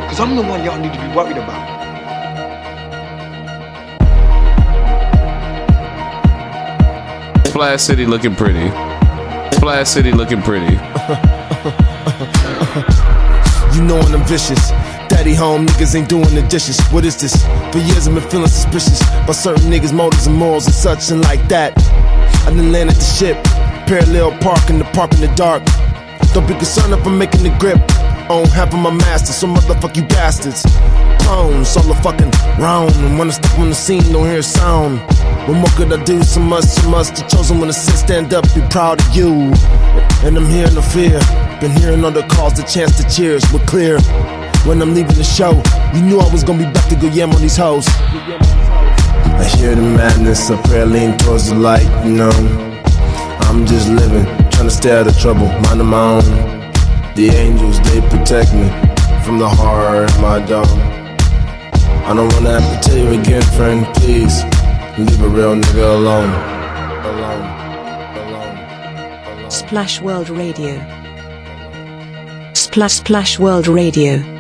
[0.07, 1.76] Cause I'm the one y'all need to be worried about.
[7.57, 8.69] Splash City looking pretty.
[9.55, 10.75] Splash City looking pretty.
[13.73, 14.69] You know I'm vicious.
[15.09, 16.79] Daddy home, niggas ain't doing the dishes.
[16.89, 17.45] What is this?
[17.71, 21.21] For years I've been feeling suspicious about certain niggas' motives and morals and such and
[21.21, 21.73] like that.
[22.45, 23.43] I done landed the ship,
[23.87, 25.63] parallel park in the park in the dark.
[26.33, 27.79] Don't be concerned if I'm making the grip.
[28.29, 30.63] On half of my master, so motherfuck you bastards.
[31.27, 32.95] Clones, all the fucking round.
[32.95, 35.01] And when I step on the scene, don't hear a sound.
[35.45, 36.23] What more could I do?
[36.23, 37.09] So much, so much.
[37.09, 39.51] The chosen one to sit, stand up, be proud of you.
[40.23, 41.19] And I'm hearing no fear.
[41.59, 43.99] Been hearing all the calls, the chance to cheers were clear.
[44.63, 45.51] When I'm leaving the show,
[45.93, 47.85] you knew I was gonna be back to go yam on these hoes.
[47.89, 52.31] I hear the madness, I pray I lean towards the light, you know.
[53.51, 56.23] I'm just living, trying to stay out of trouble, minding my own.
[57.15, 58.69] The angels, they protect me
[59.25, 61.06] from the horror in my dome.
[62.09, 64.41] I don't wanna have to tell you again, friend, please.
[64.97, 66.29] Leave a real nigga alone.
[67.03, 67.45] Alone.
[69.35, 69.51] Alone.
[69.51, 70.77] Splash World Radio.
[72.53, 74.36] Splash Splash World Radio.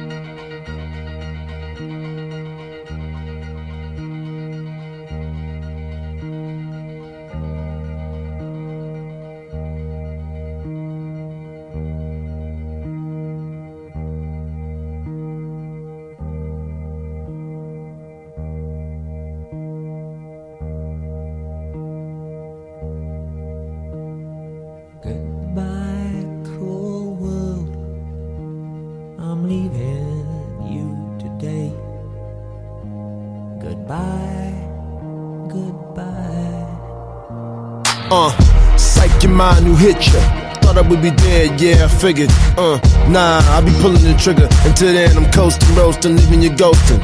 [39.77, 40.19] Hit ya.
[40.61, 42.29] Thought I would be dead, yeah, I figured.
[42.57, 44.49] Uh, nah, I be pulling the trigger.
[44.65, 46.99] Until then, I'm coasting, roasting, leaving you ghosting.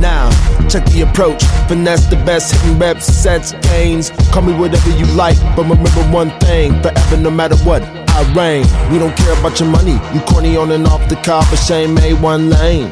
[0.00, 0.28] Now,
[0.68, 1.44] check the approach.
[1.68, 4.10] Finesse the best, hitting reps, sets, gains.
[4.32, 7.82] Call me whatever you like, but remember one thing forever, no matter what.
[8.16, 8.66] I reign.
[8.92, 9.98] We don't care about your money.
[10.12, 12.90] You corny on and off the car, but shame made one lane.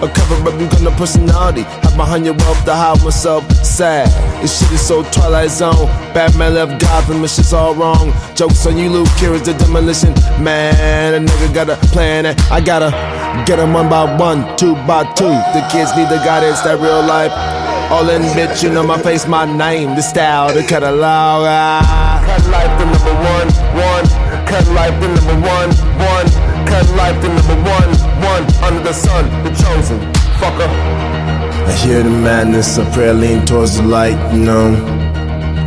[0.00, 1.62] A cover up, you got no personality.
[1.62, 3.44] Hide behind your wealth to hide myself.
[3.64, 4.08] Sad.
[4.40, 5.86] This shit is so Twilight Zone.
[6.14, 8.14] Batman left Gotham, this shit's all wrong.
[8.34, 10.14] Jokes on you, Luke, here is the demolition.
[10.42, 12.90] Man, a nigga got a plan, and I gotta
[13.44, 15.34] get get 'em one by one, two by two.
[15.54, 17.32] The kids need the guidance, that real life.
[17.90, 21.42] All in, bitch, you know my face, my name, the style, the catalog.
[21.48, 22.22] Ah.
[22.24, 24.06] Cut life the number one, one.
[24.46, 26.28] Cut life the number one, one.
[26.66, 27.90] Cut life the number one,
[28.32, 28.44] one.
[28.66, 29.98] Under the sun, the chosen,
[30.40, 30.70] fucker.
[31.68, 34.66] I hear the madness, I pray I lean towards the light, you know.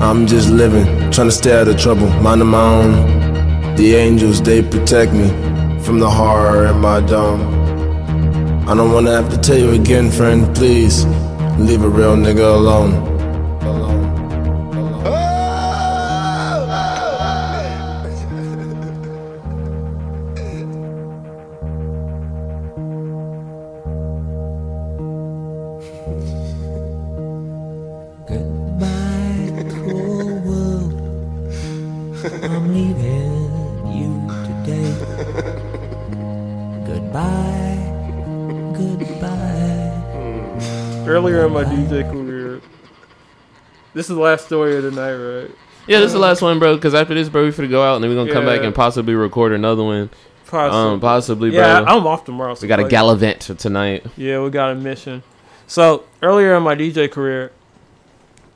[0.01, 3.75] I'm just living, trying to stay out of trouble, minding my own.
[3.75, 5.27] The angels, they protect me
[5.83, 7.41] from the horror in my dome.
[8.69, 11.05] I don't wanna have to tell you again, friend, please.
[11.57, 13.10] Leave a real nigga alone.
[44.01, 45.51] This is the last story of the night, right?
[45.85, 46.75] Yeah, this is the last one, bro.
[46.75, 48.73] Because after this, bro, we finna go out and then we're gonna come back and
[48.73, 50.09] possibly record another one.
[50.47, 50.79] Possibly.
[50.79, 51.59] Um, possibly, bro.
[51.59, 52.55] Yeah, I'm off tomorrow.
[52.55, 54.03] so we got a like- gallivant tonight.
[54.17, 55.21] Yeah, we got a mission.
[55.67, 57.51] So earlier in my DJ career,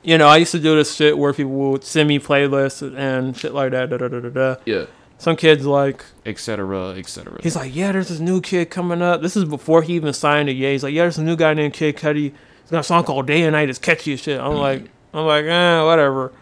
[0.02, 3.36] you know, I used to do this shit where people would send me playlists and
[3.36, 3.90] shit like that.
[3.90, 4.56] Da, da, da, da, da.
[4.64, 4.86] Yeah.
[5.18, 7.38] Some kids like, etc., etc.
[7.42, 9.22] he's like, yeah, there's this new kid coming up.
[9.22, 10.72] This is before he even signed to Ye.
[10.72, 12.32] He's like, yeah, there's a new guy named Kid Cudi.
[12.66, 13.70] He's got a song called Day and Night.
[13.70, 14.40] It's catchy as shit.
[14.40, 16.32] I'm like, I'm like, eh, whatever.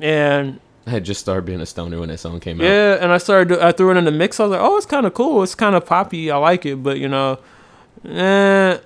[0.00, 2.64] And I had just started being a stoner when that song came out.
[2.64, 3.58] yeah, and I started.
[3.58, 4.38] I threw it in the mix.
[4.40, 5.42] I was like, "Oh, it's kind of cool.
[5.42, 6.30] It's kind of poppy.
[6.30, 7.38] I like it." But you know,
[8.04, 8.78] eh,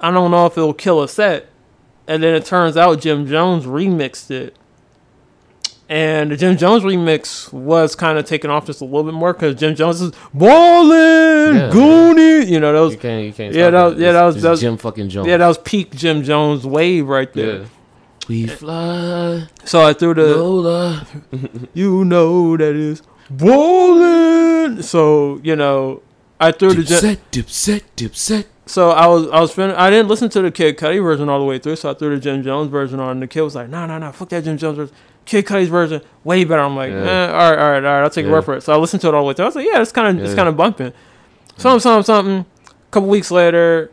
[0.00, 1.46] I don't know if it'll kill a set.
[2.06, 4.56] And then it turns out Jim Jones remixed it,
[5.88, 9.32] and the Jim Jones remix was kind of taken off just a little bit more
[9.32, 12.48] because Jim Jones is ballin', Yeah, Goonie.
[12.48, 13.54] You know, was You can't, you can't.
[13.54, 15.28] yeah, that was, yeah, that was, that was Jim fucking Jones.
[15.28, 17.60] Yeah, that was peak Jim Jones wave right there.
[17.60, 17.64] Yeah.
[18.28, 19.48] We fly.
[19.64, 21.06] So I threw the Lola.
[21.74, 24.82] you know that is bowling.
[24.82, 26.02] So you know,
[26.38, 28.44] I threw the Jim- Dipset, dipset, dipset.
[28.66, 31.40] So I was I was fin- I didn't listen to the Kid Cudi version all
[31.40, 33.10] the way through, so I threw the Jim Jones version on.
[33.12, 34.94] And the kid was like, "No, no, no, fuck that Jim Jones version.
[35.24, 36.98] Kid Cudi's version way better." I'm like, Yeah.
[36.98, 38.02] eh, "All right, all right, all right.
[38.02, 38.30] I'll take Yeah.
[38.30, 39.46] a word for it." So I listened to it all the way through.
[39.46, 40.92] I was like, "Yeah, it's kind of it's kind of bumping."
[41.56, 42.38] Something, something, something.
[42.68, 43.90] A couple weeks later,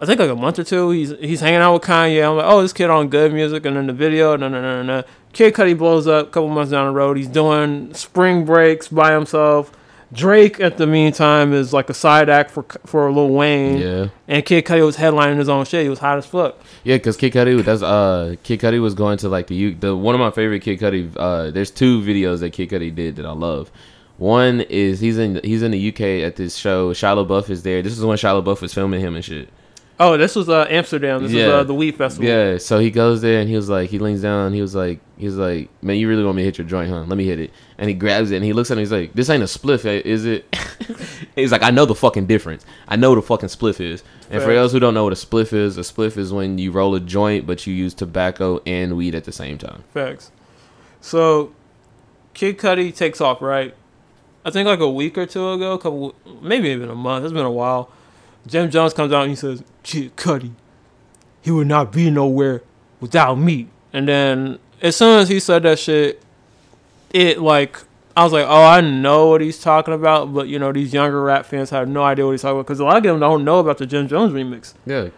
[0.00, 2.28] I think like a month or two, he's he's hanging out with Kanye.
[2.28, 4.82] I'm like, "Oh, this kid on good music." And then the video, no, no, no,
[4.82, 5.04] no, no.
[5.32, 6.28] Kid Cudi blows up.
[6.28, 9.72] A couple months down the road, he's doing spring breaks by himself.
[10.12, 13.78] Drake at the meantime is like a side act for for Lil Wayne.
[13.78, 14.08] Yeah.
[14.28, 15.82] And Kid Cudi was headlining his own shit.
[15.82, 16.56] He was hot as fuck.
[16.84, 19.74] Yeah, because Kid Cudi, that's uh, Kid Cudi was going to like the U.
[19.74, 21.12] The one of my favorite Kid Cudi.
[21.16, 23.70] Uh, there's two videos that Kid Cudi did that I love.
[24.16, 26.92] One is he's in he's in the UK at this show.
[26.92, 27.82] Shia LaBeouf is there.
[27.82, 29.48] This is when Shia LaBeouf was filming him and shit.
[30.00, 31.24] Oh, this was uh, Amsterdam.
[31.24, 31.42] This Yeah.
[31.42, 32.28] is uh, the Weed Festival.
[32.28, 34.52] Yeah, so he goes there and he was like, he leans down.
[34.52, 36.88] He was like, he was like, man, you really want me to hit your joint,
[36.88, 37.00] huh?
[37.02, 37.50] Let me hit it.
[37.78, 38.74] And he grabs it and he looks at.
[38.74, 40.54] And he's like, this ain't a spliff, eh, is it?
[41.34, 42.64] he's like, I know the fucking difference.
[42.86, 44.04] I know what a fucking spliff is.
[44.30, 46.70] And for those who don't know what a spliff is, a spliff is when you
[46.70, 49.82] roll a joint but you use tobacco and weed at the same time.
[49.92, 50.30] Facts.
[51.00, 51.52] So,
[52.34, 53.74] Kid Cudi takes off, right?
[54.44, 57.24] I think like a week or two ago, a couple, maybe even a month.
[57.24, 57.90] It's been a while.
[58.48, 60.52] Jim Jones comes out and he says, "Kid Cudi,
[61.40, 62.62] he would not be nowhere
[63.00, 66.22] without me." And then as soon as he said that shit,
[67.10, 67.78] it like
[68.16, 71.22] I was like, "Oh, I know what he's talking about," but you know, these younger
[71.22, 73.44] rap fans have no idea what he's talking about because a lot of them don't
[73.44, 74.74] know about the Jim Jones remix.
[74.86, 75.08] Yeah,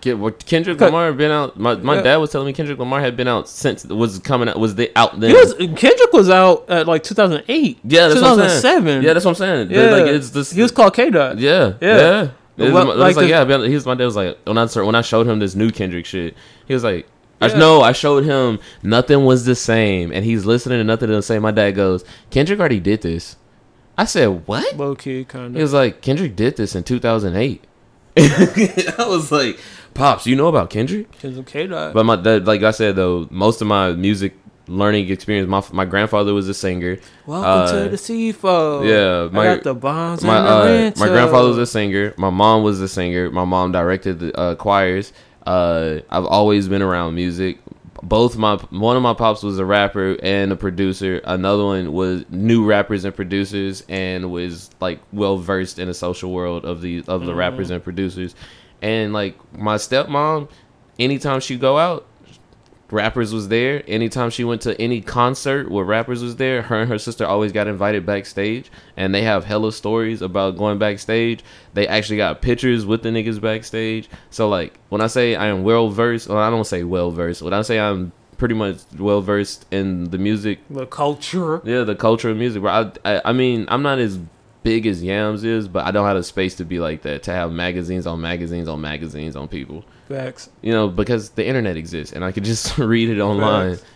[0.45, 1.59] Kendrick Lamar had been out.
[1.59, 2.03] My, my Yeah.
[2.03, 4.61] dad was telling me Kendrick Lamar had been out since was coming out.
[4.61, 5.31] Was they out then?
[5.31, 7.79] He was Kendrick was out at like 2008.
[7.85, 8.49] Yeah, that's what I'm saying.
[8.61, 9.03] 2007.
[9.03, 9.71] Yeah, that's what I'm saying.
[9.71, 11.39] Yeah, Like, it's this- he was called K Dot.
[11.39, 11.97] Yeah, Yeah.
[11.97, 12.29] yeah.
[12.57, 14.17] It was, Well, my- it was like like, the- yeah, man, he's my dad was
[14.17, 16.35] like when I started, when I showed him this new Kendrick shit,
[16.67, 17.07] he was like,
[17.41, 17.59] I Yeah.
[17.59, 21.43] know I showed him nothing was the same, and he's listening to nothing the same.
[21.43, 23.37] My dad goes, Kendrick already did this.
[23.97, 24.77] I said, what?
[24.77, 27.65] Low key, kind He was like, Kendrick did this in 2008.
[28.17, 29.59] I was like,
[29.95, 31.11] pops, you know about Kendrick?
[31.19, 34.35] Kendrick K But my that, like I said though, most of my music
[34.71, 36.99] learning experience, my my grandfather was a singer.
[37.27, 38.87] Welcome Uh, to the CFO.
[38.87, 42.15] Yeah, I got the bombs my uh, my grandfather was a singer.
[42.17, 43.31] My mom was a singer.
[43.31, 45.13] My mom directed the uh, choirs.
[45.47, 47.59] Uh, I've always been around music.
[48.03, 51.21] Both my one of my pops was a rapper and a producer.
[51.25, 56.33] Another one was new rappers and producers and was like well versed in the social
[56.33, 57.37] world of the of the Mhm.
[57.37, 58.35] rappers and producers.
[58.81, 60.49] And like my stepmom,
[60.99, 62.07] anytime she go out,
[62.93, 63.83] rappers was there.
[63.87, 67.53] Anytime she went to any concert where rappers was there, her and her sister always
[67.53, 71.43] got invited backstage, and they have hella stories about going backstage.
[71.75, 74.09] They actually got pictures with the niggas backstage.
[74.31, 77.43] So like when I say I am well versed, well I don't say well versed.
[77.43, 81.61] When I say I'm pretty much well versed in the music, the culture.
[81.65, 82.63] yeah, the culture of music.
[82.63, 84.19] Bro, I, I I mean I'm not as
[84.63, 87.23] big as Yams is, but I don't have the space to be like that.
[87.25, 90.51] To have magazines on magazines on magazines on people Facts.
[90.61, 93.77] you know, because the internet exists and I could just read it online.
[93.77, 93.89] Facts.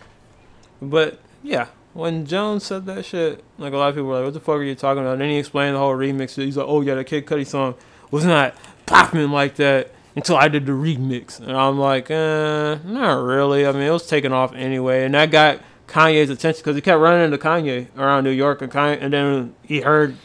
[0.81, 4.33] But yeah, when Jones said that shit, like a lot of people were like, "What
[4.33, 6.35] the fuck are you talking about?" And then he explained the whole remix.
[6.35, 7.75] He's like, "Oh yeah, the Kid Cudi song
[8.11, 8.55] was not
[8.85, 13.67] popping like that until I did the remix." And I'm like, "Uh, not really.
[13.67, 16.99] I mean, it was taking off anyway." And that got Kanye's attention because he kept
[16.99, 20.15] running into Kanye around New York, and Kanye, and then he heard.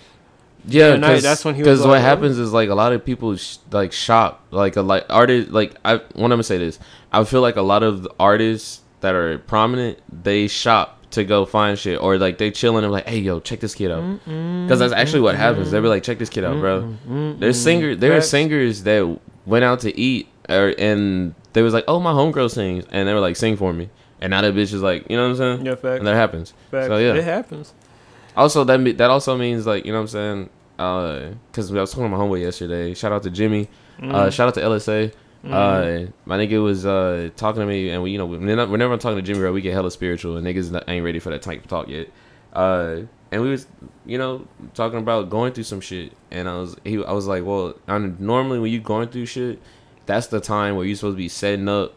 [0.67, 3.05] Yeah, that's when he was because like, what "Oh." happens is like a lot of
[3.05, 6.79] people sh- like shop like a like artists like I when I'm gonna say this
[7.13, 11.77] I feel like a lot of artists that are prominent they shop to go find
[11.79, 14.21] shit or like they chilling and like hey yo check this kid out.
[14.25, 15.71] Because that's actually what happens.
[15.71, 16.95] They be like check this kid out bro.
[17.39, 21.85] There's singer there are singers that went out to eat or and they was like
[21.89, 23.89] oh my homegirl sings and they were like sing for me.
[24.21, 25.67] And now that bitch is like you know what I'm saying?
[25.67, 25.99] Yeah, facts.
[25.99, 26.53] and that happens.
[26.71, 26.87] Facts.
[26.89, 27.15] so yeah.
[27.15, 27.73] It happens.
[28.41, 30.49] Also, that me- that also means like you know what I'm saying.
[31.51, 32.95] Because I was talking to my homeboy yesterday.
[32.95, 33.69] Shout out to Jimmy.
[34.03, 34.33] Uh, Mhm.
[34.33, 35.13] shout out to LSA.
[35.45, 35.53] Mhm.
[35.53, 39.17] Uh, my nigga was uh, talking to me, and we you know whenever I'm talking
[39.19, 41.63] to Jimmy, bro, we get hella spiritual, and niggas not, ain't ready for that type
[41.65, 42.09] of talk yet.
[42.53, 43.03] Uh,
[43.33, 43.67] and we was
[44.07, 47.45] you know talking about going through some shit, and I was he I was like,
[47.45, 49.61] well, i normally when you going through shit,
[50.07, 51.93] that's the time where you're supposed to be setting up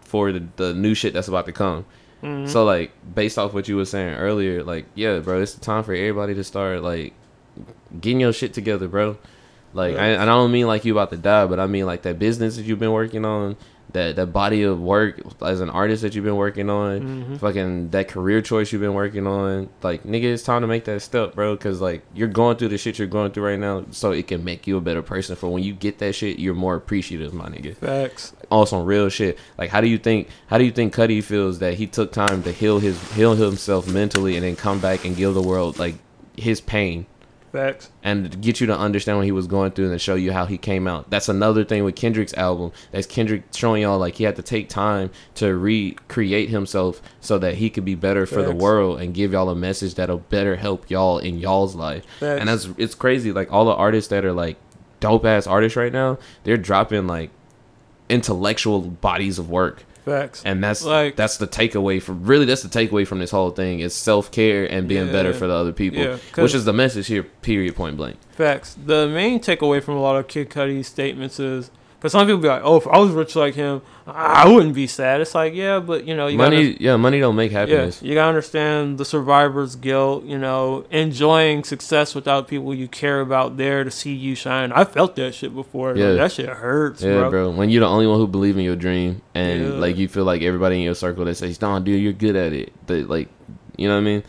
[0.00, 1.84] for the, the new shit that's about to come.
[2.24, 2.48] Mhm.
[2.48, 5.84] So like based off what you were saying earlier, like yeah, bro, it's the time
[5.84, 7.12] for everybody to start like
[8.00, 9.16] getting your shit together, bro.
[9.74, 12.02] Like I, and I don't mean like you about to die, but I mean like
[12.02, 13.56] that business that you've been working on,
[13.94, 17.38] that that body of work as an artist that you've been working on, Mhm.
[17.40, 19.68] fucking that career choice you've been working on.
[19.82, 21.56] Like nigga, it's time to make that step, bro.
[21.56, 24.44] Cause like you're going through the shit you're going through right now, so it can
[24.44, 25.34] make you a better person.
[25.36, 28.32] For when you get that shit, you're more appreciative, my nigga Facts.
[28.50, 29.38] on some real shit.
[29.56, 30.28] Like, how do you think?
[30.48, 33.88] How do you think Cudi feels that he took time to heal his heal himself
[33.88, 35.94] mentally and then come back and give the world like
[36.36, 37.06] his pain
[37.54, 37.88] Facts.
[38.02, 40.58] and get you to understand what he was going through and show you how he
[40.58, 41.08] came out.
[41.08, 42.72] That's another thing with Kendrick's album.
[42.90, 47.54] That's Kendrick showing y'all like he had to take time to recreate himself so that
[47.54, 50.90] he could be better for the world and give y'all a message that'll better help
[50.90, 52.04] y'all in y'all's life.
[52.18, 52.40] Facts.
[52.40, 53.30] And that's it's crazy.
[53.30, 54.56] Like all the artists that are like
[54.98, 57.30] dope ass artists right now, they're dropping like
[58.08, 59.84] intellectual bodies of work.
[60.04, 60.42] Facts.
[60.44, 63.80] And that's Like- that's the takeaway from really that's the takeaway from this whole thing
[63.80, 67.06] is self care and being better for the other people, Yeah, which is the message
[67.06, 67.22] here.
[67.42, 67.74] Period.
[67.74, 68.16] Point blank.
[68.32, 68.76] Facts.
[68.84, 71.70] The main takeaway from a lot of Kid Cudi's statements is
[72.04, 74.86] because some people be like, "Oh, if I was rich like him, I wouldn't be
[74.86, 77.60] sad." It's like, yeah, but you know, you money, gotta, yeah, money don't make yeah,
[77.60, 78.02] happiness.
[78.02, 80.22] you gotta understand the survivor's guilt.
[80.24, 84.70] You know, enjoying success without people you care about there to see you shine.
[84.70, 85.96] I felt that shit before.
[85.96, 86.08] Yeah.
[86.08, 87.30] Like, that shit hurts, Yeah, bro.
[87.30, 87.50] bro.
[87.52, 89.68] When you're the only one who believe in your dream, and Yeah.
[89.70, 92.52] like you feel like everybody in your circle that says, "No, dude, you're good at
[92.52, 93.28] it," that like,
[93.78, 94.22] you know what I mean?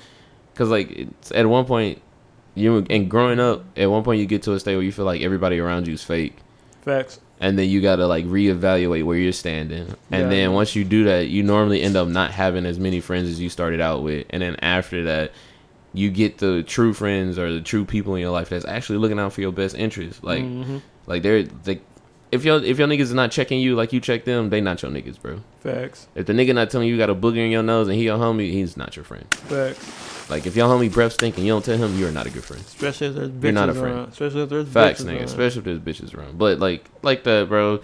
[0.53, 2.01] Because like it's, at one point,
[2.55, 5.03] you and growing up, at one point you get to a state where you feel
[5.03, 6.37] like everybody around you is fake,
[6.85, 7.19] Facts.
[7.45, 9.87] And then you gotta like reevaluate where you're standing.
[10.11, 10.29] And Yeah.
[10.29, 13.39] then once you do that, you normally end up not having as many friends as
[13.39, 15.31] you started out with, and then after that.
[15.97, 19.17] You get the true friends or the true people in your life that's actually looking
[19.17, 20.21] out for your best interest.
[20.25, 20.81] Like, Mhm.
[21.07, 21.79] like they're they,
[22.33, 24.81] if your if your niggas is not checking you like you check them, they not
[24.81, 25.39] your niggas, bro.
[25.63, 26.07] Facts.
[26.13, 28.03] If the nigga not telling you you got a booger in your nose and he
[28.03, 29.23] your homie, he's not your friend.
[29.47, 29.85] Facts.
[30.29, 32.43] Like if your homie breath stink and you don't tell him, you're not a good
[32.43, 32.63] friend.
[32.65, 33.95] Especially if there's bitches You're not a friend.
[33.95, 34.09] around.
[34.09, 35.13] Especially if there's Facts, bitches nigga.
[35.17, 35.23] around.
[35.25, 36.37] Especially if there's bitches around.
[36.37, 37.79] But like like that, bro.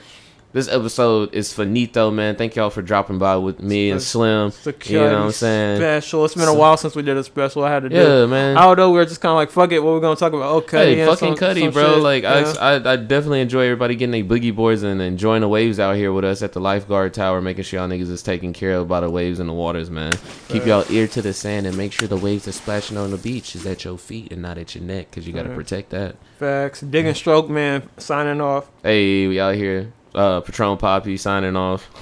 [0.54, 2.36] This episode is finito, man.
[2.36, 4.52] Thank y'all for dropping by with me and Slim.
[4.86, 5.78] You know what I'm saying?
[5.80, 6.26] Special.
[6.26, 7.64] It's been a while since we did a special.
[7.64, 7.96] I had to do.
[7.96, 8.58] Yeah, man.
[8.58, 8.92] I don't know.
[8.92, 9.80] We were just kind of like, fuck it.
[9.80, 10.52] What we're gonna talk about?
[10.52, 10.96] Oh, Cudi.
[10.96, 11.94] Hey, fucking some- Cudi, some bro.
[11.94, 12.04] shit.
[12.04, 12.54] Like Yeah.
[12.60, 15.96] I, I, I definitely enjoy everybody getting their boogie boards and enjoying the waves out
[15.96, 18.90] here with us at the lifeguard tower, making sure y'all niggas is taken care of
[18.90, 20.12] by the waves and the waters, man.
[20.50, 23.18] Keep y'all ear to the sand and make sure the waves are splashing on the
[23.18, 25.56] beach is at your feet and not at your neck, cause you gotta Right.
[25.58, 26.18] protect that.
[26.40, 26.82] Facts.
[26.82, 27.84] Digging stroke, man.
[27.96, 28.70] Signing off.
[28.84, 29.94] Hey, we out here.
[30.14, 31.90] Uh, Patron Poppy signing off.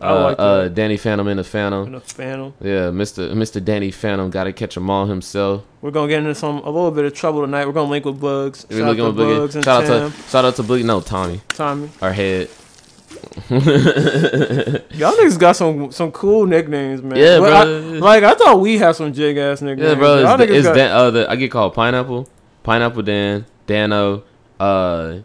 [0.00, 0.74] I Uh, like uh, that.
[0.74, 1.86] Danny Phantom in the Phantom.
[1.86, 2.52] In the Phantom.
[2.60, 3.32] Yeah, Mr.
[3.32, 3.64] Mr.
[3.64, 5.62] Danny Phantom got to catch them all himself.
[5.80, 7.66] We're gonna get into some a little bit of trouble tonight.
[7.66, 8.66] We're gonna link with Bugs.
[8.70, 10.84] Shout out to with Bugs and Shout out to shout out to Boogie.
[10.84, 11.40] No, Tommy.
[11.48, 11.88] Tommy.
[12.02, 12.48] Our head.
[13.48, 17.16] Y'all niggas got some some cool nicknames, man.
[17.18, 17.98] Yeah, But I- bro.
[18.00, 19.88] like I thought we had some jig ass nicknames.
[19.90, 20.20] Yeah, bro.
[20.20, 22.28] Y'all It's, it's got- Dan, uh, the, I get called Pineapple,
[22.64, 24.24] Pineapple Dan, Dano,
[24.60, 25.18] uh,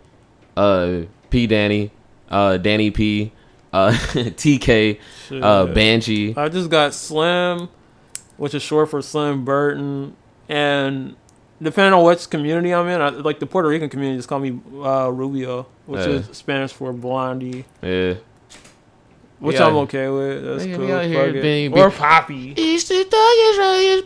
[0.55, 1.91] uh, P Danny,
[2.31, 3.31] uh, Danny P,
[3.71, 4.99] uh, TK,
[5.41, 6.33] uh, Banshee.
[6.35, 7.69] I just got Slim,
[8.37, 10.15] which is short for Slim Burton,
[10.49, 11.15] and
[11.61, 14.59] depending on which community I'm in, I, like the Puerto Rican community, just call me
[14.83, 16.07] uh, Rubio, which Yeah.
[16.13, 18.15] is Spanish for blondie, Yeah.
[19.41, 20.45] Which We I'm okay with.
[20.45, 20.95] That's we- we cool.
[20.95, 21.41] out here Fuck it.
[21.41, 22.53] being- or be- Poppy.
[22.55, 24.03] It's the darkest, brightest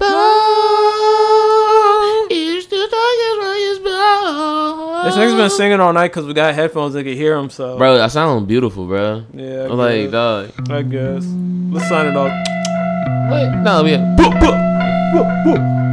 [2.32, 3.38] It's the darkest,
[3.84, 7.50] brightest This nigga's been singing all night because we got headphones that can hear him.
[7.50, 9.24] So Bro, I sound beautiful, bro.
[9.34, 10.12] yeah, I I'm like, guess.
[10.12, 10.52] dog.
[10.72, 11.24] I guess.
[11.72, 12.32] Let's sign it off.
[13.32, 14.16] Wait, no, yeah.
[14.18, 14.56] Boop, boop.
[15.14, 15.85] Boop, boop.